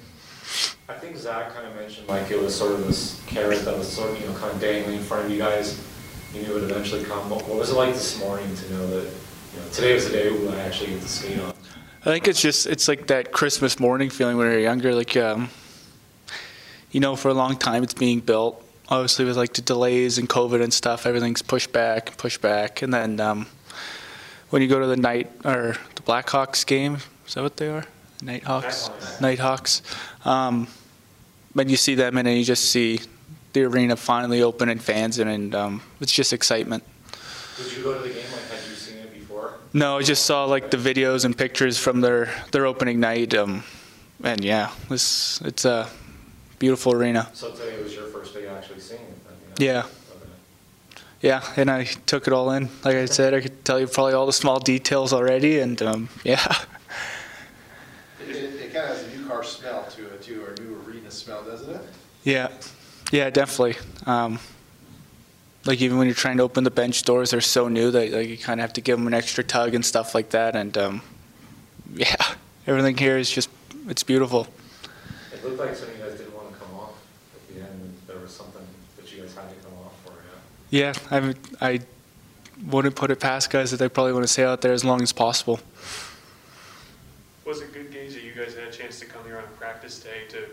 I 0.89 0.95
think 0.95 1.17
Zach 1.17 1.55
kind 1.55 1.67
of 1.67 1.77
mentioned 1.77 2.09
like 2.09 2.31
it 2.31 2.41
was 2.41 2.55
sort 2.55 2.73
of 2.73 2.87
this 2.87 3.23
carrot 3.27 3.65
that 3.65 3.77
was 3.77 3.91
sort 3.91 4.11
of, 4.11 4.21
you 4.21 4.27
know, 4.27 4.35
kind 4.35 4.53
of 4.53 4.61
dangling 4.61 4.97
in 4.97 5.03
front 5.03 5.27
of 5.27 5.31
you 5.31 5.39
guys. 5.39 5.85
You 6.35 6.43
knew 6.43 6.51
it 6.51 6.55
would 6.55 6.71
eventually 6.71 7.05
come. 7.05 7.31
What 7.31 7.47
was 7.49 7.71
it 7.71 7.75
like 7.75 7.95
this 7.95 8.19
morning 8.19 8.55
to 8.55 8.71
know 8.73 8.87
that, 8.89 9.05
you 9.05 9.61
know, 9.61 9.69
today 9.73 9.95
was 9.95 10.07
the 10.07 10.13
day 10.13 10.31
when 10.31 10.55
I 10.55 10.61
actually 10.63 10.91
get 10.91 11.03
to 11.03 11.09
skate 11.09 11.41
on? 11.41 11.55
I 12.01 12.05
think 12.05 12.29
it's 12.29 12.41
just 12.41 12.67
it's 12.67 12.89
like 12.89 13.09
that 13.09 13.31
Christmas 13.31 13.79
morning 13.79 14.09
feeling 14.09 14.39
when 14.39 14.51
you're 14.51 14.59
younger. 14.59 14.95
Like, 14.95 15.19
um, 15.19 15.51
you 16.91 16.99
know, 16.99 17.15
for 17.15 17.29
a 17.29 17.35
long 17.35 17.57
time 17.57 17.83
it's 17.83 17.93
being 17.93 18.21
built. 18.21 18.65
Obviously, 18.89 19.27
with 19.27 19.37
like 19.37 19.53
the 19.53 19.61
delays 19.61 20.17
and 20.17 20.27
COVID 20.27 20.63
and 20.63 20.73
stuff, 20.73 21.05
everything's 21.05 21.43
pushed 21.43 21.73
back 21.73 22.09
and 22.09 22.17
pushed 22.17 22.41
back. 22.41 22.81
And 22.81 22.95
then 22.95 23.21
um, 23.21 23.47
when 24.49 24.63
you 24.63 24.69
go 24.69 24.81
to 24.81 24.87
the 24.87 24.97
night 24.97 25.31
or 25.45 25.77
the 25.95 26.03
Blackhawks 26.03 26.67
game, 26.67 26.97
is 27.27 27.35
that 27.35 27.43
what 27.43 27.59
they 27.59 27.69
are? 27.69 27.85
Nighthawks. 28.23 28.89
Nighthawks. 29.21 29.83
Um, 30.25 30.69
when 31.53 31.69
you 31.69 31.77
see 31.77 31.95
them 31.95 32.17
and 32.17 32.27
then 32.27 32.37
you 32.37 32.45
just 32.45 32.71
see 32.71 33.01
the 33.53 33.65
arena 33.65 33.95
finally 33.95 34.43
open 34.43 34.71
and 34.71 34.83
fans 34.83 35.19
in, 35.19 35.29
and 35.29 35.55
um, 35.55 35.83
it's 36.01 36.13
just 36.13 36.33
excitement. 36.33 36.83
Did 37.59 37.77
you 37.77 37.83
go 37.83 37.93
to 37.95 38.01
the 38.01 38.09
game? 38.09 38.25
Like, 38.33 38.59
had 38.59 38.69
you 38.69 38.75
seen 38.75 38.99
it 38.99 39.13
before? 39.13 39.60
No, 39.73 39.99
I 39.99 40.03
just 40.03 40.27
saw 40.27 40.45
like 40.45 40.71
the 40.71 40.77
videos 40.77 41.25
and 41.25 41.37
pictures 41.37 41.79
from 41.79 42.01
their 42.01 42.29
their 42.51 42.67
opening 42.67 42.99
night, 43.01 43.35
um, 43.35 43.63
and 44.23 44.43
yeah, 44.45 44.71
this 44.89 45.41
it's 45.45 45.65
a 45.65 45.89
beautiful 46.59 46.93
arena. 46.93 47.29
So 47.35 47.51
today 47.53 47.81
was 47.83 47.95
your 47.95 48.07
first 48.07 48.35
day 48.35 48.49
actually 48.49 48.81
seeing 48.81 49.01
it? 49.01 49.17
then, 49.57 49.67
Yeah, 49.69 49.83
Okay. 49.83 50.31
yeah, 51.21 51.43
and 51.57 51.71
I 51.71 51.85
took 51.85 52.27
it 52.27 52.33
all 52.33 52.51
in. 52.51 52.69
Like 52.85 52.97
I 52.97 53.07
said, 53.07 53.33
I 53.33 53.41
could 53.41 53.65
tell 53.65 53.79
you 53.79 53.87
probably 53.87 54.15
all 54.15 54.27
the 54.27 54.33
small 54.33 54.59
details 54.59 55.13
already, 55.13 55.61
and 55.61 55.81
um, 55.83 56.09
yeah, 56.25 56.45
It, 58.21 58.35
it, 58.37 58.55
it 58.61 58.73
kind 58.75 58.91
of 58.91 58.97
has 58.97 59.05
a 59.05 59.17
new 59.17 59.25
car 59.29 59.45
smell 59.45 59.85
to 59.97 60.07
it 60.15 60.23
too, 60.23 60.43
or 60.45 60.53
a 60.55 60.61
new 60.61 60.83
arena 60.85 61.11
smell, 61.13 61.45
doesn't 61.45 61.71
it? 61.71 61.83
yeah, 62.25 62.49
yeah, 63.13 63.31
definitely. 63.31 63.77
Um, 64.05 64.41
like 65.65 65.81
even 65.81 65.99
when 65.99 66.07
you're 66.07 66.15
trying 66.15 66.39
to 66.39 66.43
open 66.43 66.65
the 66.65 66.71
bench 66.71 67.03
doors, 67.05 67.31
they're 67.31 67.41
so 67.41 67.69
new 67.69 67.91
that 67.91 68.11
like, 68.11 68.29
you 68.29 68.39
kind 68.39 68.61
of 68.61 68.63
have 68.63 68.73
to 68.75 68.81
give 68.81 68.99
them 68.99 69.07
an 69.07 69.15
extra 69.15 69.45
tug 69.45 69.75
and 69.75 69.85
stuff 69.85 70.15
like 70.15 70.31
that. 70.31 70.57
And 70.57 70.77
um, 70.79 71.03
yeah, 71.95 72.17
everything 72.67 72.97
here 72.97 73.19
is 73.19 73.31
just 73.31 73.51
it's 73.89 74.03
beautiful. 74.03 74.47
It 75.33 75.45
looked 75.45 75.59
like 75.59 75.75
some 75.75 75.89
of 75.89 75.97
you 75.97 76.05
guys 76.05 76.19
didn't 76.19 76.35
want 76.35 76.53
to 76.53 76.59
come 76.59 76.75
off 76.75 76.95
at 77.35 77.55
the 77.55 77.61
end. 77.63 77.95
There 78.07 78.19
was 78.19 78.31
something 78.31 78.63
that 78.97 79.13
you 79.13 79.23
guys 79.23 79.35
had 79.35 79.49
to 79.49 79.55
come 79.57 79.73
off 79.85 79.93
for, 80.05 80.13
yeah? 80.71 80.93
Yeah, 81.11 81.35
I 81.61 81.71
I 81.73 81.81
wouldn't 82.67 82.97
put 82.97 83.11
it 83.11 83.21
past 83.21 83.51
guys 83.51 83.71
that 83.71 83.79
they 83.79 83.89
probably 83.89 84.13
want 84.13 84.25
to 84.25 84.33
stay 84.33 84.45
out 84.45 84.61
there 84.61 84.73
as 84.73 84.85
long 84.85 85.03
as 85.03 85.13
possible. 85.13 85.61
Was 87.45 87.61
it 87.63 87.73
good 87.73 87.91
Gage 87.91 88.15
that 88.15 88.23
you 88.23 88.33
guys 88.33 88.55
had 88.55 88.69
a 88.69 88.71
chance 88.71 89.01
to 89.01 89.07
come 89.07 89.25
here 89.25 89.39
on 89.39 89.45
practice 89.59 89.99
day 89.99 90.29
to, 90.29 90.45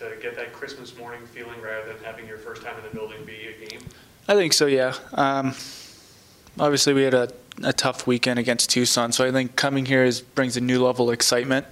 to 0.00 0.16
get 0.20 0.34
that 0.36 0.52
Christmas 0.52 0.96
morning 0.96 1.24
feeling 1.26 1.60
rather 1.60 1.92
than 1.92 2.02
having 2.02 2.26
your 2.26 2.38
first 2.38 2.62
time 2.62 2.76
in 2.76 2.82
the 2.82 2.90
building 2.90 3.24
be 3.24 3.46
a 3.46 3.68
game? 3.68 3.80
I 4.26 4.34
think 4.34 4.54
so, 4.54 4.66
yeah. 4.66 4.94
Um, 5.12 5.54
obviously, 6.58 6.94
we 6.94 7.02
had 7.02 7.14
a, 7.14 7.28
a 7.62 7.72
tough 7.72 8.06
weekend 8.06 8.38
against 8.38 8.70
Tucson, 8.70 9.12
so 9.12 9.26
I 9.26 9.32
think 9.32 9.54
coming 9.54 9.84
here 9.84 10.02
is, 10.04 10.22
brings 10.22 10.56
a 10.56 10.62
new 10.62 10.82
level 10.82 11.08
of 11.08 11.14
excitement, 11.14 11.66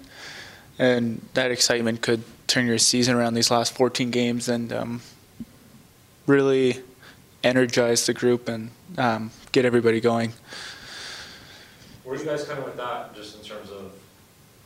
and 0.79 1.27
that 1.33 1.51
excitement 1.51 2.03
could 2.03 2.23
turn 2.47 2.67
your 2.67 2.77
season 2.77 3.15
around 3.17 3.35
these 3.35 3.51
last 3.51 3.73
14 3.73 4.11
games 4.11 4.49
and 4.51 4.71
um, 4.71 5.01
really 6.27 6.81
energize 7.43 8.05
the 8.05 8.13
group 8.13 8.49
and 8.49 8.71
um, 8.99 9.31
get 9.53 9.65
everybody 9.65 10.01
going. 10.01 10.33
where 12.05 12.15
are 12.15 12.19
you 12.19 12.25
guys 12.27 12.45
kind 12.45 12.59
of 12.59 12.67
with 12.67 12.77
that, 12.77 13.15
just 13.15 13.39
in 13.39 13.43
terms 13.43 13.71
of, 13.71 13.93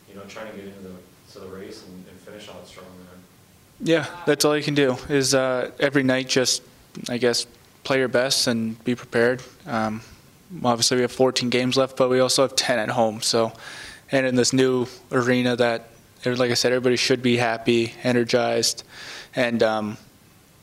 you 0.09 0.16
know, 0.16 0.22
trying 0.29 0.51
to 0.51 0.57
get 0.57 0.66
into 0.66 0.81
the, 0.81 0.94
to 1.33 1.38
the 1.38 1.46
race 1.46 1.85
and, 1.87 2.05
and 2.09 2.18
finish 2.18 2.49
out 2.49 2.66
strong 2.66 2.87
there? 2.99 3.96
Yeah, 3.96 4.07
that's 4.27 4.44
all 4.44 4.57
you 4.57 4.64
can 4.64 4.75
do. 4.75 4.96
Is 5.09 5.35
uh, 5.35 5.70
every 5.79 6.03
night 6.03 6.29
just, 6.29 6.62
I 7.09 7.18
guess, 7.18 7.46
play 7.87 7.99
your 8.01 8.09
best 8.09 8.49
and 8.49 8.83
be 8.85 8.96
prepared. 8.96 9.40
Um, 9.64 10.03
obviously, 10.64 10.96
we 10.96 11.03
have 11.03 11.12
14 11.12 11.49
games 11.51 11.77
left, 11.77 11.96
but 11.96 12.11
we 12.11 12.18
also 12.18 12.42
have 12.42 12.57
10 12.57 12.81
at 12.81 12.88
home. 12.88 13.22
So, 13.22 13.53
and 14.11 14.27
in 14.27 14.35
this 14.35 14.53
new 14.53 14.88
arena 15.12 15.55
that, 15.55 15.90
like 16.25 16.51
I 16.51 16.55
said, 16.55 16.72
everybody 16.72 16.96
should 16.96 17.22
be 17.22 17.37
happy, 17.37 17.94
energized, 18.03 18.83
and 19.37 19.62
um, 19.62 19.99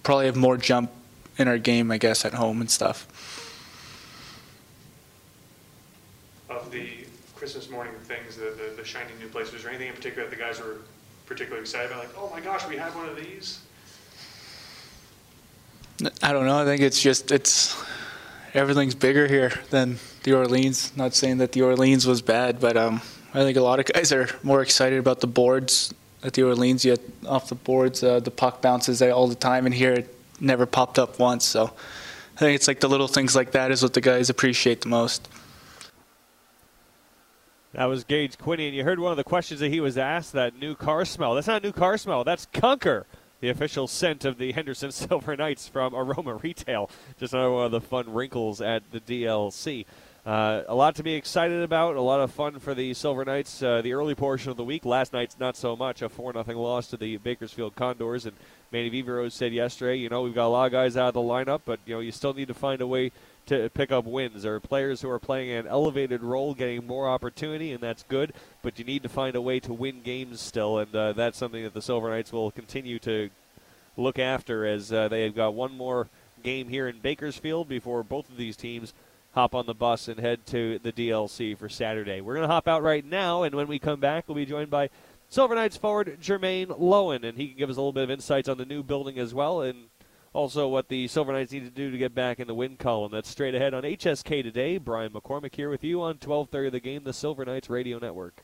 probably 0.04 0.26
have 0.26 0.36
more 0.36 0.58
jump 0.58 0.92
in 1.38 1.48
our 1.48 1.58
game, 1.58 1.92
I 1.92 1.98
guess, 1.98 2.26
at 2.26 2.34
home 2.34 2.60
and 2.60 2.70
stuff. 2.70 3.08
Of 6.50 6.72
the 6.72 7.06
Christmas 7.38 7.70
morning 7.70 7.94
things, 8.04 8.36
the, 8.36 8.54
the, 8.58 8.76
the 8.76 8.84
shiny 8.86 9.12
new 9.22 9.30
place, 9.30 9.54
was 9.54 9.64
there 9.64 9.72
anything 9.72 9.88
in 9.88 9.96
particular 9.96 10.30
that 10.30 10.36
the 10.36 10.44
guys 10.44 10.60
were 10.60 10.80
particularly 11.26 11.62
excited 11.62 11.90
about? 11.90 12.04
Like, 12.04 12.18
oh 12.18 12.30
my 12.30 12.42
gosh, 12.42 12.68
we 12.68 12.76
have 12.76 12.94
one 12.98 13.08
of 13.08 13.16
these? 13.16 13.62
I 16.22 16.32
don't 16.34 16.46
know. 16.46 16.60
I 16.60 16.66
think 16.66 16.82
it's 16.82 17.02
just 17.02 17.32
it's 17.32 17.82
everything's 18.54 18.96
bigger 18.96 19.28
here 19.28 19.52
than 19.70 20.00
the 20.24 20.34
Orleans. 20.34 20.96
Not 20.96 21.14
saying 21.14 21.38
that 21.38 21.52
the 21.52 21.62
Orleans 21.62 22.06
was 22.06 22.22
bad, 22.22 22.60
but 22.60 22.78
um, 22.78 23.02
I 23.34 23.40
think 23.40 23.58
a 23.58 23.62
lot 23.62 23.80
of 23.80 23.86
guys 23.86 24.12
are 24.12 24.28
more 24.44 24.62
excited 24.62 25.00
about 25.00 25.20
the 25.20 25.28
boards 25.28 25.94
at 26.24 26.34
the 26.34 26.44
Orleans. 26.44 26.86
Yet 26.86 27.00
off 27.28 27.50
the 27.50 27.56
boards, 27.56 28.04
uh, 28.04 28.20
the 28.20 28.32
puck 28.32 28.62
bounces 28.62 29.02
all 29.02 29.28
the 29.28 29.36
time, 29.36 29.66
and 29.66 29.74
here 29.74 29.94
it 29.94 30.16
never 30.40 30.66
popped 30.66 31.00
up 31.00 31.20
once. 31.20 31.46
So 31.46 31.74
I 32.36 32.40
think 32.40 32.56
it's 32.56 32.68
like 32.68 32.80
the 32.80 32.90
little 32.90 33.08
things 33.08 33.36
like 33.36 33.52
that 33.52 33.72
is 33.72 33.84
what 33.84 33.94
the 33.94 34.02
guys 34.02 34.30
appreciate 34.30 34.82
the 34.82 34.90
most. 34.90 35.28
That 37.74 37.86
was 37.86 38.04
Gage 38.04 38.38
Quinney, 38.38 38.68
and 38.68 38.76
you 38.76 38.84
heard 38.84 39.00
one 39.00 39.12
of 39.12 39.18
the 39.18 39.24
questions 39.24 39.60
that 39.60 39.70
he 39.70 39.80
was 39.80 39.98
asked. 39.98 40.34
That 40.34 40.60
new 40.60 40.76
car 40.76 41.06
smell. 41.06 41.34
That's 41.34 41.48
not 41.48 41.64
new 41.64 41.72
car 41.72 41.98
smell. 41.98 42.24
That's 42.24 42.46
Kunker 42.48 43.06
the 43.44 43.50
official 43.50 43.90
scent 43.90 44.24
of 44.24 44.38
the 44.38 44.54
Henderson 44.54 44.90
Silver 44.94 45.36
Knights 45.36 45.68
from 45.68 45.94
Aroma 45.94 46.36
Retail. 46.36 46.90
Just 47.20 47.34
another 47.34 47.52
one 47.52 47.66
of 47.66 47.74
the 47.74 47.82
fun 47.82 48.14
wrinkles 48.14 48.62
at 48.62 48.90
the 48.92 49.02
DLC. 49.02 49.86
Uh, 50.26 50.62
a 50.70 50.74
lot 50.74 50.96
to 50.96 51.04
be 51.04 51.16
excited 51.16 51.62
about. 51.62 51.98
A 51.98 52.02
lot 52.02 52.22
of 52.22 52.32
fun 52.32 52.58
for 52.60 52.74
the 52.74 52.94
Silver 52.94 53.26
Knights. 53.26 53.62
Uh, 53.62 53.82
the 53.82 53.92
early 53.92 54.16
portion 54.16 54.50
of 54.50 54.56
the 54.56 54.64
week. 54.64 54.86
Last 54.86 55.12
night's 55.12 55.38
not 55.42 55.58
so 55.58 55.76
much. 55.76 56.02
A 56.02 56.08
four 56.08 56.32
nothing 56.32 56.56
loss 56.56 56.88
to 56.88 56.96
the 56.96 57.18
Bakersfield 57.18 57.76
Condors. 57.76 58.26
And 58.26 58.38
Manny 58.72 58.90
Viveiros 58.90 59.34
said 59.34 59.52
yesterday, 59.52 59.98
you 59.98 60.08
know, 60.08 60.22
we've 60.22 60.34
got 60.34 60.48
a 60.48 60.48
lot 60.48 60.68
of 60.68 60.72
guys 60.72 60.96
out 60.96 61.10
of 61.10 61.14
the 61.14 61.20
lineup, 61.20 61.64
but 61.66 61.82
you 61.86 61.96
know, 61.96 62.00
you 62.00 62.14
still 62.14 62.34
need 62.34 62.48
to 62.48 62.54
find 62.54 62.80
a 62.80 62.88
way 62.88 63.12
to 63.48 63.70
pick 63.70 63.92
up 63.92 64.06
wins. 64.06 64.44
There 64.44 64.56
are 64.56 64.60
players 64.60 65.02
who 65.02 65.10
are 65.10 65.20
playing 65.20 65.52
an 65.52 65.68
elevated 65.68 66.24
role, 66.24 66.54
getting 66.54 66.88
more 66.88 67.08
opportunity, 67.08 67.72
and 67.72 67.82
that's 67.82 68.04
good. 68.04 68.34
But 68.62 68.80
you 68.80 68.86
need 68.86 69.04
to 69.04 69.10
find 69.10 69.36
a 69.36 69.42
way 69.42 69.60
to 69.62 69.74
win 69.74 70.02
games 70.02 70.40
still, 70.40 70.78
and 70.78 70.96
uh, 70.96 71.14
that's 71.14 71.38
something 71.38 71.64
that 71.64 71.74
the 71.74 71.82
Silver 71.82 72.10
Knights 72.10 72.32
will 72.32 72.52
continue 72.52 73.00
to 73.00 73.30
look 73.98 74.18
after 74.18 74.66
as 74.66 74.92
uh, 74.92 75.08
they 75.08 75.24
have 75.24 75.36
got 75.36 75.54
one 75.54 75.76
more 75.76 76.08
game 76.44 76.68
here 76.70 76.88
in 76.88 77.00
Bakersfield 77.00 77.70
before 77.70 78.04
both 78.04 78.30
of 78.30 78.38
these 78.38 78.56
teams 78.56 78.94
hop 79.34 79.56
on 79.56 79.66
the 79.66 79.74
bus 79.74 80.08
and 80.08 80.20
head 80.20 80.46
to 80.48 80.80
the 80.80 80.92
DLC 80.92 81.58
for 81.58 81.70
Saturday. 81.70 82.22
We're 82.22 82.36
going 82.36 82.48
to 82.48 82.54
hop 82.54 82.68
out 82.68 82.84
right 82.84 83.04
now, 83.04 83.44
and 83.44 83.56
when 83.56 83.68
we 83.68 83.80
come 83.80 84.00
back, 84.00 84.26
we'll 84.28 84.36
be 84.36 84.46
joined 84.46 84.70
by 84.70 84.90
Silver 85.30 85.56
Knights 85.56 85.78
forward 85.78 86.20
Jermaine 86.22 86.68
Loewen, 86.68 87.24
and 87.24 87.38
he 87.38 87.48
can 87.48 87.58
give 87.58 87.70
us 87.70 87.78
a 87.78 87.80
little 87.80 87.94
bit 87.94 88.04
of 88.04 88.12
insights 88.12 88.48
on 88.48 88.58
the 88.58 88.66
new 88.66 88.84
building 88.84 89.18
as 89.18 89.34
well, 89.34 89.62
and 89.62 89.86
also, 90.34 90.68
what 90.68 90.90
the 90.90 91.08
Silver 91.08 91.32
Knights 91.32 91.52
need 91.52 91.64
to 91.64 91.70
do 91.70 91.92
to 91.92 91.98
get 91.98 92.16
back 92.16 92.40
in 92.40 92.48
the 92.48 92.56
win 92.56 92.76
column. 92.76 93.12
That's 93.12 93.30
straight 93.30 93.54
ahead 93.54 93.74
on 93.74 93.84
HSK 93.84 94.42
today. 94.42 94.78
Brian 94.80 95.12
McCormick 95.12 95.56
here 95.56 95.70
with 95.70 95.84
you 95.84 96.02
on 96.02 96.18
12:30 96.18 96.68
of 96.68 96.72
the 96.74 96.80
game, 96.80 97.04
the 97.04 97.14
Silver 97.14 97.46
Knights 97.46 97.70
Radio 97.70 98.00
Network. 98.00 98.44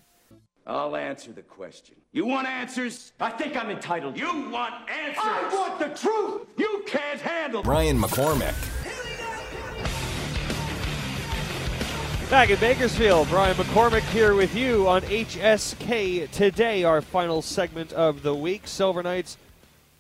I'll 0.68 0.96
answer 0.96 1.32
the 1.32 1.42
question. 1.42 1.96
You 2.12 2.28
want 2.28 2.48
answers? 2.48 3.14
I 3.20 3.32
think 3.32 3.58
I'm 3.58 3.72
entitled. 3.72 4.20
You 4.20 4.50
want 4.50 4.76
answers? 4.88 5.24
I 5.24 5.50
want 5.52 5.80
the 5.80 6.00
truth. 6.00 6.48
You 6.58 6.84
can't 6.86 7.20
handle. 7.20 7.64
Brian 7.64 8.00
McCormick. 8.00 8.54
Back 12.30 12.52
in 12.52 12.60
Bakersfield, 12.60 13.28
Brian 13.30 13.56
McCormick 13.56 14.04
here 14.12 14.36
with 14.36 14.56
you 14.56 14.88
on 14.88 15.02
HSK 15.02 16.30
today, 16.30 16.84
our 16.84 17.02
final 17.02 17.42
segment 17.42 17.92
of 17.94 18.22
the 18.22 18.36
week. 18.36 18.68
Silver 18.68 19.02
Knights 19.02 19.38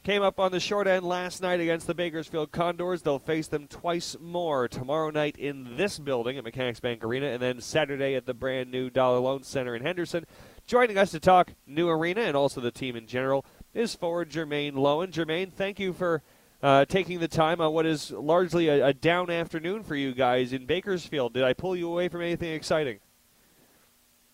Came 0.03 0.21
up 0.21 0.39
on 0.39 0.53
the 0.53 0.61
short 0.61 0.87
end 0.87 1.05
last 1.05 1.41
night 1.41 1.59
against 1.59 1.85
the 1.85 1.93
Bakersfield 1.93 2.53
Condors. 2.53 3.01
They'll 3.01 3.19
face 3.19 3.47
them 3.47 3.67
twice 3.67 4.15
more 4.19 4.69
tomorrow 4.69 5.09
night 5.09 5.35
in 5.37 5.75
this 5.75 5.99
building 5.99 6.37
at 6.37 6.45
Mechanics 6.45 6.79
Bank 6.79 7.03
Arena, 7.03 7.27
and 7.27 7.41
then 7.41 7.59
Saturday 7.59 8.15
at 8.15 8.25
the 8.25 8.33
brand 8.33 8.71
new 8.71 8.89
Dollar 8.89 9.19
Loan 9.19 9.43
Center 9.43 9.75
in 9.75 9.81
Henderson. 9.81 10.25
Joining 10.65 10.97
us 10.97 11.11
to 11.11 11.19
talk 11.19 11.51
new 11.67 11.89
arena 11.89 12.21
and 12.21 12.37
also 12.37 12.61
the 12.61 12.71
team 12.71 12.95
in 12.95 13.07
general 13.07 13.45
is 13.73 13.93
forward 13.93 14.29
Jermaine 14.29 14.73
Loewen. 14.73 15.11
Jermaine, 15.11 15.51
thank 15.51 15.81
you 15.81 15.91
for 15.91 16.23
uh, 16.63 16.85
taking 16.85 17.19
the 17.19 17.27
time 17.27 17.59
on 17.59 17.73
what 17.73 17.85
is 17.85 18.09
largely 18.09 18.69
a, 18.69 18.87
a 18.87 18.93
down 18.93 19.29
afternoon 19.29 19.83
for 19.83 19.97
you 19.97 20.13
guys 20.13 20.53
in 20.53 20.65
Bakersfield. 20.65 21.33
Did 21.33 21.43
I 21.43 21.51
pull 21.51 21.75
you 21.75 21.91
away 21.91 22.07
from 22.07 22.21
anything 22.21 22.53
exciting? 22.53 22.99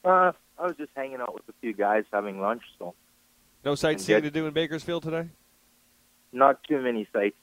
Uh, 0.04 0.32
I 0.60 0.68
was 0.68 0.76
just 0.78 0.92
hanging 0.96 1.22
out 1.22 1.34
with 1.34 1.50
a 1.50 1.54
few 1.60 1.74
guys 1.74 2.04
having 2.14 2.40
lunch. 2.40 2.62
So 2.78 2.94
no 3.64 3.74
sightseeing 3.74 4.22
to 4.22 4.30
do 4.30 4.46
in 4.46 4.54
Bakersfield 4.54 5.02
today 5.02 5.30
not 6.36 6.64
too 6.64 6.82
many 6.82 7.08
sites. 7.12 7.36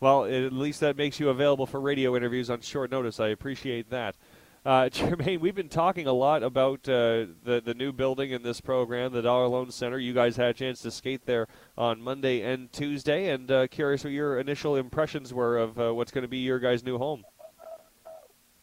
Well, 0.00 0.24
at 0.24 0.52
least 0.52 0.80
that 0.80 0.96
makes 0.96 1.20
you 1.20 1.28
available 1.28 1.66
for 1.66 1.78
radio 1.78 2.16
interviews 2.16 2.48
on 2.48 2.62
short 2.62 2.90
notice. 2.90 3.20
I 3.20 3.28
appreciate 3.28 3.90
that. 3.90 4.16
Uh, 4.64 4.84
Jermaine, 4.92 5.40
we've 5.40 5.54
been 5.54 5.68
talking 5.68 6.06
a 6.06 6.12
lot 6.12 6.42
about 6.42 6.88
uh, 6.88 7.26
the 7.44 7.62
the 7.64 7.74
new 7.74 7.92
building 7.92 8.30
in 8.30 8.42
this 8.42 8.60
program, 8.60 9.12
the 9.12 9.22
Dollar 9.22 9.46
Loan 9.46 9.70
Center. 9.70 9.98
You 9.98 10.14
guys 10.14 10.36
had 10.36 10.48
a 10.48 10.54
chance 10.54 10.80
to 10.82 10.90
skate 10.90 11.26
there 11.26 11.48
on 11.76 12.00
Monday 12.00 12.42
and 12.42 12.72
Tuesday, 12.72 13.30
and 13.30 13.50
uh, 13.50 13.66
curious 13.68 14.04
what 14.04 14.12
your 14.12 14.38
initial 14.38 14.76
impressions 14.76 15.32
were 15.32 15.58
of 15.58 15.78
uh, 15.78 15.94
what's 15.94 16.12
going 16.12 16.22
to 16.22 16.28
be 16.28 16.38
your 16.38 16.58
guys' 16.58 16.84
new 16.84 16.98
home. 16.98 17.24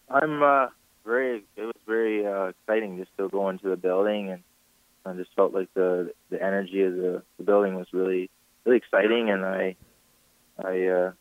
I'm 0.09 0.41
uh, 0.41 0.67
very. 1.05 1.43
It 1.55 1.63
was 1.63 1.75
very 1.87 2.25
uh, 2.25 2.45
exciting 2.45 2.97
just 2.97 3.15
to 3.17 3.29
go 3.29 3.49
into 3.49 3.69
the 3.69 3.77
building, 3.77 4.31
and 4.31 4.43
I 5.05 5.13
just 5.13 5.35
felt 5.35 5.53
like 5.53 5.73
the 5.73 6.13
the 6.29 6.41
energy 6.41 6.83
of 6.83 6.95
the, 6.95 7.23
the 7.37 7.43
building 7.43 7.75
was 7.75 7.87
really 7.91 8.29
really 8.67 8.77
exciting, 8.77 9.29
and 9.29 9.45
I 9.45 9.75
I 10.63 10.87
uh, 10.87 11.11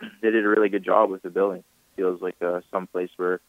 they 0.22 0.30
did 0.30 0.44
a 0.44 0.48
really 0.48 0.68
good 0.68 0.84
job 0.84 1.10
with 1.10 1.22
the 1.22 1.30
building. 1.30 1.64
Feels 1.96 2.20
like 2.20 2.36
uh, 2.42 2.60
some 2.70 2.86
place 2.86 3.10
where 3.16 3.40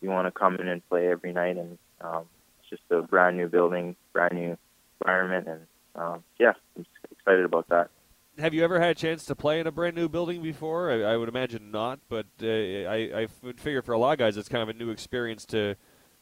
you 0.00 0.08
want 0.08 0.26
to 0.26 0.38
come 0.38 0.56
in 0.56 0.68
and 0.68 0.86
play 0.88 1.08
every 1.08 1.32
night, 1.32 1.56
and 1.56 1.78
um, 2.00 2.24
it's 2.60 2.70
just 2.70 2.82
a 2.90 3.02
brand 3.02 3.36
new 3.36 3.48
building, 3.48 3.96
brand 4.12 4.34
new 4.34 4.56
environment, 5.00 5.46
and 5.46 5.60
um, 5.94 6.24
yeah, 6.38 6.52
I'm 6.76 6.86
excited 7.10 7.44
about 7.44 7.68
that. 7.68 7.90
Have 8.38 8.54
you 8.54 8.64
ever 8.64 8.80
had 8.80 8.90
a 8.90 8.94
chance 8.94 9.26
to 9.26 9.34
play 9.34 9.60
in 9.60 9.66
a 9.66 9.72
brand 9.72 9.96
new 9.96 10.08
building 10.08 10.42
before? 10.42 10.90
I, 10.90 11.12
I 11.12 11.16
would 11.16 11.28
imagine 11.28 11.70
not, 11.70 12.00
but 12.08 12.26
uh, 12.42 12.46
I, 12.46 13.10
I 13.14 13.26
would 13.42 13.60
figure 13.60 13.82
for 13.82 13.92
a 13.92 13.98
lot 13.98 14.12
of 14.12 14.18
guys 14.18 14.36
it's 14.36 14.48
kind 14.48 14.62
of 14.62 14.68
a 14.68 14.78
new 14.78 14.90
experience 14.90 15.44
to 15.46 15.76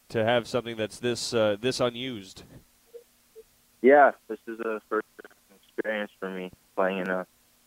to 0.09 0.25
have 0.25 0.49
something 0.49 0.77
that's 0.77 0.99
this 0.99 1.33
uh, 1.33 1.57
this 1.61 1.81
unused. 1.81 2.43
Yeah, 3.83 4.13
this 4.27 4.39
is 4.49 4.59
a 4.61 4.81
first 4.89 5.07
experience 5.79 6.11
for 6.19 6.31
me 6.31 6.51
playing 6.77 6.99
in 6.99 7.09
a 7.09 7.27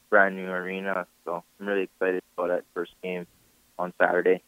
brand 0.09 0.35
new 0.35 0.49
arena. 0.49 1.05
So 1.25 1.43
I'm 1.59 1.67
really 1.67 1.83
excited 1.83 2.21
about 2.37 2.49
that 2.49 2.63
first 2.73 2.93
game 3.01 3.25
on 3.79 3.93
Saturday. 3.99 4.43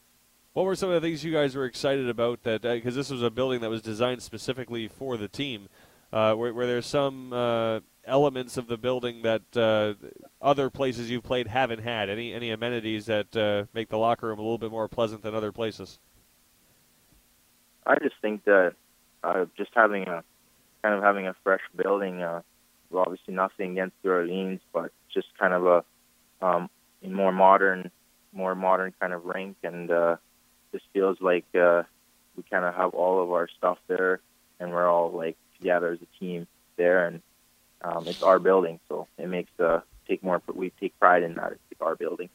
What 0.52 0.66
were 0.66 0.76
some 0.76 0.90
of 0.90 1.02
the 1.02 1.08
things 1.08 1.24
you 1.24 1.32
guys 1.32 1.56
were 1.56 1.64
excited 1.64 2.08
about? 2.08 2.44
That 2.44 2.62
because 2.62 2.94
uh, 2.94 3.00
this 3.00 3.10
was 3.10 3.22
a 3.22 3.30
building 3.30 3.60
that 3.62 3.70
was 3.70 3.82
designed 3.82 4.22
specifically 4.22 4.86
for 4.86 5.16
the 5.16 5.26
team. 5.26 5.68
Uh, 6.12 6.34
were, 6.36 6.52
were 6.52 6.66
there 6.66 6.80
some 6.80 7.32
uh, 7.32 7.80
elements 8.04 8.56
of 8.56 8.68
the 8.68 8.76
building 8.76 9.22
that 9.22 9.42
uh, 9.56 9.94
other 10.40 10.70
places 10.70 11.10
you've 11.10 11.24
played 11.24 11.48
haven't 11.48 11.80
had? 11.80 12.08
Any 12.08 12.32
any 12.32 12.50
amenities 12.50 13.06
that 13.06 13.36
uh, 13.36 13.64
make 13.74 13.88
the 13.88 13.98
locker 13.98 14.28
room 14.28 14.38
a 14.38 14.42
little 14.42 14.58
bit 14.58 14.70
more 14.70 14.86
pleasant 14.86 15.22
than 15.22 15.34
other 15.34 15.50
places? 15.50 15.98
I 17.84 17.96
just 17.98 18.14
think 18.22 18.44
that 18.44 18.74
uh, 19.24 19.46
just 19.56 19.70
having 19.74 20.04
a 20.04 20.22
kind 20.82 20.94
of 20.94 21.02
having 21.02 21.26
a 21.26 21.34
fresh 21.42 21.62
building 21.74 22.22
obviously 22.96 23.34
nothing 23.34 23.72
against 23.72 23.96
New 24.02 24.10
Orleans, 24.10 24.60
but 24.72 24.92
just 25.12 25.28
kind 25.38 25.54
of 25.54 25.66
a 25.66 25.84
um, 26.44 26.70
more 27.02 27.32
modern, 27.32 27.90
more 28.32 28.54
modern 28.54 28.92
kind 29.00 29.12
of 29.12 29.24
rink, 29.24 29.56
and 29.62 29.90
uh, 29.90 30.16
just 30.72 30.84
feels 30.92 31.20
like 31.20 31.46
uh, 31.54 31.82
we 32.36 32.42
kind 32.50 32.64
of 32.64 32.74
have 32.74 32.94
all 32.94 33.22
of 33.22 33.30
our 33.30 33.48
stuff 33.56 33.78
there, 33.86 34.20
and 34.60 34.70
we're 34.70 34.88
all 34.88 35.10
like 35.10 35.36
together 35.58 35.92
as 35.92 35.98
a 36.00 36.18
team 36.18 36.46
there, 36.76 37.06
and 37.06 37.22
um, 37.82 38.06
it's 38.06 38.22
our 38.22 38.38
building, 38.38 38.80
so 38.88 39.06
it 39.18 39.28
makes 39.28 39.50
uh, 39.60 39.80
take 40.08 40.22
more. 40.22 40.40
We 40.52 40.70
take 40.80 40.98
pride 40.98 41.22
in 41.22 41.34
that. 41.34 41.52
It's 41.70 41.80
our 41.80 41.96
building 41.96 42.28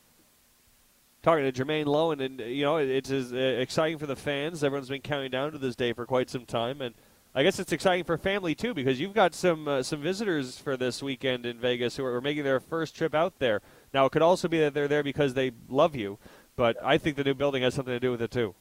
talking 1.22 1.52
to 1.52 1.52
Jermaine 1.52 1.86
Loewen, 1.86 2.24
and 2.24 2.40
you 2.40 2.64
know 2.64 2.78
it's 2.78 3.12
as, 3.12 3.34
uh, 3.34 3.36
exciting 3.36 3.98
for 3.98 4.06
the 4.06 4.16
fans. 4.16 4.64
Everyone's 4.64 4.90
been 4.90 5.02
counting 5.02 5.32
down 5.32 5.52
to 5.52 5.58
this 5.58 5.76
day 5.76 5.94
for 5.94 6.06
quite 6.06 6.30
some 6.30 6.46
time, 6.46 6.82
and 6.82 6.96
I 7.36 7.44
guess 7.44 7.60
it's 7.60 7.72
exciting 7.72 8.06
for 8.06 8.18
family 8.18 8.56
too 8.56 8.74
because 8.74 9.00
you've 9.00 9.14
got 9.14 9.36
some 9.36 9.68
uh, 9.68 9.84
some 9.84 10.02
visitors 10.02 10.58
for 10.58 10.76
this 10.76 11.04
weekend 11.04 11.46
in 11.46 11.60
Vegas 11.60 11.96
who 11.96 12.06
are 12.06 12.22
making 12.22 12.44
their 12.44 12.60
first 12.60 12.96
trip 12.96 13.14
out 13.14 13.38
there. 13.38 13.62
Now 13.94 14.06
it 14.06 14.12
could 14.12 14.24
also 14.24 14.48
be 14.48 14.60
that 14.60 14.74
they're 14.74 14.88
there 14.88 15.04
because 15.04 15.36
they 15.36 15.52
love 15.70 15.96
you, 15.96 16.18
but 16.56 16.76
I 16.84 16.98
think 16.98 17.18
the 17.18 17.24
new 17.24 17.36
building 17.36 17.62
has 17.62 17.76
something 17.76 17.94
to 17.94 18.00
do 18.00 18.12
with 18.12 18.22
it 18.22 18.32
too. 18.32 18.56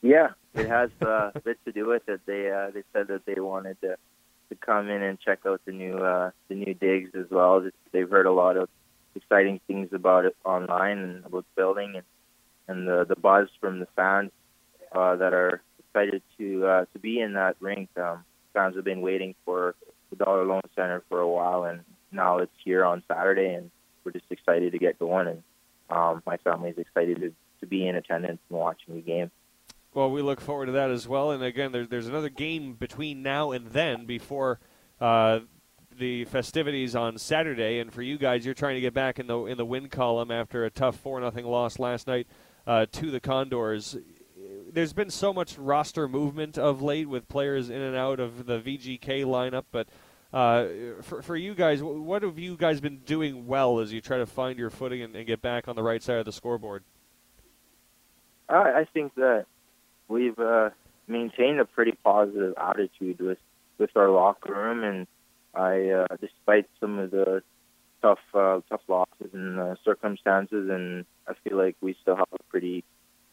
Yeah, 0.00 0.30
it 0.54 0.68
has 0.68 0.90
uh, 1.02 1.32
a 1.34 1.40
bit 1.40 1.58
to 1.66 1.72
do 1.72 1.86
with 1.86 2.08
it. 2.08 2.22
They 2.24 2.50
uh, 2.50 2.70
they 2.70 2.82
said 2.94 3.08
that 3.08 3.26
they 3.26 3.38
wanted 3.38 3.78
to 3.82 3.96
to 4.48 4.54
come 4.56 4.88
in 4.88 5.02
and 5.02 5.20
check 5.20 5.40
out 5.46 5.60
the 5.66 5.72
new 5.72 5.98
uh, 5.98 6.30
the 6.48 6.54
new 6.54 6.72
digs 6.72 7.10
as 7.14 7.26
well. 7.30 7.68
They've 7.92 8.08
heard 8.08 8.26
a 8.26 8.32
lot 8.32 8.56
of 8.56 8.70
exciting 9.14 9.60
things 9.66 9.90
about 9.92 10.24
it 10.24 10.34
online 10.46 10.98
and 10.98 11.26
about 11.26 11.44
the 11.44 11.60
building 11.60 11.96
and 11.96 12.04
and 12.68 12.88
the 12.88 13.04
the 13.04 13.16
buzz 13.16 13.48
from 13.60 13.80
the 13.80 13.88
fans 13.96 14.30
uh, 14.92 15.16
that 15.16 15.34
are 15.34 15.62
excited 15.94 16.22
to 16.38 16.66
uh, 16.66 16.84
to 16.92 16.98
be 16.98 17.20
in 17.20 17.34
that 17.34 17.56
rink. 17.60 17.88
Um, 17.96 18.24
fans 18.52 18.76
have 18.76 18.84
been 18.84 19.00
waiting 19.00 19.34
for 19.44 19.74
the 20.10 20.16
Dollar 20.16 20.44
Loan 20.44 20.62
Center 20.74 21.02
for 21.08 21.20
a 21.20 21.28
while, 21.28 21.64
and 21.64 21.80
now 22.12 22.38
it's 22.38 22.52
here 22.64 22.84
on 22.84 23.02
Saturday, 23.08 23.54
and 23.54 23.70
we're 24.02 24.12
just 24.12 24.26
excited 24.30 24.72
to 24.72 24.78
get 24.78 24.98
going. 24.98 25.28
And 25.28 25.42
um, 25.90 26.22
my 26.26 26.36
family 26.38 26.70
is 26.70 26.78
excited 26.78 27.20
to, 27.20 27.32
to 27.60 27.66
be 27.66 27.86
in 27.86 27.94
attendance 27.94 28.40
and 28.50 28.58
watching 28.58 28.94
the 28.94 29.00
game. 29.00 29.30
Well, 29.92 30.10
we 30.10 30.22
look 30.22 30.40
forward 30.40 30.66
to 30.66 30.72
that 30.72 30.90
as 30.90 31.06
well. 31.06 31.30
And 31.30 31.42
again, 31.42 31.70
there's 31.72 31.88
there's 31.88 32.08
another 32.08 32.28
game 32.28 32.74
between 32.74 33.22
now 33.22 33.52
and 33.52 33.68
then 33.68 34.06
before 34.06 34.58
uh, 35.00 35.40
the 35.96 36.24
festivities 36.24 36.96
on 36.96 37.18
Saturday. 37.18 37.78
And 37.78 37.92
for 37.92 38.02
you 38.02 38.18
guys, 38.18 38.44
you're 38.44 38.54
trying 38.54 38.74
to 38.74 38.80
get 38.80 38.94
back 38.94 39.20
in 39.20 39.28
the 39.28 39.38
in 39.44 39.58
the 39.58 39.64
win 39.64 39.88
column 39.88 40.32
after 40.32 40.64
a 40.64 40.70
tough 40.70 40.96
four 40.96 41.20
nothing 41.20 41.46
loss 41.46 41.78
last 41.78 42.08
night 42.08 42.26
uh, 42.66 42.86
to 42.92 43.10
the 43.12 43.20
Condors. 43.20 43.96
There's 44.74 44.92
been 44.92 45.10
so 45.10 45.32
much 45.32 45.56
roster 45.56 46.08
movement 46.08 46.58
of 46.58 46.82
late 46.82 47.08
with 47.08 47.28
players 47.28 47.70
in 47.70 47.80
and 47.80 47.96
out 47.96 48.18
of 48.18 48.46
the 48.46 48.58
VGK 48.58 49.24
lineup, 49.24 49.64
but 49.70 49.86
uh, 50.32 50.66
for, 51.02 51.22
for 51.22 51.36
you 51.36 51.54
guys, 51.54 51.80
what 51.80 52.24
have 52.24 52.40
you 52.40 52.56
guys 52.56 52.80
been 52.80 52.98
doing 53.06 53.46
well 53.46 53.78
as 53.78 53.92
you 53.92 54.00
try 54.00 54.18
to 54.18 54.26
find 54.26 54.58
your 54.58 54.70
footing 54.70 55.00
and, 55.00 55.14
and 55.14 55.28
get 55.28 55.40
back 55.40 55.68
on 55.68 55.76
the 55.76 55.82
right 55.82 56.02
side 56.02 56.16
of 56.16 56.24
the 56.24 56.32
scoreboard? 56.32 56.82
I, 58.48 58.80
I 58.80 58.86
think 58.92 59.14
that 59.14 59.46
we've 60.08 60.36
uh, 60.40 60.70
maintained 61.06 61.60
a 61.60 61.64
pretty 61.64 61.92
positive 62.02 62.54
attitude 62.58 63.20
with 63.20 63.38
with 63.78 63.90
our 63.96 64.08
locker 64.10 64.52
room, 64.52 64.82
and 64.82 65.06
I, 65.54 65.90
uh, 65.90 66.16
despite 66.20 66.68
some 66.80 66.98
of 66.98 67.12
the 67.12 67.44
tough 68.02 68.18
uh, 68.34 68.60
tough 68.68 68.82
losses 68.88 69.30
and 69.32 69.60
uh, 69.60 69.76
circumstances, 69.84 70.68
and 70.68 71.04
I 71.28 71.34
feel 71.44 71.56
like 71.56 71.76
we 71.80 71.96
still 72.02 72.16
have 72.16 72.28
a 72.32 72.42
pretty 72.50 72.82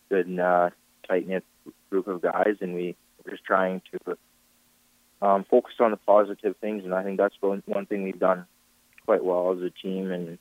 good 0.09 0.39
uh, 0.39 0.69
tight 1.11 1.27
knit 1.27 1.43
group 1.89 2.07
of 2.07 2.21
guys, 2.21 2.55
and 2.61 2.73
we 2.73 2.95
we're 3.23 3.31
just 3.31 3.43
trying 3.43 3.81
to 3.91 4.17
um, 5.21 5.45
focus 5.49 5.73
on 5.79 5.91
the 5.91 5.97
positive 5.97 6.55
things, 6.57 6.83
and 6.83 6.93
I 6.93 7.03
think 7.03 7.17
that's 7.17 7.35
one 7.41 7.61
one 7.65 7.85
thing 7.85 8.03
we've 8.03 8.19
done 8.19 8.45
quite 9.05 9.23
well 9.23 9.51
as 9.51 9.61
a 9.61 9.69
team, 9.69 10.11
and 10.11 10.37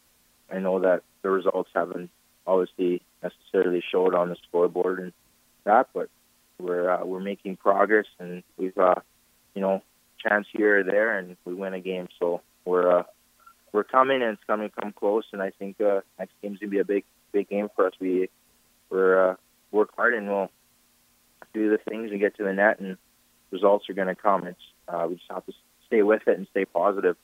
I 0.51 0.59
know 0.59 0.81
that 0.81 1.03
the 1.23 1.31
results 1.31 1.71
haven't 1.75 2.11
obviously 2.47 3.03
necessarily 3.23 3.83
showed 3.91 4.15
on 4.15 4.29
the 4.29 4.37
scoreboard 4.49 5.01
and 5.01 5.13
that, 5.65 5.89
but 5.93 6.09
we're 6.59 6.91
uh, 6.91 7.05
we're 7.05 7.21
making 7.21 7.57
progress, 7.57 8.07
and 8.19 8.43
we've 8.57 8.77
uh, 8.79 8.97
you 9.55 9.61
know 9.61 9.83
chance 10.19 10.47
here 10.53 10.81
or 10.81 10.85
there, 10.85 11.19
and 11.19 11.37
we 11.45 11.55
win 11.55 11.75
a 11.75 11.81
game. 11.81 12.09
So 12.19 12.43
we're 12.65 13.01
uh, 13.01 13.03
we're 13.73 13.85
coming, 13.85 14.23
and 14.23 14.33
it's 14.33 14.45
coming 14.47 14.71
come 14.71 14.93
close. 14.93 15.25
And 15.33 15.43
I 15.43 15.51
think 15.51 15.81
uh, 15.81 16.01
next 16.19 16.33
game's 16.43 16.59
gonna 16.59 16.71
be 16.71 16.79
a 16.79 16.85
big 16.85 17.05
big 17.33 17.49
game 17.49 17.69
for 17.75 17.87
us. 17.87 17.95
We 18.01 18.29
we're 18.89 19.31
uh, 19.31 19.35
work 19.71 19.91
hard, 19.97 20.15
and 20.15 20.29
we'll 20.29 20.51
do 21.53 21.71
the 21.71 21.79
things 21.79 22.11
and 22.11 22.21
get 22.21 22.37
to 22.37 22.45
the 22.45 22.53
net, 22.53 22.81
and 22.81 22.97
results 23.51 23.89
are 23.89 23.95
gonna 23.95 24.15
come. 24.15 24.47
It's 24.47 24.61
uh, 24.89 25.07
we 25.09 25.17
just 25.17 25.31
have 25.31 25.47
to 25.47 25.53
stay 25.87 26.03
with 26.03 26.23
it 26.27 26.39
and 26.39 26.47
stay 26.51 26.65
positive. 26.65 27.17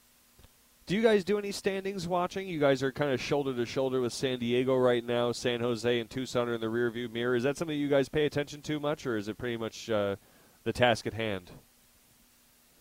Do 0.86 0.94
you 0.94 1.02
guys 1.02 1.24
do 1.24 1.36
any 1.36 1.50
standings 1.50 2.06
watching? 2.06 2.46
You 2.46 2.60
guys 2.60 2.80
are 2.80 2.92
kind 2.92 3.10
of 3.10 3.20
shoulder 3.20 3.52
to 3.52 3.66
shoulder 3.66 4.00
with 4.00 4.12
San 4.12 4.38
Diego 4.38 4.76
right 4.76 5.04
now. 5.04 5.32
San 5.32 5.58
Jose 5.60 5.98
and 5.98 6.08
Tucson 6.08 6.48
are 6.48 6.54
in 6.54 6.60
the 6.60 6.68
rearview 6.68 7.10
mirror. 7.10 7.34
Is 7.34 7.42
that 7.42 7.56
something 7.56 7.76
you 7.76 7.88
guys 7.88 8.08
pay 8.08 8.24
attention 8.24 8.62
to 8.62 8.78
much, 8.78 9.04
or 9.04 9.16
is 9.16 9.26
it 9.26 9.36
pretty 9.36 9.56
much 9.56 9.90
uh, 9.90 10.14
the 10.62 10.72
task 10.72 11.06
at 11.08 11.14
hand? 11.14 11.50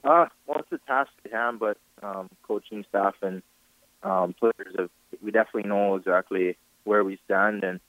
Uh, 0.03 0.27
well, 0.45 0.59
it's 0.59 0.71
a 0.71 0.77
task 0.85 1.09
at 1.25 1.31
hand, 1.31 1.57
but 1.57 1.77
um, 2.03 2.29
coaching 2.43 2.85
staff 2.87 3.15
and 3.23 3.41
um, 4.03 4.35
players 4.39 4.75
have 4.77 4.89
we 5.23 5.31
definitely 5.31 5.67
know 5.67 5.95
exactly 5.95 6.57
where 6.83 7.03
we 7.03 7.17
stand, 7.25 7.63
and 7.63 7.79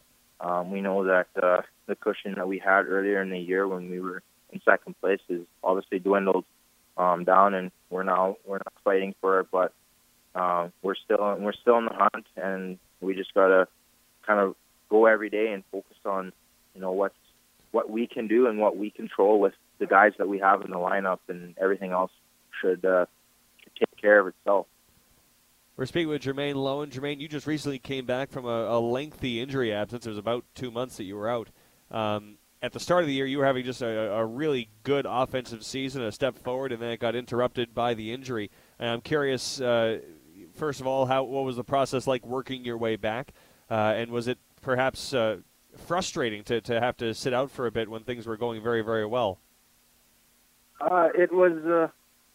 um, 0.40 0.70
we 0.70 0.80
know 0.80 1.04
that 1.04 1.28
uh, 1.40 1.62
the 1.86 1.96
cushion 1.96 2.34
that 2.36 2.48
we 2.48 2.58
had 2.58 2.86
earlier 2.86 3.22
in 3.22 3.30
the 3.30 3.38
year 3.38 3.66
when 3.66 3.90
we 3.90 4.00
were 4.00 4.22
in 4.52 4.60
second 4.64 4.98
place 5.00 5.20
is 5.28 5.42
obviously 5.62 5.98
dwindled 5.98 6.44
um, 6.96 7.24
down, 7.24 7.54
and 7.54 7.70
we're 7.90 8.02
now 8.02 8.36
we're 8.44 8.58
not 8.58 8.72
fighting 8.84 9.14
for 9.20 9.40
it, 9.40 9.48
but 9.50 9.72
uh, 10.34 10.68
we're 10.82 10.94
still 10.94 11.36
we're 11.38 11.52
still 11.52 11.78
in 11.78 11.86
the 11.86 11.94
hunt, 11.94 12.26
and 12.36 12.78
we 13.00 13.14
just 13.14 13.34
gotta 13.34 13.68
kind 14.26 14.40
of 14.40 14.54
go 14.88 15.06
every 15.06 15.30
day 15.30 15.52
and 15.52 15.64
focus 15.72 15.96
on 16.04 16.32
you 16.74 16.80
know 16.80 16.92
what's 16.92 17.14
what 17.70 17.90
we 17.90 18.06
can 18.06 18.28
do 18.28 18.46
and 18.46 18.58
what 18.58 18.76
we 18.76 18.90
control 18.90 19.40
with 19.40 19.54
the 19.78 19.86
guys 19.86 20.12
that 20.18 20.28
we 20.28 20.38
have 20.38 20.62
in 20.62 20.70
the 20.70 20.76
lineup, 20.76 21.18
and 21.28 21.54
everything 21.58 21.92
else 21.92 22.12
should 22.60 22.84
uh, 22.84 23.06
take 23.78 24.00
care 24.00 24.20
of 24.20 24.28
itself. 24.28 24.66
We're 25.76 25.84
speaking 25.84 26.08
with 26.08 26.22
Jermaine 26.22 26.54
Loewen. 26.54 26.90
Jermaine, 26.90 27.20
you 27.20 27.28
just 27.28 27.46
recently 27.46 27.78
came 27.78 28.06
back 28.06 28.30
from 28.30 28.46
a, 28.46 28.78
a, 28.78 28.80
lengthy 28.80 29.42
injury 29.42 29.74
absence. 29.74 30.06
It 30.06 30.08
was 30.08 30.18
about 30.18 30.46
two 30.54 30.70
months 30.70 30.96
that 30.96 31.04
you 31.04 31.16
were 31.16 31.28
out. 31.28 31.50
Um, 31.90 32.38
at 32.62 32.72
the 32.72 32.80
start 32.80 33.02
of 33.02 33.08
the 33.08 33.12
year, 33.12 33.26
you 33.26 33.36
were 33.36 33.44
having 33.44 33.62
just 33.62 33.82
a, 33.82 34.14
a, 34.14 34.24
really 34.24 34.70
good 34.84 35.04
offensive 35.06 35.62
season, 35.62 36.00
a 36.00 36.10
step 36.10 36.38
forward, 36.38 36.72
and 36.72 36.80
then 36.80 36.92
it 36.92 36.98
got 36.98 37.14
interrupted 37.14 37.74
by 37.74 37.92
the 37.92 38.10
injury. 38.10 38.50
And 38.78 38.88
I'm 38.88 39.02
curious, 39.02 39.60
uh, 39.60 39.98
first 40.54 40.80
of 40.80 40.86
all, 40.86 41.04
how 41.04 41.24
what 41.24 41.44
was 41.44 41.56
the 41.56 41.64
process 41.64 42.06
like 42.06 42.24
working 42.24 42.64
your 42.64 42.78
way 42.78 42.96
back, 42.96 43.34
uh, 43.70 43.74
and 43.74 44.10
was 44.10 44.28
it 44.28 44.38
perhaps 44.62 45.12
uh, 45.12 45.40
frustrating 45.76 46.42
to, 46.44 46.62
to 46.62 46.80
have 46.80 46.96
to 46.96 47.12
sit 47.12 47.34
out 47.34 47.50
for 47.50 47.66
a 47.66 47.70
bit 47.70 47.90
when 47.90 48.02
things 48.02 48.26
were 48.26 48.38
going 48.38 48.62
very 48.62 48.80
very 48.80 49.04
well? 49.04 49.40
Uh, 50.80 51.10
it 51.14 51.30
was 51.30 51.52
uh, 51.66 51.88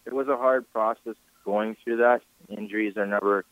it 0.06 0.14
was 0.14 0.28
a 0.28 0.38
hard 0.38 0.72
process 0.72 1.16
going 1.44 1.76
through 1.84 1.98
that. 1.98 2.22
Injuries 2.50 2.98
are 2.98 3.08
never 3.08 3.46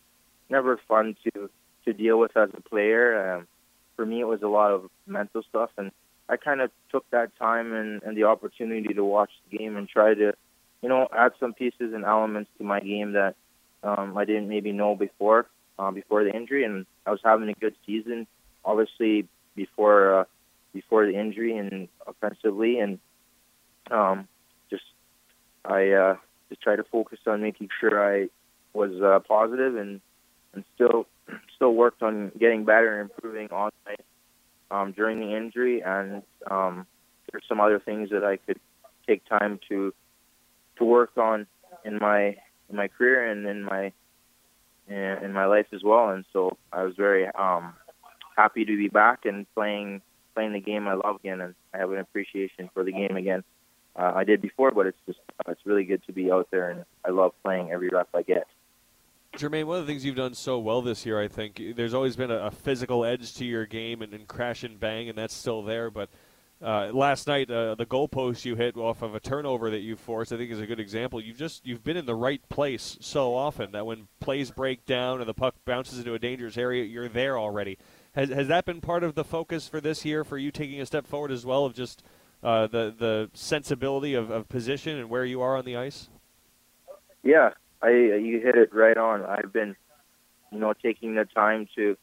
never 0.49 0.79
fun 0.87 1.15
to 1.23 1.49
to 1.85 1.93
deal 1.93 2.19
with 2.19 2.35
as 2.35 2.49
a 2.53 2.61
player. 2.61 3.35
Um, 3.35 3.47
for 3.95 4.05
me, 4.05 4.21
it 4.21 4.27
was 4.27 4.41
a 4.41 4.47
lot 4.47 4.71
of 4.71 4.89
mental 5.05 5.43
stuff, 5.49 5.71
and 5.77 5.91
I 6.29 6.37
kind 6.37 6.61
of 6.61 6.71
took 6.91 7.09
that 7.09 7.35
time 7.37 7.73
and, 7.73 8.03
and 8.03 8.15
the 8.15 8.25
opportunity 8.25 8.93
to 8.93 9.03
watch 9.03 9.31
the 9.49 9.57
game 9.57 9.75
and 9.75 9.89
try 9.89 10.13
to, 10.13 10.33
you 10.81 10.89
know, 10.89 11.07
add 11.11 11.33
some 11.39 11.53
pieces 11.53 11.93
and 11.93 12.05
elements 12.05 12.51
to 12.57 12.63
my 12.63 12.79
game 12.79 13.13
that 13.13 13.35
um, 13.83 14.15
I 14.17 14.25
didn't 14.25 14.47
maybe 14.47 14.71
know 14.71 14.95
before 14.95 15.47
uh, 15.79 15.91
before 15.91 16.23
the 16.23 16.31
injury, 16.35 16.63
and 16.65 16.85
I 17.05 17.11
was 17.11 17.19
having 17.23 17.49
a 17.49 17.53
good 17.53 17.75
season. 17.85 18.27
Obviously, 18.63 19.27
before 19.55 20.19
uh, 20.19 20.23
before 20.73 21.05
the 21.05 21.17
injury 21.17 21.57
and 21.57 21.87
offensively, 22.05 22.79
and 22.79 22.99
um, 23.89 24.27
just 24.69 24.83
I 25.65 25.89
uh, 25.91 26.15
just 26.49 26.61
try 26.61 26.75
to 26.75 26.83
focus 26.83 27.19
on 27.25 27.41
making 27.41 27.69
sure 27.79 28.01
I 28.01 28.29
was 28.73 28.91
uh, 29.01 29.19
positive 29.27 29.75
and 29.75 30.01
and 30.53 30.63
still 30.75 31.05
still 31.55 31.73
worked 31.73 32.01
on 32.01 32.31
getting 32.39 32.65
better 32.65 32.99
and 32.99 33.09
improving 33.09 33.49
on 33.51 33.71
my 33.85 33.95
um, 34.71 34.91
during 34.91 35.19
the 35.19 35.35
injury, 35.35 35.81
and 35.81 36.21
um, 36.49 36.85
there's 37.31 37.43
some 37.47 37.59
other 37.59 37.79
things 37.79 38.09
that 38.11 38.23
I 38.23 38.37
could 38.37 38.59
take 39.07 39.25
time 39.25 39.59
to 39.69 39.93
to 40.77 40.85
work 40.85 41.17
on 41.17 41.47
in 41.83 41.97
my 41.99 42.37
in 42.69 42.75
my 42.75 42.87
career 42.87 43.29
and 43.29 43.45
in 43.45 43.63
my 43.63 43.91
in 44.87 45.33
my 45.33 45.45
life 45.45 45.67
as 45.73 45.83
well. 45.83 46.09
And 46.09 46.25
so 46.33 46.57
I 46.73 46.83
was 46.83 46.95
very 46.95 47.27
um, 47.27 47.73
happy 48.35 48.65
to 48.65 48.77
be 48.77 48.87
back 48.87 49.25
and 49.25 49.45
playing 49.53 50.01
playing 50.35 50.53
the 50.53 50.59
game 50.59 50.87
I 50.87 50.93
love 50.93 51.17
again, 51.17 51.41
and 51.41 51.55
I 51.73 51.79
have 51.79 51.91
an 51.91 51.99
appreciation 51.99 52.69
for 52.73 52.83
the 52.83 52.91
game 52.91 53.15
again. 53.17 53.43
Uh, 53.95 54.13
I 54.15 54.23
did 54.23 54.41
before, 54.41 54.71
but 54.71 54.85
it's 54.85 54.97
just 55.05 55.19
uh, 55.39 55.51
it's 55.51 55.65
really 55.65 55.83
good 55.83 56.01
to 56.05 56.13
be 56.13 56.31
out 56.31 56.47
there, 56.51 56.69
and 56.69 56.85
I 57.05 57.09
love 57.09 57.33
playing 57.43 57.71
every 57.71 57.89
rep 57.89 58.09
I 58.13 58.21
get. 58.21 58.47
Jermaine, 59.39 59.63
one 59.65 59.79
of 59.79 59.87
the 59.87 59.91
things 59.91 60.03
you've 60.03 60.17
done 60.17 60.33
so 60.33 60.59
well 60.59 60.81
this 60.81 61.05
year, 61.05 61.19
I 61.19 61.29
think, 61.29 61.61
there's 61.75 61.93
always 61.93 62.17
been 62.17 62.29
a, 62.29 62.47
a 62.47 62.51
physical 62.51 63.05
edge 63.05 63.33
to 63.35 63.45
your 63.45 63.65
game 63.65 64.01
and, 64.01 64.13
and 64.13 64.27
crash 64.27 64.63
and 64.63 64.77
bang, 64.77 65.07
and 65.07 65.17
that's 65.17 65.33
still 65.33 65.63
there. 65.63 65.89
But 65.89 66.09
uh, 66.61 66.91
last 66.91 67.25
night, 67.25 67.49
uh, 67.49 67.75
the 67.75 67.85
goalpost 67.85 68.43
you 68.43 68.55
hit 68.55 68.75
off 68.75 69.01
of 69.01 69.15
a 69.15 69.19
turnover 69.21 69.69
that 69.69 69.79
you 69.79 69.95
forced, 69.95 70.33
I 70.33 70.37
think, 70.37 70.51
is 70.51 70.59
a 70.59 70.67
good 70.67 70.79
example. 70.79 71.21
You've 71.21 71.37
just 71.37 71.65
you've 71.65 71.85
been 71.85 71.95
in 71.95 72.05
the 72.05 72.15
right 72.15 72.41
place 72.49 72.97
so 72.99 73.33
often 73.33 73.71
that 73.71 73.85
when 73.85 74.09
plays 74.19 74.51
break 74.51 74.85
down 74.85 75.21
and 75.21 75.29
the 75.29 75.33
puck 75.33 75.55
bounces 75.63 75.99
into 75.99 76.13
a 76.13 76.19
dangerous 76.19 76.57
area, 76.57 76.83
you're 76.83 77.07
there 77.07 77.39
already. 77.39 77.77
Has 78.15 78.29
has 78.29 78.49
that 78.49 78.65
been 78.65 78.81
part 78.81 79.05
of 79.05 79.15
the 79.15 79.23
focus 79.23 79.69
for 79.69 79.79
this 79.79 80.03
year 80.03 80.25
for 80.25 80.37
you 80.37 80.51
taking 80.51 80.81
a 80.81 80.85
step 80.85 81.07
forward 81.07 81.31
as 81.31 81.45
well 81.45 81.63
of 81.63 81.73
just 81.73 82.03
uh, 82.43 82.67
the 82.67 82.93
the 82.97 83.29
sensibility 83.33 84.13
of, 84.13 84.29
of 84.29 84.49
position 84.49 84.97
and 84.97 85.09
where 85.09 85.23
you 85.23 85.41
are 85.41 85.55
on 85.55 85.63
the 85.63 85.77
ice? 85.77 86.09
Yeah, 87.23 87.51
I 87.81 87.89
you 87.89 88.41
hit 88.41 88.55
it 88.55 88.73
right 88.73 88.97
on. 88.97 89.23
I've 89.25 89.53
been, 89.53 89.75
you 90.51 90.59
know, 90.59 90.73
taking 90.73 91.15
the 91.15 91.25
time 91.25 91.67
to, 91.75 91.97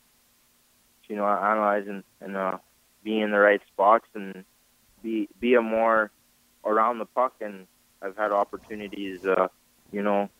you 1.08 1.16
know, 1.16 1.26
analyze 1.26 1.86
and, 1.86 2.02
and 2.20 2.36
uh, 2.36 2.58
be 3.04 3.20
in 3.20 3.30
the 3.30 3.38
right 3.38 3.60
spots 3.72 4.06
and 4.14 4.44
be 5.02 5.28
be 5.38 5.54
a 5.54 5.62
more 5.62 6.10
around 6.64 6.98
the 6.98 7.04
puck. 7.04 7.34
And 7.40 7.66
I've 8.00 8.16
had 8.16 8.32
opportunities, 8.32 9.24
uh, 9.26 9.48
you 9.92 10.02
know, 10.02 10.30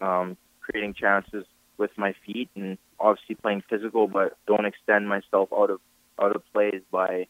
um, 0.00 0.36
creating 0.60 0.94
chances 0.94 1.46
with 1.78 1.90
my 1.96 2.14
feet 2.24 2.50
and 2.54 2.78
obviously 2.98 3.34
playing 3.34 3.62
physical, 3.68 4.08
but 4.08 4.36
don't 4.46 4.66
extend 4.66 5.08
myself 5.08 5.48
out 5.56 5.70
of 5.70 5.80
out 6.20 6.34
of 6.34 6.42
plays 6.52 6.82
by 6.90 7.26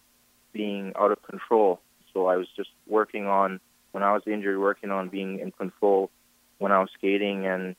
being 0.52 0.92
out 0.98 1.12
of 1.12 1.22
control. 1.22 1.80
So 2.12 2.26
I 2.26 2.36
was 2.36 2.48
just 2.56 2.70
working 2.86 3.26
on 3.26 3.60
when 3.92 4.02
I 4.02 4.12
was 4.12 4.22
injured, 4.26 4.58
working 4.58 4.90
on 4.90 5.08
being 5.08 5.38
in 5.38 5.52
control 5.52 6.10
when 6.58 6.72
I 6.72 6.80
was 6.80 6.90
skating 6.96 7.46
and 7.46 7.76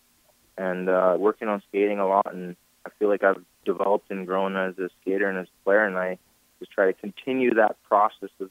and 0.58 0.90
uh, 0.90 1.16
working 1.18 1.48
on 1.48 1.62
skating 1.70 2.00
a 2.00 2.08
lot. 2.08 2.34
And 2.34 2.56
I 2.86 2.90
feel 2.98 3.10
like 3.10 3.24
I've 3.24 3.44
developed 3.66 4.10
and 4.10 4.26
grown 4.26 4.56
as 4.56 4.78
a 4.80 4.90
skater 5.02 5.30
and 5.30 5.38
as 5.38 5.46
a 5.48 5.64
player. 5.64 5.86
And 5.86 5.98
I 5.98 6.18
just 6.60 6.72
try 6.72 6.88
to 6.88 6.94
continue 6.94 7.54
that 7.56 7.76
process 7.84 8.30
of 8.40 8.50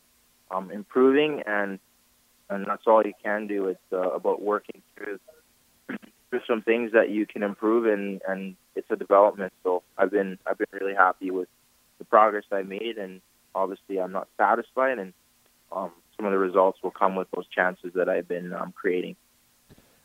um, 0.50 0.70
improving 0.70 1.42
and 1.46 1.78
and 2.48 2.64
that's 2.64 2.86
all 2.86 3.02
you 3.04 3.12
can 3.24 3.48
do. 3.48 3.66
It's 3.66 3.80
uh, 3.92 4.10
about 4.10 4.40
working 4.40 4.82
through 4.96 5.18
through 6.30 6.40
some 6.46 6.62
things 6.62 6.92
that 6.92 7.10
you 7.10 7.26
can 7.26 7.42
improve 7.42 7.86
and 7.86 8.20
and 8.28 8.56
it's 8.74 8.90
a 8.90 8.96
development. 8.96 9.52
So 9.64 9.82
I've 9.98 10.10
been 10.10 10.38
I've 10.46 10.58
been 10.58 10.68
really 10.72 10.94
happy 10.94 11.30
with 11.30 11.48
the 11.98 12.04
progress 12.04 12.44
I 12.52 12.62
made 12.62 12.98
and 12.98 13.20
obviously 13.54 14.00
I'm 14.00 14.12
not 14.12 14.28
satisfied 14.36 14.98
and 14.98 15.12
um, 15.72 15.90
some 16.16 16.26
of 16.26 16.32
the 16.32 16.38
results 16.38 16.78
will 16.82 16.90
come 16.90 17.16
with 17.16 17.28
those 17.34 17.46
chances 17.48 17.92
that 17.94 18.08
I've 18.08 18.28
been 18.28 18.52
um, 18.52 18.72
creating. 18.72 19.16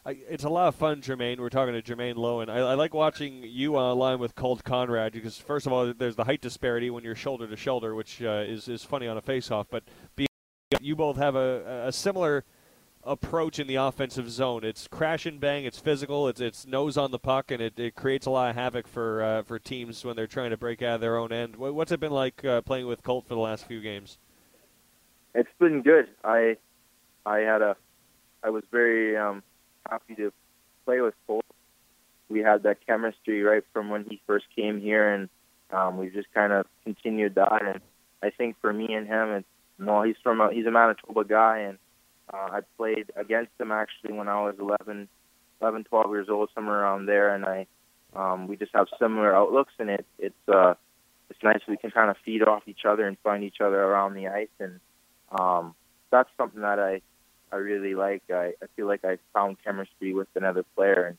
It's 0.03 0.43
a 0.43 0.49
lot 0.49 0.67
of 0.67 0.75
fun, 0.75 1.01
Jermaine. 1.01 1.37
We're 1.37 1.49
talking 1.49 1.79
to 1.79 1.81
Jermaine 1.81 2.15
Loewen. 2.15 2.49
I, 2.49 2.57
I 2.57 2.73
like 2.73 2.91
watching 2.91 3.43
you 3.43 3.75
on 3.75 3.91
a 3.91 3.93
line 3.93 4.17
with 4.17 4.33
Colt 4.33 4.63
Conrad 4.63 5.13
because, 5.13 5.37
first 5.37 5.67
of 5.67 5.73
all, 5.73 5.93
there's 5.93 6.15
the 6.15 6.23
height 6.23 6.41
disparity 6.41 6.89
when 6.89 7.03
you're 7.03 7.13
shoulder 7.13 7.45
to 7.45 7.55
shoulder, 7.55 7.93
which 7.93 8.21
uh, 8.21 8.43
is 8.47 8.67
is 8.67 8.83
funny 8.83 9.07
on 9.07 9.15
a 9.15 9.21
face-off. 9.21 9.67
But 9.69 9.83
you 10.79 10.95
both 10.95 11.17
have 11.17 11.35
a, 11.35 11.85
a 11.85 11.91
similar 11.91 12.45
approach 13.03 13.59
in 13.59 13.67
the 13.67 13.75
offensive 13.75 14.29
zone. 14.31 14.63
It's 14.63 14.87
crash 14.87 15.27
and 15.27 15.39
bang. 15.39 15.65
It's 15.65 15.79
physical. 15.79 16.27
It's 16.27 16.41
it's 16.41 16.65
nose 16.65 16.97
on 16.97 17.11
the 17.11 17.19
puck, 17.19 17.51
and 17.51 17.61
it, 17.61 17.79
it 17.79 17.93
creates 17.93 18.25
a 18.25 18.31
lot 18.31 18.49
of 18.49 18.55
havoc 18.55 18.87
for 18.87 19.21
uh, 19.21 19.43
for 19.43 19.59
teams 19.59 20.03
when 20.03 20.15
they're 20.15 20.25
trying 20.25 20.49
to 20.49 20.57
break 20.57 20.81
out 20.81 20.95
of 20.95 21.01
their 21.01 21.17
own 21.17 21.31
end. 21.31 21.57
What's 21.57 21.91
it 21.91 21.99
been 21.99 22.11
like 22.11 22.43
uh, 22.43 22.61
playing 22.61 22.87
with 22.87 23.03
Colt 23.03 23.27
for 23.27 23.35
the 23.35 23.39
last 23.39 23.67
few 23.67 23.81
games? 23.81 24.17
It's 25.35 25.49
been 25.59 25.83
good. 25.83 26.07
I 26.23 26.57
I 27.23 27.39
had 27.39 27.61
a 27.61 27.75
I 28.43 28.49
was 28.49 28.63
very 28.71 29.15
um, 29.15 29.43
happy 29.89 30.15
to 30.15 30.31
play 30.85 31.01
with 31.01 31.13
Colt. 31.27 31.45
We 32.29 32.39
had 32.39 32.63
that 32.63 32.85
chemistry 32.85 33.41
right 33.43 33.63
from 33.73 33.89
when 33.89 34.05
he 34.09 34.21
first 34.25 34.45
came 34.55 34.79
here, 34.79 35.13
and 35.13 35.29
um, 35.71 35.97
we've 35.97 36.13
just 36.13 36.31
kind 36.33 36.53
of 36.53 36.65
continued 36.83 37.35
that. 37.35 37.61
And 37.61 37.81
I 38.23 38.29
think 38.29 38.55
for 38.61 38.71
me 38.71 38.93
and 38.93 39.07
him, 39.07 39.29
it's 39.29 39.47
well, 39.79 40.03
he's 40.03 40.15
from 40.23 40.41
a, 40.41 40.51
he's 40.51 40.65
a 40.65 40.71
Manitoba 40.71 41.23
guy, 41.25 41.59
and 41.59 41.77
uh, 42.31 42.49
I 42.51 42.59
played 42.77 43.11
against 43.15 43.51
him 43.59 43.71
actually 43.71 44.13
when 44.13 44.27
I 44.27 44.41
was 44.43 44.55
11, 44.59 45.07
11, 45.61 45.83
12 45.85 46.11
years 46.11 46.29
old, 46.29 46.49
somewhere 46.53 46.81
around 46.81 47.07
there, 47.07 47.33
and 47.33 47.45
I 47.45 47.67
um, 48.13 48.47
we 48.47 48.57
just 48.57 48.73
have 48.73 48.87
similar 48.99 49.35
outlooks, 49.35 49.73
and 49.79 49.89
it 49.89 50.05
it's 50.19 50.49
uh, 50.49 50.75
it's 51.29 51.41
nice 51.43 51.59
we 51.67 51.77
can 51.77 51.91
kind 51.91 52.09
of 52.09 52.17
feed 52.23 52.43
off 52.43 52.63
each 52.67 52.85
other 52.85 53.07
and 53.07 53.17
find 53.19 53.43
each 53.43 53.61
other 53.61 53.81
around 53.81 54.13
the 54.13 54.27
ice, 54.27 54.49
and 54.59 54.79
um, 55.31 55.75
that's 56.11 56.29
something 56.37 56.61
that 56.61 56.79
I 56.79 57.01
I 57.51 57.57
really 57.57 57.95
like. 57.95 58.23
I, 58.29 58.53
I 58.61 58.67
feel 58.75 58.87
like 58.87 59.03
I 59.03 59.17
found 59.33 59.57
chemistry 59.63 60.13
with 60.13 60.27
another 60.35 60.63
player, 60.75 61.17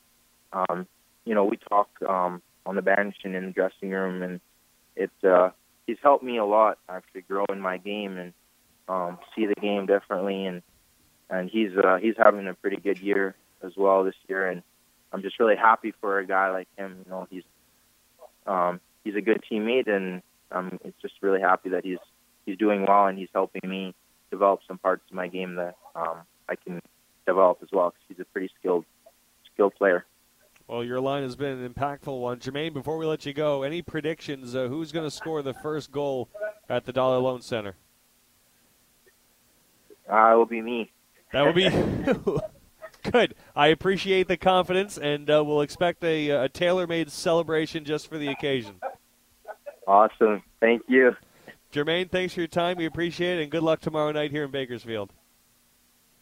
and 0.53 0.67
um, 0.69 0.87
you 1.25 1.35
know 1.35 1.45
we 1.45 1.57
talk 1.57 1.89
um, 2.09 2.43
on 2.67 2.77
the 2.77 2.83
bench 2.83 3.17
and 3.25 3.35
in 3.35 3.47
the 3.47 3.53
dressing 3.53 3.91
room, 3.91 4.23
and 4.23 4.41
it's 4.97 5.25
uh, 5.25 5.51
he's 5.87 5.99
helped 6.03 6.25
me 6.25 6.39
a 6.39 6.45
lot 6.45 6.79
actually 6.89 7.23
grow 7.23 7.45
in 7.51 7.61
my 7.61 7.79
game 7.79 8.17
and 8.17 8.33
um, 8.89 9.19
see 9.35 9.47
the 9.47 9.61
game 9.61 9.87
differently, 9.87 10.47
and 10.47 10.63
and 11.31 11.51
he's 11.51 11.73
uh, 11.77 11.97
he's 11.97 12.15
having 12.17 12.47
a 12.49 12.55
pretty 12.55 12.77
good 12.77 12.99
year 12.99 13.35
as 13.63 13.73
well 13.77 14.05
this 14.05 14.17
year, 14.29 14.49
and 14.49 14.63
I'm 15.13 15.23
just 15.23 15.39
really 15.39 15.57
happy 15.57 15.93
for 16.01 16.19
a 16.19 16.27
guy 16.27 16.51
like 16.51 16.69
him. 16.77 17.03
You 17.05 17.11
know, 17.11 17.27
he's 17.31 17.45
um, 18.47 18.81
he's 19.05 19.17
a 19.17 19.21
good 19.21 19.43
teammate, 19.51 19.89
and 19.89 20.23
I'm 20.51 20.79
just 21.01 21.15
really 21.21 21.41
happy 21.41 21.71
that 21.71 21.85
he's 21.85 21.99
he's 22.47 22.59
doing 22.59 22.85
well 22.87 23.07
and 23.07 23.19
he's 23.19 23.29
helping 23.33 23.69
me 23.69 23.95
develop 24.31 24.61
some 24.67 24.79
parts 24.79 25.03
of 25.11 25.15
my 25.15 25.29
game 25.29 25.57
that 25.57 25.77
um, 25.95 26.19
I 26.49 26.57
can 26.57 26.81
develop 27.27 27.59
as 27.63 27.69
well. 27.73 27.91
Because 27.91 28.05
he's 28.09 28.21
a 28.21 28.25
pretty 28.27 28.51
skilled 28.59 28.85
skilled 29.53 29.75
player. 29.75 30.05
Well, 30.69 30.85
your 30.85 31.01
line 31.01 31.23
has 31.23 31.37
been 31.37 31.59
an 31.59 31.73
impactful 31.73 32.19
one, 32.21 32.39
Jermaine. 32.39 32.73
Before 32.73 32.97
we 32.97 33.05
let 33.05 33.27
you 33.27 33.33
go, 33.33 33.63
any 33.63 33.83
predictions? 33.83 34.55
Uh, 34.55 34.69
who's 34.69 34.93
going 34.93 35.07
to 35.07 35.11
score 35.11 35.43
the 35.43 35.55
first 35.55 35.91
goal 35.93 36.29
at 36.69 36.85
the 36.87 36.93
Dollar 36.93 37.19
Loan 37.19 37.43
Center? 37.43 37.75
Uh, 40.11 40.33
it 40.33 40.37
will 40.37 40.47
be 40.47 40.63
me. 40.63 40.91
That 41.33 41.43
will 41.43 41.53
be 41.53 41.69
good. 43.11 43.35
I 43.57 43.69
appreciate 43.69 44.29
the 44.29 44.37
confidence, 44.37 44.99
and 44.99 45.29
uh, 45.31 45.43
we'll 45.45 45.63
expect 45.63 46.03
a, 46.05 46.31
a 46.31 46.49
tailor-made 46.49 47.11
celebration 47.11 47.85
just 47.85 48.09
for 48.09 48.19
the 48.19 48.29
occasion. 48.29 48.77
Awesome. 49.87 50.43
Thank 50.61 50.83
you. 50.89 51.17
Jermaine, 51.73 52.11
thanks 52.11 52.35
for 52.35 52.41
your 52.41 52.49
time. 52.49 52.77
We 52.77 52.87
appreciate 52.87 53.39
it, 53.39 53.43
and 53.43 53.51
good 53.51 53.63
luck 53.63 53.81
tomorrow 53.81 54.13
night 54.13 54.31
here 54.31 54.45
in 54.45 54.51
Bakersfield. 54.51 55.13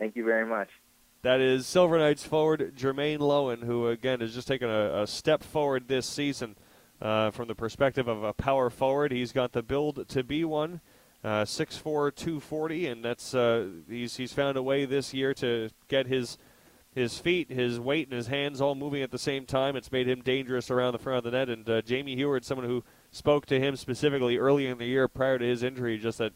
Thank 0.00 0.16
you 0.16 0.24
very 0.24 0.46
much. 0.46 0.70
That 1.22 1.40
is 1.40 1.66
Silver 1.66 1.98
Knights 1.98 2.24
forward 2.24 2.72
Jermaine 2.74 3.18
Loewen, 3.18 3.64
who 3.64 3.88
again 3.88 4.20
has 4.20 4.34
just 4.34 4.48
taken 4.48 4.70
a, 4.70 5.02
a 5.02 5.06
step 5.06 5.42
forward 5.42 5.86
this 5.86 6.06
season 6.06 6.56
uh, 7.02 7.30
from 7.30 7.46
the 7.46 7.54
perspective 7.54 8.08
of 8.08 8.24
a 8.24 8.32
power 8.32 8.70
forward. 8.70 9.12
He's 9.12 9.30
got 9.30 9.52
the 9.52 9.62
build 9.62 10.08
to 10.08 10.24
be 10.24 10.42
one. 10.44 10.80
Uh, 11.22 11.44
6'4", 11.44 12.14
240, 12.14 12.86
and 12.86 13.04
that's 13.04 13.34
uh, 13.34 13.68
he's 13.86 14.16
he's 14.16 14.32
found 14.32 14.56
a 14.56 14.62
way 14.62 14.86
this 14.86 15.12
year 15.12 15.34
to 15.34 15.68
get 15.88 16.06
his 16.06 16.38
his 16.94 17.18
feet, 17.18 17.50
his 17.50 17.78
weight, 17.78 18.08
and 18.08 18.16
his 18.16 18.28
hands 18.28 18.62
all 18.62 18.74
moving 18.74 19.02
at 19.02 19.10
the 19.10 19.18
same 19.18 19.44
time. 19.44 19.76
It's 19.76 19.92
made 19.92 20.08
him 20.08 20.22
dangerous 20.22 20.70
around 20.70 20.92
the 20.92 20.98
front 20.98 21.18
of 21.18 21.24
the 21.24 21.30
net. 21.30 21.50
And 21.50 21.68
uh, 21.68 21.82
Jamie 21.82 22.16
Heward, 22.16 22.46
someone 22.46 22.66
who 22.66 22.82
spoke 23.12 23.44
to 23.46 23.60
him 23.60 23.76
specifically 23.76 24.38
early 24.38 24.66
in 24.66 24.78
the 24.78 24.86
year 24.86 25.08
prior 25.08 25.38
to 25.38 25.44
his 25.44 25.62
injury, 25.62 25.98
just 25.98 26.16
that 26.18 26.32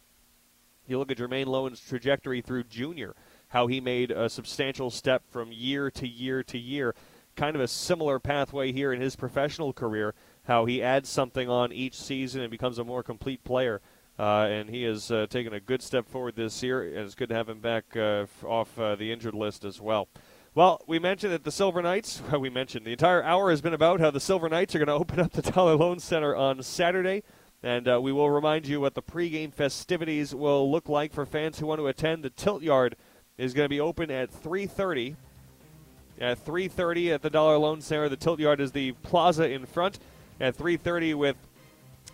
you 0.87 0.99
look 0.99 1.11
at 1.11 1.17
Jermaine 1.17 1.47
Loewen's 1.47 1.81
trajectory 1.81 2.41
through 2.41 2.65
junior, 2.65 3.15
how 3.55 3.69
he 3.69 3.81
made 3.81 4.11
a 4.11 4.29
substantial 4.29 4.91
step 4.91 5.23
from 5.31 5.53
year 5.53 5.89
to 5.89 6.09
year 6.09 6.43
to 6.43 6.59
year. 6.59 6.93
Kind 7.37 7.55
of 7.55 7.63
a 7.63 7.69
similar 7.69 8.19
pathway 8.19 8.73
here 8.73 8.93
in 8.93 9.01
his 9.01 9.15
professional 9.15 9.73
career, 9.73 10.13
how 10.43 10.65
he 10.65 10.83
adds 10.83 11.09
something 11.09 11.49
on 11.49 11.73
each 11.73 11.95
season 11.95 12.41
and 12.41 12.51
becomes 12.51 12.81
a 12.81 12.85
more 12.85 13.05
complete 13.05 13.45
player. 13.45 13.81
Uh, 14.19 14.49
and 14.51 14.69
he 14.69 14.83
has 14.83 15.09
uh, 15.13 15.29
taken 15.31 15.55
a 15.55 15.61
good 15.61 15.83
step 15.83 16.09
forward 16.09 16.35
this 16.35 16.65
year, 16.65 16.83
and 16.83 16.99
it's 16.99 17.15
good 17.15 17.29
to 17.29 17.35
have 17.35 17.49
him 17.49 17.61
back 17.61 17.97
uh, 17.97 18.27
off 18.45 18.77
uh, 18.77 18.97
the 18.97 19.13
injured 19.13 19.35
list 19.35 19.65
as 19.65 19.81
well. 19.81 20.09
Well, 20.57 20.83
we 20.89 20.99
mentioned 20.99 21.33
that 21.33 21.45
the 21.45 21.53
Silver 21.53 21.81
Knights, 21.81 22.23
well, 22.31 22.41
we 22.41 22.51
mentioned 22.51 22.85
the 22.85 22.93
entire 22.93 23.23
hour 23.23 23.51
has 23.51 23.61
been 23.61 23.75
about 23.75 24.01
how 24.01 24.11
the 24.11 24.21
Silver 24.21 24.49
Knights 24.49 24.75
are 24.75 24.79
going 24.79 24.87
to 24.89 24.95
open 24.95 25.21
up 25.21 25.31
the 25.31 25.43
Dollar 25.43 25.77
Loan 25.77 26.01
Center 26.01 26.35
on 26.35 26.61
Saturday. 26.65 27.23
And 27.63 27.89
uh, 27.89 28.01
we 28.01 28.11
will 28.11 28.31
remind 28.31 28.67
you 28.67 28.81
what 28.81 28.95
the 28.95 29.03
pregame 29.03 29.55
festivities 29.55 30.35
will 30.35 30.71
look 30.71 30.89
like 30.89 31.13
for 31.13 31.25
fans 31.25 31.61
who 31.61 31.67
want 31.67 31.79
to 31.79 31.87
attend. 31.87 32.25
The 32.25 32.31
Tilt 32.31 32.63
Yard 32.63 32.97
is 33.39 33.55
going 33.55 33.65
to 33.65 33.71
be 33.71 33.81
open 33.81 34.11
at 34.11 34.31
3:30. 34.31 35.17
At 36.21 36.45
3:30 36.45 37.13
at 37.13 37.23
the 37.23 37.31
Dollar 37.31 37.59
Loan 37.59 37.81
Center, 37.81 38.09
the 38.09 38.17
Tilt 38.17 38.39
Yard 38.39 38.61
is 38.61 38.73
the 38.73 38.93
plaza 39.03 39.49
in 39.51 39.67
front. 39.67 39.99
At 40.41 40.57
3:30 40.57 41.15
with 41.15 41.37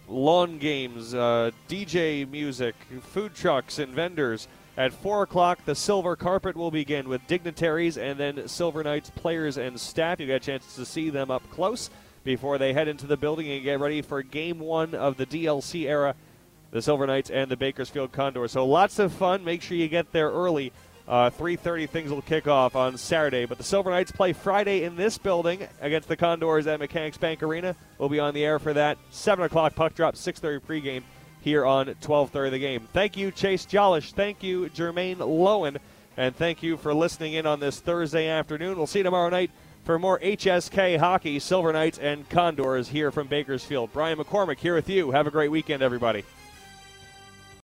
lawn 0.09 0.59
games, 0.59 1.15
uh, 1.15 1.51
DJ 1.69 2.25
music, 2.25 2.75
food 3.01 3.35
trucks, 3.35 3.79
and 3.79 3.95
vendors. 3.95 4.49
At 4.77 4.93
4 4.93 5.25
o'clock, 5.25 5.65
the 5.67 5.75
silver 5.75 6.17
carpet 6.17 6.57
will 6.57 6.71
begin 6.71 7.09
with 7.09 7.27
dignitaries 7.27 7.99
and 7.99 8.19
then 8.19 8.49
Silver 8.49 8.83
Knights 8.83 9.11
players 9.11 9.59
and 9.59 9.79
staff. 9.79 10.21
You 10.21 10.27
get 10.27 10.37
a 10.37 10.47
chance 10.47 10.75
to 10.77 10.87
see 10.87 11.11
them 11.11 11.31
up 11.31 11.43
close 11.51 11.91
before 12.25 12.57
they 12.57 12.73
head 12.73 12.89
into 12.89 13.07
the 13.07 13.17
building 13.17 13.51
and 13.51 13.63
get 13.63 13.79
ready 13.79 14.01
for 14.01 14.23
game 14.23 14.59
one 14.59 14.95
of 14.95 15.17
the 15.17 15.27
DLC 15.27 15.87
era, 15.87 16.15
the 16.71 16.81
Silver 16.81 17.07
Knights 17.07 17.31
and 17.31 17.51
the 17.51 17.57
Bakersfield 17.57 18.13
Condors. 18.13 18.53
So 18.53 18.65
lots 18.65 18.99
of 18.99 19.13
fun. 19.13 19.45
Make 19.45 19.61
sure 19.61 19.77
you 19.77 19.89
get 19.89 20.13
there 20.13 20.31
early. 20.31 20.73
Uh, 21.11 21.29
3.30 21.29 21.89
things 21.89 22.11
will 22.13 22.23
kick 22.23 22.47
off 22.47 22.77
on 22.77 22.97
Saturday. 22.97 23.45
But 23.45 23.59
the 23.59 23.65
Silver 23.65 23.91
Knights 23.91 24.13
play 24.13 24.33
Friday 24.33 24.85
in 24.85 24.95
this 24.95 25.19
building 25.19 25.67
against 25.81 26.07
the 26.07 26.17
Condors 26.17 26.69
at 26.69 26.79
Mechanics 26.79 27.19
Bank 27.19 27.43
Arena. 27.43 27.75
We'll 27.99 28.09
be 28.09 28.21
on 28.21 28.33
the 28.33 28.45
air 28.45 28.61
for 28.61 28.73
that. 28.75 28.97
7 29.11 29.45
o'clock 29.45 29.75
puck 29.75 29.95
drop, 29.95 30.15
6.30 30.15 30.61
pregame 30.61 31.03
here 31.41 31.67
on 31.67 31.87
12.30 31.87 32.51
the 32.53 32.59
game. 32.61 32.89
Thank 32.93 33.17
you, 33.17 33.33
Chase 33.33 33.67
Jolish. 33.67 34.13
Thank 34.13 34.45
you, 34.45 34.71
Jermaine 34.71 35.17
Loewen. 35.17 35.79
And 36.17 36.37
thank 36.37 36.63
you 36.63 36.77
for 36.77 36.95
listening 36.95 37.33
in 37.33 37.45
on 37.45 37.59
this 37.59 37.81
Thursday 37.81 38.29
afternoon. 38.29 38.77
We'll 38.77 38.87
see 38.87 39.01
you 39.01 39.05
tomorrow 39.05 39.31
night 39.31 39.51
for 39.83 39.99
more 39.99 40.21
HSK 40.21 40.97
hockey, 40.97 41.41
Silver 41.41 41.73
Knights 41.73 41.99
and 41.99 42.29
Condors 42.29 42.87
here 42.87 43.11
from 43.11 43.27
Bakersfield. 43.27 43.93
Brian 43.93 44.17
McCormick 44.17 44.59
here 44.59 44.77
with 44.77 44.89
you. 44.89 45.11
Have 45.11 45.27
a 45.27 45.33
great 45.33 45.51
weekend, 45.51 45.83
everybody. 45.83 46.25